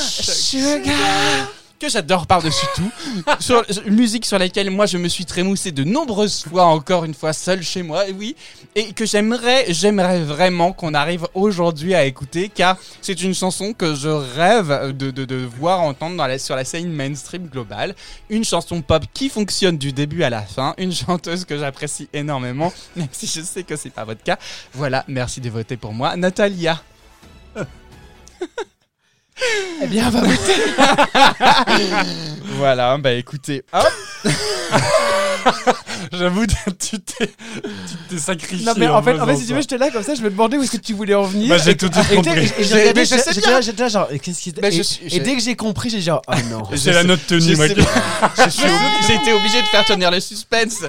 Sugar 0.00 1.59
que 1.80 1.88
j'adore 1.88 2.26
par-dessus 2.26 2.66
tout. 2.76 2.90
sur, 3.40 3.64
une 3.86 3.94
musique 3.94 4.26
sur 4.26 4.38
laquelle 4.38 4.70
moi 4.70 4.86
je 4.86 4.98
me 4.98 5.08
suis 5.08 5.24
trémoussé 5.24 5.72
de 5.72 5.82
nombreuses 5.82 6.44
fois, 6.44 6.64
encore 6.66 7.04
une 7.04 7.14
fois 7.14 7.32
seul 7.32 7.62
chez 7.62 7.82
moi, 7.82 8.06
et 8.06 8.12
oui, 8.12 8.36
et 8.76 8.92
que 8.92 9.06
j'aimerais, 9.06 9.64
j'aimerais 9.70 10.20
vraiment 10.20 10.72
qu'on 10.72 10.94
arrive 10.94 11.26
aujourd'hui 11.34 11.94
à 11.94 12.04
écouter, 12.04 12.50
car 12.54 12.76
c'est 13.00 13.22
une 13.22 13.34
chanson 13.34 13.72
que 13.72 13.94
je 13.94 14.08
rêve 14.08 14.94
de, 14.96 15.10
de, 15.10 15.24
de 15.24 15.36
voir 15.58 15.80
entendre 15.80 16.16
dans 16.16 16.26
la, 16.26 16.38
sur 16.38 16.54
la 16.54 16.64
scène 16.64 16.92
mainstream 16.92 17.46
globale. 17.46 17.94
Une 18.28 18.44
chanson 18.44 18.82
pop 18.82 19.02
qui 19.14 19.30
fonctionne 19.30 19.78
du 19.78 19.92
début 19.92 20.22
à 20.22 20.30
la 20.30 20.42
fin, 20.42 20.74
une 20.76 20.92
chanteuse 20.92 21.46
que 21.46 21.58
j'apprécie 21.58 22.08
énormément, 22.12 22.72
même 22.96 23.08
si 23.10 23.26
je 23.26 23.40
sais 23.40 23.62
que 23.62 23.76
c'est 23.76 23.90
pas 23.90 24.04
votre 24.04 24.22
cas. 24.22 24.38
Voilà, 24.74 25.04
merci 25.08 25.40
de 25.40 25.48
voter 25.48 25.78
pour 25.78 25.94
moi, 25.94 26.14
Natalia. 26.16 26.82
Eh 29.82 29.86
bien, 29.86 30.06
on 30.08 30.10
va 30.10 30.20
voter. 30.20 30.54
voilà, 32.56 32.98
bah 32.98 33.12
écoutez, 33.12 33.62
hop. 33.72 33.86
J'avoue, 36.12 36.44
tu 36.46 36.98
t'es 36.98 37.26
tu 37.26 37.96
t'es 38.10 38.18
sacrifié. 38.18 38.64
Non 38.66 38.72
mais 38.76 38.88
en 38.88 39.02
fait, 39.02 39.18
en 39.18 39.26
fait 39.26 39.36
si 39.36 39.46
tu 39.46 39.54
veux, 39.54 39.60
j'étais 39.60 39.78
là 39.78 39.90
comme 39.90 40.02
ça, 40.02 40.14
je 40.14 40.22
me 40.22 40.28
demandais 40.30 40.56
où 40.58 40.62
est-ce 40.62 40.72
que 40.72 40.76
tu 40.76 40.92
voulais 40.92 41.14
en 41.14 41.22
venir. 41.22 41.48
Bah, 41.48 41.56
j'ai 41.62 41.76
tout 41.76 41.88
de 41.88 41.94
suite 41.94 42.06
et- 42.12 42.16
compris. 42.16 42.30
Et, 42.40 42.42
et, 42.42 42.48
J'ai- 42.58 42.64
j'ai- 42.64 42.92
mais 42.94 43.04
je 43.04 43.14
sais 43.16 43.22
j'étais 43.32 43.40
bien. 43.40 43.50
là, 43.52 43.60
j'étais 43.60 43.82
là 43.82 43.88
genre, 43.88 44.08
et 44.10 44.18
qu'est-ce 44.18 44.40
qui 44.42 44.52
Bah, 44.52 44.68
et- 44.68 44.82
j'ai- 45.06 45.20
dès 45.20 45.34
que 45.36 45.40
j'ai 45.42 45.56
compris, 45.56 45.88
j'ai 45.88 46.00
genre, 46.00 46.20
oh 46.28 46.32
non. 46.50 46.62
C'est 46.76 46.92
la 46.92 47.04
note 47.04 47.20
tenue, 47.26 47.56
moi. 47.56 47.66
J'ai 49.06 49.14
été 49.14 49.32
obligé 49.32 49.62
de 49.62 49.66
faire 49.68 49.84
tenir 49.86 50.10
le 50.10 50.20
suspense 50.20 50.80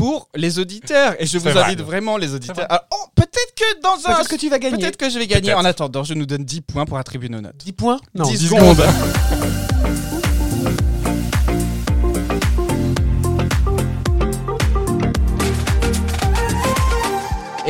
pour 0.00 0.28
les 0.34 0.58
auditeurs. 0.58 1.14
Et 1.18 1.26
je 1.26 1.36
vous 1.36 1.50
vrai. 1.50 1.62
invite 1.62 1.82
vraiment, 1.82 2.16
les 2.16 2.32
auditeurs. 2.34 2.56
vrai. 2.56 2.66
Alors, 2.70 2.86
oh, 2.90 3.06
peut-être 3.14 3.54
que 3.54 3.82
dans 3.82 4.08
un. 4.08 4.14
Peut-être 4.14 4.28
que 4.30 4.36
tu 4.36 4.48
vas 4.48 4.58
gagner. 4.58 4.78
Peut-être 4.78 4.96
que 4.96 5.10
je 5.10 5.18
vais 5.18 5.26
gagner. 5.26 5.52
En 5.52 5.64
attendant, 5.66 6.04
je 6.04 6.14
nous 6.14 6.24
donne 6.24 6.44
10 6.44 6.62
points 6.62 6.86
pour 6.86 6.96
attribuer 6.96 7.28
nos 7.28 7.42
notes. 7.42 7.56
10 7.58 7.72
points 7.72 8.00
Non. 8.14 8.24
10 8.24 8.38
10 8.38 8.48
secondes. 8.48 8.82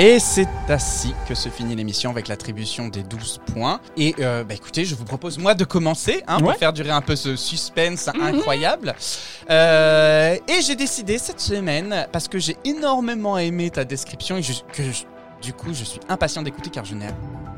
Et 0.03 0.18
c'est 0.18 0.48
ainsi 0.70 1.14
que 1.28 1.34
se 1.34 1.51
finit 1.51 1.76
l'émission 1.76 2.09
avec 2.11 2.26
l'attribution 2.26 2.88
des 2.88 3.03
12 3.03 3.40
points. 3.53 3.80
Et 3.98 4.14
euh, 4.20 4.44
bah 4.44 4.55
écoutez, 4.55 4.86
je 4.86 4.94
vous 4.94 5.05
propose 5.05 5.36
moi 5.38 5.53
de 5.53 5.64
commencer 5.64 6.22
hein, 6.26 6.38
pour 6.38 6.48
Ouais. 6.48 6.55
faire 6.57 6.72
durer 6.72 6.88
un 6.88 7.03
peu 7.03 7.16
ce 7.16 7.36
suspense 7.36 8.09
incroyable. 8.09 8.94
Euh, 9.51 10.36
et 10.48 10.62
j'ai 10.62 10.74
décidé 10.74 11.18
cette 11.18 11.40
semaine, 11.40 12.07
parce 12.12 12.28
que 12.28 12.38
j'ai 12.38 12.57
énormément 12.64 13.36
aimé 13.36 13.68
ta 13.68 13.84
description 13.84 14.38
et 14.38 14.42
je- 14.42 14.62
que 14.72 14.84
je- 14.90 15.05
du 15.41 15.53
coup 15.53 15.72
je 15.72 15.84
suis 15.84 16.01
impatient 16.09 16.43
d'écouter 16.43 16.70
car 16.70 16.84
je 16.84 16.95
n'ai 16.95 17.09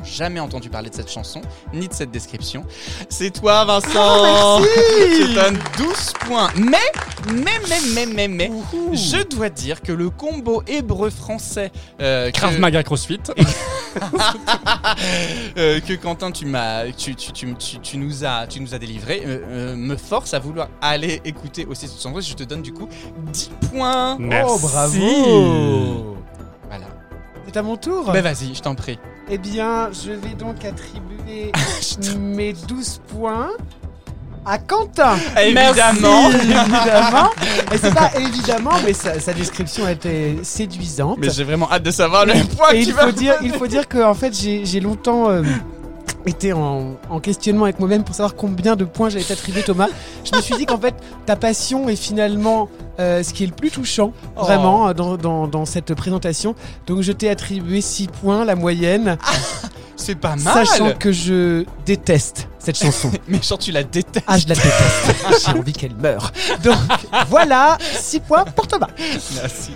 jamais 0.05 0.41
entendu 0.41 0.69
parler 0.69 0.91
de 0.91 0.95
cette 0.97 1.11
chanson 1.11 1.41
ni 1.73 1.87
de 1.89 1.93
cette 1.95 2.11
description. 2.11 2.65
C'est 3.09 3.31
toi 3.31 3.65
Vincent 3.65 4.61
Je 4.61 5.27
te 5.29 5.35
donne 5.35 5.59
12 5.79 6.13
points. 6.27 6.51
Mais, 6.57 6.79
mais, 7.33 7.61
mais, 7.69 7.79
mais, 7.95 8.07
mais, 8.07 8.29
mais, 8.29 8.51
je 8.93 9.23
dois 9.29 9.49
dire 9.49 9.81
que 9.81 9.93
le 9.93 10.11
combo 10.11 10.63
hébreu-français 10.67 11.71
euh, 12.01 12.31
que- 12.33 12.59
Maga 12.59 12.83
CrossFit. 12.83 13.21
euh, 15.57 15.81
que 15.81 15.93
Quentin 15.95 16.33
tu 16.33 16.47
m'as 16.47 16.91
tu, 16.93 17.15
tu, 17.15 17.31
tu, 17.33 17.55
tu, 17.55 17.79
tu 17.79 17.97
nous 17.99 18.25
as 18.25 18.47
tu 18.47 18.61
nous 18.61 18.75
as 18.75 18.79
délivré 18.79 19.23
euh, 19.25 19.39
euh, 19.49 19.77
me 19.77 19.97
force 19.97 20.35
à 20.35 20.39
vouloir 20.39 20.69
aller 20.81 21.21
écouter 21.25 21.67
aussi 21.67 21.87
cette 21.89 22.01
chanson. 22.01 22.21
Je 22.21 22.35
te 22.35 22.43
donne 22.45 22.63
du 22.63 22.73
coup 22.73 22.89
10 23.33 23.51
points. 23.71 24.17
Merci. 24.19 24.53
Oh, 24.53 24.59
bravo 24.67 26.17
Voilà. 26.69 26.87
C'est 27.47 27.57
à 27.57 27.63
mon 27.63 27.77
tour 27.77 28.11
Ben 28.13 28.23
vas-y, 28.23 28.55
je 28.55 28.63
t'en 28.63 28.75
prie. 28.75 28.99
Eh 29.29 29.39
bien, 29.39 29.91
je 29.93 30.13
vais 30.13 30.35
donc 30.35 30.65
attribuer 30.65 31.53
mes 32.19 32.53
12 32.53 33.01
points 33.09 33.51
à 34.45 34.59
Quentin. 34.59 35.17
Évidemment. 35.41 36.31
évidemment. 36.35 37.31
Et 37.73 37.79
c'est 37.79 37.95
pas 37.95 38.11
évidemment, 38.19 38.73
mais 38.85 38.93
sa, 38.93 39.21
sa 39.21 39.33
description 39.33 39.89
était 39.89 40.37
séduisante. 40.43 41.19
Mais 41.19 41.31
j'ai 41.31 41.45
vraiment 41.45 41.71
hâte 41.71 41.85
de 41.85 41.91
savoir 41.91 42.27
le 42.27 42.33
point 42.57 42.73
Et 42.73 42.81
il 42.81 42.93
faut 42.93 43.13
dire, 43.13 43.35
il 43.43 43.53
faut 43.53 43.67
dire 43.67 43.87
que 43.87 44.03
en 44.03 44.15
fait, 44.15 44.35
j'ai 44.35 44.65
j'ai 44.65 44.81
longtemps 44.81 45.31
euh, 45.31 45.43
été 46.27 46.53
en, 46.53 46.97
en 47.11 47.21
questionnement 47.21 47.65
avec 47.65 47.79
moi-même 47.79 48.05
pour 48.05 48.15
savoir 48.15 48.35
combien 48.35 48.77
de 48.77 48.85
points 48.85 49.09
j'allais 49.09 49.25
t'attribuer, 49.25 49.63
Thomas. 49.63 49.89
Je 50.25 50.37
me 50.37 50.43
suis 50.43 50.57
dit 50.57 50.67
qu'en 50.67 50.79
fait, 50.79 50.95
ta 51.27 51.37
passion 51.37 51.89
est 51.89 51.97
finalement 51.97 52.69
euh, 53.01 53.23
ce 53.23 53.33
qui 53.33 53.45
est 53.45 53.47
le 53.47 53.53
plus 53.53 53.71
touchant, 53.71 54.13
Oh. 54.37 54.43
vraiment, 54.45 54.89
euh, 54.89 54.93
dans, 54.95 55.17
dans, 55.17 55.47
dans 55.49 55.65
cette 55.65 55.95
présentation. 55.95 56.55
Donc, 56.87 57.01
je 57.03 57.13
t'ai 57.13 57.29
attribué 57.31 57.81
6 57.81 58.09
points, 58.09 58.45
la 58.45 58.55
moyenne, 58.55 59.17
C'est 60.03 60.17
pas 60.17 60.35
mal. 60.35 60.67
sachant 60.67 60.93
que 60.95 61.13
je 61.13 61.65
déteste 61.87 62.49
cette 62.59 62.77
chanson. 62.77 63.13
Mais 63.29 63.41
genre 63.41 63.59
tu 63.59 63.71
la 63.71 63.85
détestes. 63.85 64.25
Ah, 64.27 64.37
je 64.37 64.49
la 64.49 64.55
déteste. 64.57 65.45
J'ai 65.47 65.59
envie 65.59 65.73
qu'elle 65.73 65.95
meure. 65.95 66.33
Donc, 66.65 66.77
voilà, 67.29 67.79
6 67.81 68.21
points 68.21 68.45
pour 68.45 68.67
Thomas. 68.67 68.89
Merci. 69.37 69.71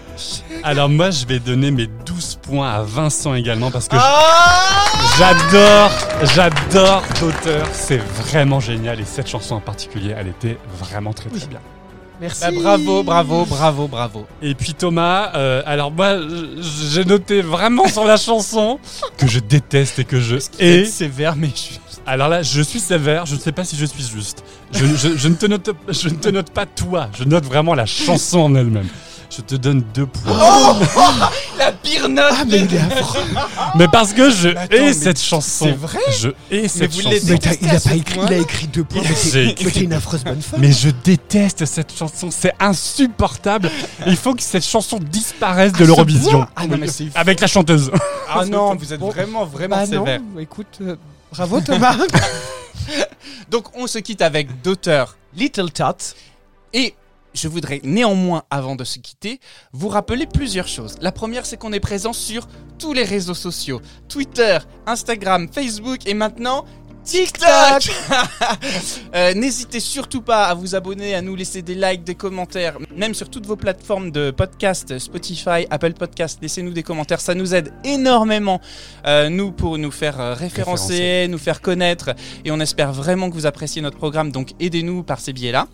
Alors 0.65 0.89
moi, 0.89 1.11
je 1.11 1.27
vais 1.27 1.39
donner 1.39 1.71
mes 1.71 1.87
12 1.87 2.39
points 2.43 2.69
à 2.71 2.83
Vincent 2.83 3.35
également 3.35 3.71
parce 3.71 3.87
que 3.87 3.97
Ah 3.99 4.83
j'adore, 5.17 5.91
j'adore 6.35 7.03
l'auteur. 7.21 7.67
C'est 7.73 7.99
vraiment 7.99 8.59
génial 8.59 8.99
et 9.01 9.05
cette 9.05 9.29
chanson 9.29 9.55
en 9.55 9.61
particulier, 9.61 10.15
elle 10.19 10.29
était 10.29 10.59
vraiment 10.81 11.13
très 11.13 11.31
très 11.31 11.47
bien. 11.47 11.61
Merci. 12.21 12.41
Bah, 12.41 12.51
bravo, 12.51 13.03
bravo, 13.03 13.45
bravo, 13.45 13.89
bravo. 13.89 14.27
Et 14.43 14.55
puis 14.55 14.73
Thomas, 14.75 15.33
euh, 15.35 15.63
alors 15.67 15.91
moi, 15.93 16.17
j'ai 16.91 17.05
noté 17.05 17.43
vraiment 17.43 17.89
sur 17.89 18.05
la 18.05 18.17
chanson 18.17 18.79
que 19.19 19.27
je 19.27 19.39
déteste 19.39 19.99
et 19.99 20.05
que 20.05 20.19
je 20.21 20.37
Et 20.59 20.81
hais. 20.81 20.85
sévère, 20.87 21.37
mais 21.37 21.49
je 21.49 21.79
Alors 22.07 22.29
là, 22.29 22.43
je 22.43 22.63
suis 22.63 22.81
sévère, 22.81 23.27
je 23.27 23.35
ne 23.35 23.41
sais 23.41 23.53
pas 23.53 23.65
si 23.65 23.77
je 23.77 23.85
suis 23.85 24.03
juste. 24.05 24.45
Je, 24.73 24.87
je- 24.87 25.17
je 25.17 25.29
ne 25.29 25.35
te 25.35 25.47
note, 25.47 25.71
je 25.89 26.09
ne 26.09 26.15
te 26.15 26.29
note 26.29 26.51
pas 26.51 26.65
toi, 26.65 27.09
je 27.19 27.25
note 27.25 27.45
vraiment 27.45 27.75
la 27.75 27.85
chanson 27.87 28.39
en 28.41 28.55
elle-même. 28.55 28.89
Je 29.37 29.43
te 29.43 29.55
donne 29.55 29.85
deux 29.95 30.07
points. 30.07 30.33
La 31.59 31.71
pire 31.73 32.09
note 32.09 32.25
Ah, 32.39 32.45
mais 32.47 32.61
il 32.61 32.75
est 32.75 32.79
affreux. 32.79 33.21
mais 33.75 33.87
parce 33.89 34.13
que 34.15 34.31
je 34.31 34.49
attends, 34.49 34.75
hais 34.75 34.81
mais 34.81 34.93
cette 34.95 35.21
chanson. 35.21 35.67
c'est 35.67 35.73
vrai 35.73 35.99
Je 36.19 36.29
hais 36.51 36.69
cette 36.69 36.91
vous 36.93 37.03
chanson. 37.03 37.17
Mais 37.29 37.57
il 37.61 37.69
a 37.71 37.81
pas 37.81 37.95
écrit, 37.95 38.21
il 38.27 38.33
a 38.33 38.39
écrit 38.39 38.67
deux 38.69 38.85
points. 38.85 39.03
mais 39.03 39.15
t'es- 39.15 39.47
écrit- 39.49 39.65
mais 39.67 39.71
t'es 39.73 39.81
une 39.81 39.93
affreuse 39.93 40.25
bonne 40.25 40.41
femme. 40.41 40.61
Mais 40.61 40.73
je 40.73 40.89
déteste 40.89 41.67
cette 41.67 41.93
chanson, 41.95 42.31
c'est 42.31 42.53
insupportable. 42.61 43.71
Il 44.07 44.17
faut 44.17 44.35
que 44.35 44.43
cette 44.43 44.65
chanson 44.65 44.99
disparaisse 44.99 45.73
de 45.73 45.85
l'Eurovision. 45.85 46.47
Ah 46.57 46.67
non, 46.67 46.79
mais 46.79 46.89
c'est 46.89 47.09
Avec 47.15 47.41
la 47.41 47.47
chanteuse. 47.47 47.91
Ah 48.31 48.45
non, 48.47 48.75
vous 48.75 48.93
êtes 48.95 49.01
Bon. 49.01 49.11
vraiment, 49.11 49.45
vraiment 49.45 49.77
Bah 49.77 49.87
non, 49.87 50.05
sévère. 50.05 50.21
écoute, 50.39 50.79
euh, 50.81 50.97
bravo 51.33 51.61
Thomas. 51.61 51.97
Donc 53.51 53.67
on 53.77 53.87
se 53.87 53.99
quitte 53.99 54.23
avec 54.23 54.63
d'auteur 54.63 55.17
Little 55.37 55.71
Tot. 55.71 56.15
et 56.73 56.95
je 57.37 57.49
voudrais 57.49 57.81
néanmoins, 57.85 58.43
avant 58.51 58.77
de 58.77 58.85
se 58.85 58.99
quitter, 58.99 59.41
vous 59.73 59.89
rappeler 59.89 60.27
plusieurs 60.27 60.69
choses. 60.69 60.97
La 61.01 61.13
première, 61.13 61.47
c'est 61.47 61.57
qu'on 61.57 61.73
est 61.73 61.81
présent 61.81 62.13
sur 62.13 62.49
tous 62.79 62.93
les 62.93 63.05
réseaux 63.05 63.35
sociaux. 63.35 63.81
Twitter, 64.09 64.59
Instagram, 64.87 65.49
Facebook 65.53 66.07
et 66.07 66.15
maintenant 66.15 66.65
TikTok 67.05 67.47
Euh, 69.15 69.33
N'hésitez 69.35 69.81
surtout 69.81 70.21
pas 70.21 70.47
à 70.47 70.55
vous 70.55 70.75
abonner, 70.75 71.15
à 71.15 71.23
nous 71.23 71.37
laisser 71.37 71.63
des 71.63 71.75
likes, 71.75 72.05
des 72.05 72.17
commentaires, 72.17 72.77
même 72.95 73.15
sur 73.15 73.31
toutes 73.31 73.47
vos 73.47 73.57
plateformes 73.57 74.11
de 74.11 74.31
podcast, 74.31 74.99
Spotify, 74.99 75.67
Apple 75.71 75.95
Podcast. 75.95 76.39
Laissez-nous 76.43 76.73
des 76.73 76.83
commentaires, 76.83 77.21
ça 77.21 77.35
nous 77.35 77.55
aide 77.55 77.73
énormément, 77.85 78.61
euh, 79.07 79.29
nous, 79.31 79.53
pour 79.53 79.79
nous 79.79 79.91
faire 79.93 80.21
euh, 80.21 80.35
référencer, 80.35 80.95
Référencer. 80.95 81.29
nous 81.31 81.39
faire 81.39 81.61
connaître. 81.63 82.11
Et 82.45 82.51
on 82.51 82.61
espère 82.61 82.93
vraiment 82.93 83.31
que 83.31 83.35
vous 83.35 83.47
appréciez 83.47 83.81
notre 83.81 83.97
programme, 83.97 84.33
donc 84.33 84.51
aidez-nous 84.61 85.03
par 85.03 85.21
ces 85.21 85.33
biais-là. 85.33 85.69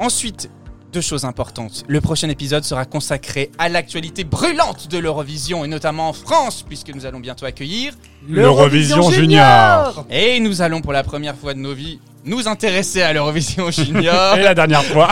Ensuite, 0.00 0.50
deux 0.94 1.00
choses 1.00 1.24
importantes. 1.24 1.82
Le 1.88 2.00
prochain 2.00 2.28
épisode 2.28 2.62
sera 2.62 2.84
consacré 2.84 3.50
à 3.58 3.68
l'actualité 3.68 4.22
brûlante 4.22 4.86
de 4.88 4.96
l'Eurovision, 4.98 5.64
et 5.64 5.68
notamment 5.68 6.08
en 6.08 6.12
France, 6.12 6.62
puisque 6.62 6.94
nous 6.94 7.04
allons 7.04 7.18
bientôt 7.18 7.46
accueillir 7.46 7.94
L'Eurovision 8.28 9.10
Junior. 9.10 10.06
et 10.10 10.40
nous 10.40 10.62
allons 10.62 10.80
pour 10.80 10.92
la 10.92 11.02
première 11.02 11.36
fois 11.36 11.54
de 11.54 11.58
nos 11.58 11.74
vies 11.74 11.98
nous 12.24 12.48
intéresser 12.48 13.02
à 13.02 13.12
l'Eurovision 13.12 13.70
Junior. 13.70 14.36
Et 14.36 14.42
la 14.42 14.54
dernière 14.54 14.84
fois. 14.84 15.10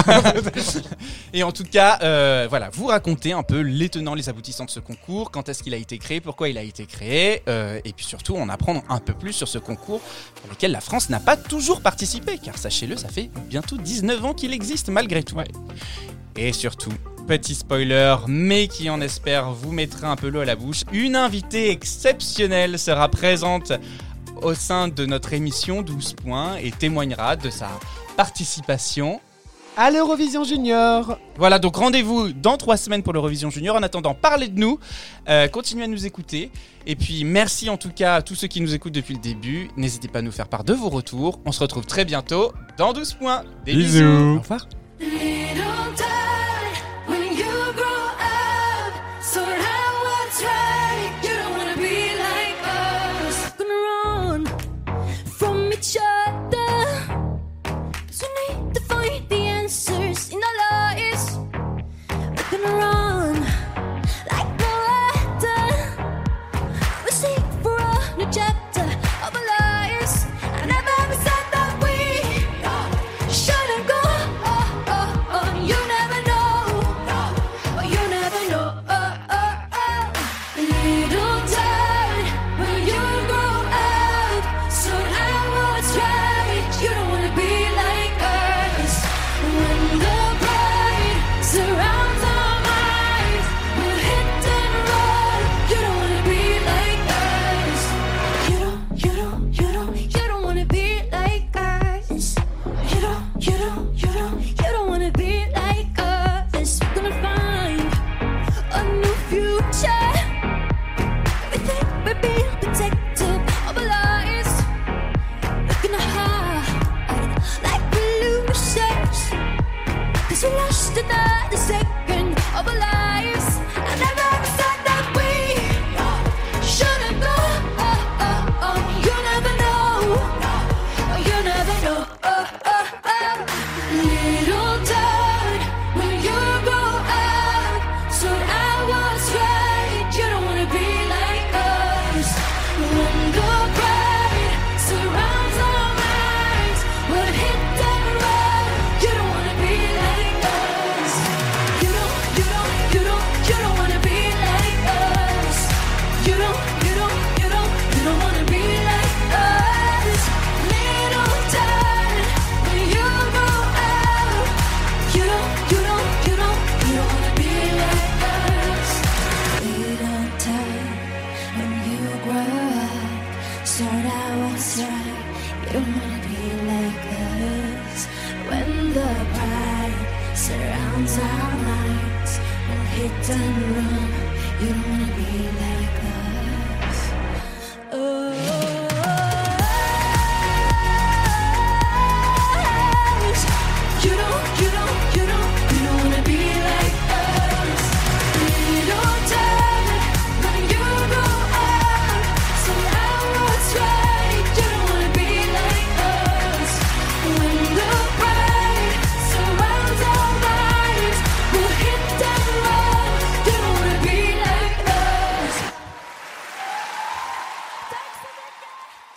Et 1.34 1.42
en 1.42 1.52
tout 1.52 1.64
cas, 1.64 1.98
euh, 2.02 2.46
voilà, 2.48 2.70
vous 2.72 2.86
raconter 2.86 3.32
un 3.32 3.42
peu 3.42 3.60
les 3.60 3.88
tenants, 3.88 4.14
les 4.14 4.28
aboutissants 4.28 4.64
de 4.64 4.70
ce 4.70 4.80
concours, 4.80 5.30
quand 5.30 5.48
est-ce 5.48 5.62
qu'il 5.62 5.74
a 5.74 5.76
été 5.76 5.98
créé, 5.98 6.20
pourquoi 6.20 6.48
il 6.48 6.58
a 6.58 6.62
été 6.62 6.84
créé, 6.84 7.42
euh, 7.48 7.80
et 7.84 7.92
puis 7.92 8.04
surtout 8.04 8.36
en 8.36 8.48
apprendre 8.48 8.82
un 8.88 8.98
peu 8.98 9.14
plus 9.14 9.32
sur 9.32 9.48
ce 9.48 9.58
concours 9.58 10.00
pour 10.36 10.50
lequel 10.50 10.72
la 10.72 10.80
France 10.80 11.10
n'a 11.10 11.20
pas 11.20 11.36
toujours 11.36 11.80
participé, 11.80 12.38
car 12.42 12.58
sachez-le, 12.58 12.96
ça 12.96 13.08
fait 13.08 13.30
bientôt 13.48 13.76
19 13.76 14.24
ans 14.24 14.34
qu'il 14.34 14.52
existe 14.52 14.88
malgré 14.88 15.22
tout. 15.22 15.36
Et 16.36 16.52
surtout, 16.52 16.92
petit 17.26 17.54
spoiler, 17.54 18.16
mais 18.26 18.68
qui 18.68 18.90
en 18.90 19.00
espère 19.00 19.50
vous 19.52 19.72
mettra 19.72 20.10
un 20.10 20.16
peu 20.16 20.28
l'eau 20.28 20.40
à 20.40 20.44
la 20.44 20.56
bouche, 20.56 20.82
une 20.92 21.16
invitée 21.16 21.70
exceptionnelle 21.70 22.78
sera 22.78 23.08
présente 23.08 23.72
au 24.42 24.54
sein 24.54 24.88
de 24.88 25.06
notre 25.06 25.32
émission 25.32 25.82
12 25.82 26.14
points 26.14 26.56
et 26.56 26.70
témoignera 26.70 27.36
de 27.36 27.50
sa 27.50 27.68
participation 28.16 29.20
À 29.76 29.90
l'Eurovision 29.90 30.44
Junior 30.44 31.18
voilà, 31.36 31.58
donc 31.58 31.76
rendez-vous 31.76 32.32
dans 32.32 32.56
trois 32.56 32.76
semaines 32.76 33.02
pour 33.02 33.12
l'Eurovision 33.12 33.50
Junior. 33.50 33.76
En 33.76 33.82
attendant, 33.82 34.14
parlez 34.14 34.48
de 34.48 34.58
nous, 34.58 34.78
euh, 35.28 35.48
continuez 35.48 35.84
à 35.84 35.88
nous 35.88 36.04
écouter. 36.06 36.50
Et 36.86 36.96
puis, 36.96 37.24
merci 37.24 37.70
en 37.70 37.76
tout 37.76 37.90
cas 37.90 38.16
à 38.16 38.22
tous 38.22 38.34
ceux 38.34 38.48
qui 38.48 38.60
nous 38.60 38.74
écoutent 38.74 38.92
depuis 38.92 39.14
le 39.14 39.20
début. 39.20 39.70
N'hésitez 39.76 40.08
pas 40.08 40.18
à 40.18 40.22
nous 40.22 40.32
faire 40.32 40.48
part 40.48 40.64
de 40.64 40.74
vos 40.74 40.88
retours. 40.88 41.40
On 41.46 41.52
se 41.52 41.60
retrouve 41.60 41.86
très 41.86 42.04
bientôt 42.04 42.52
dans 42.76 42.92
12 42.92 43.14
points. 43.14 43.44
Des 43.64 43.74
bisous. 43.74 43.98
Bisous. 43.98 44.36
Au 44.36 44.40
revoir 44.40 44.66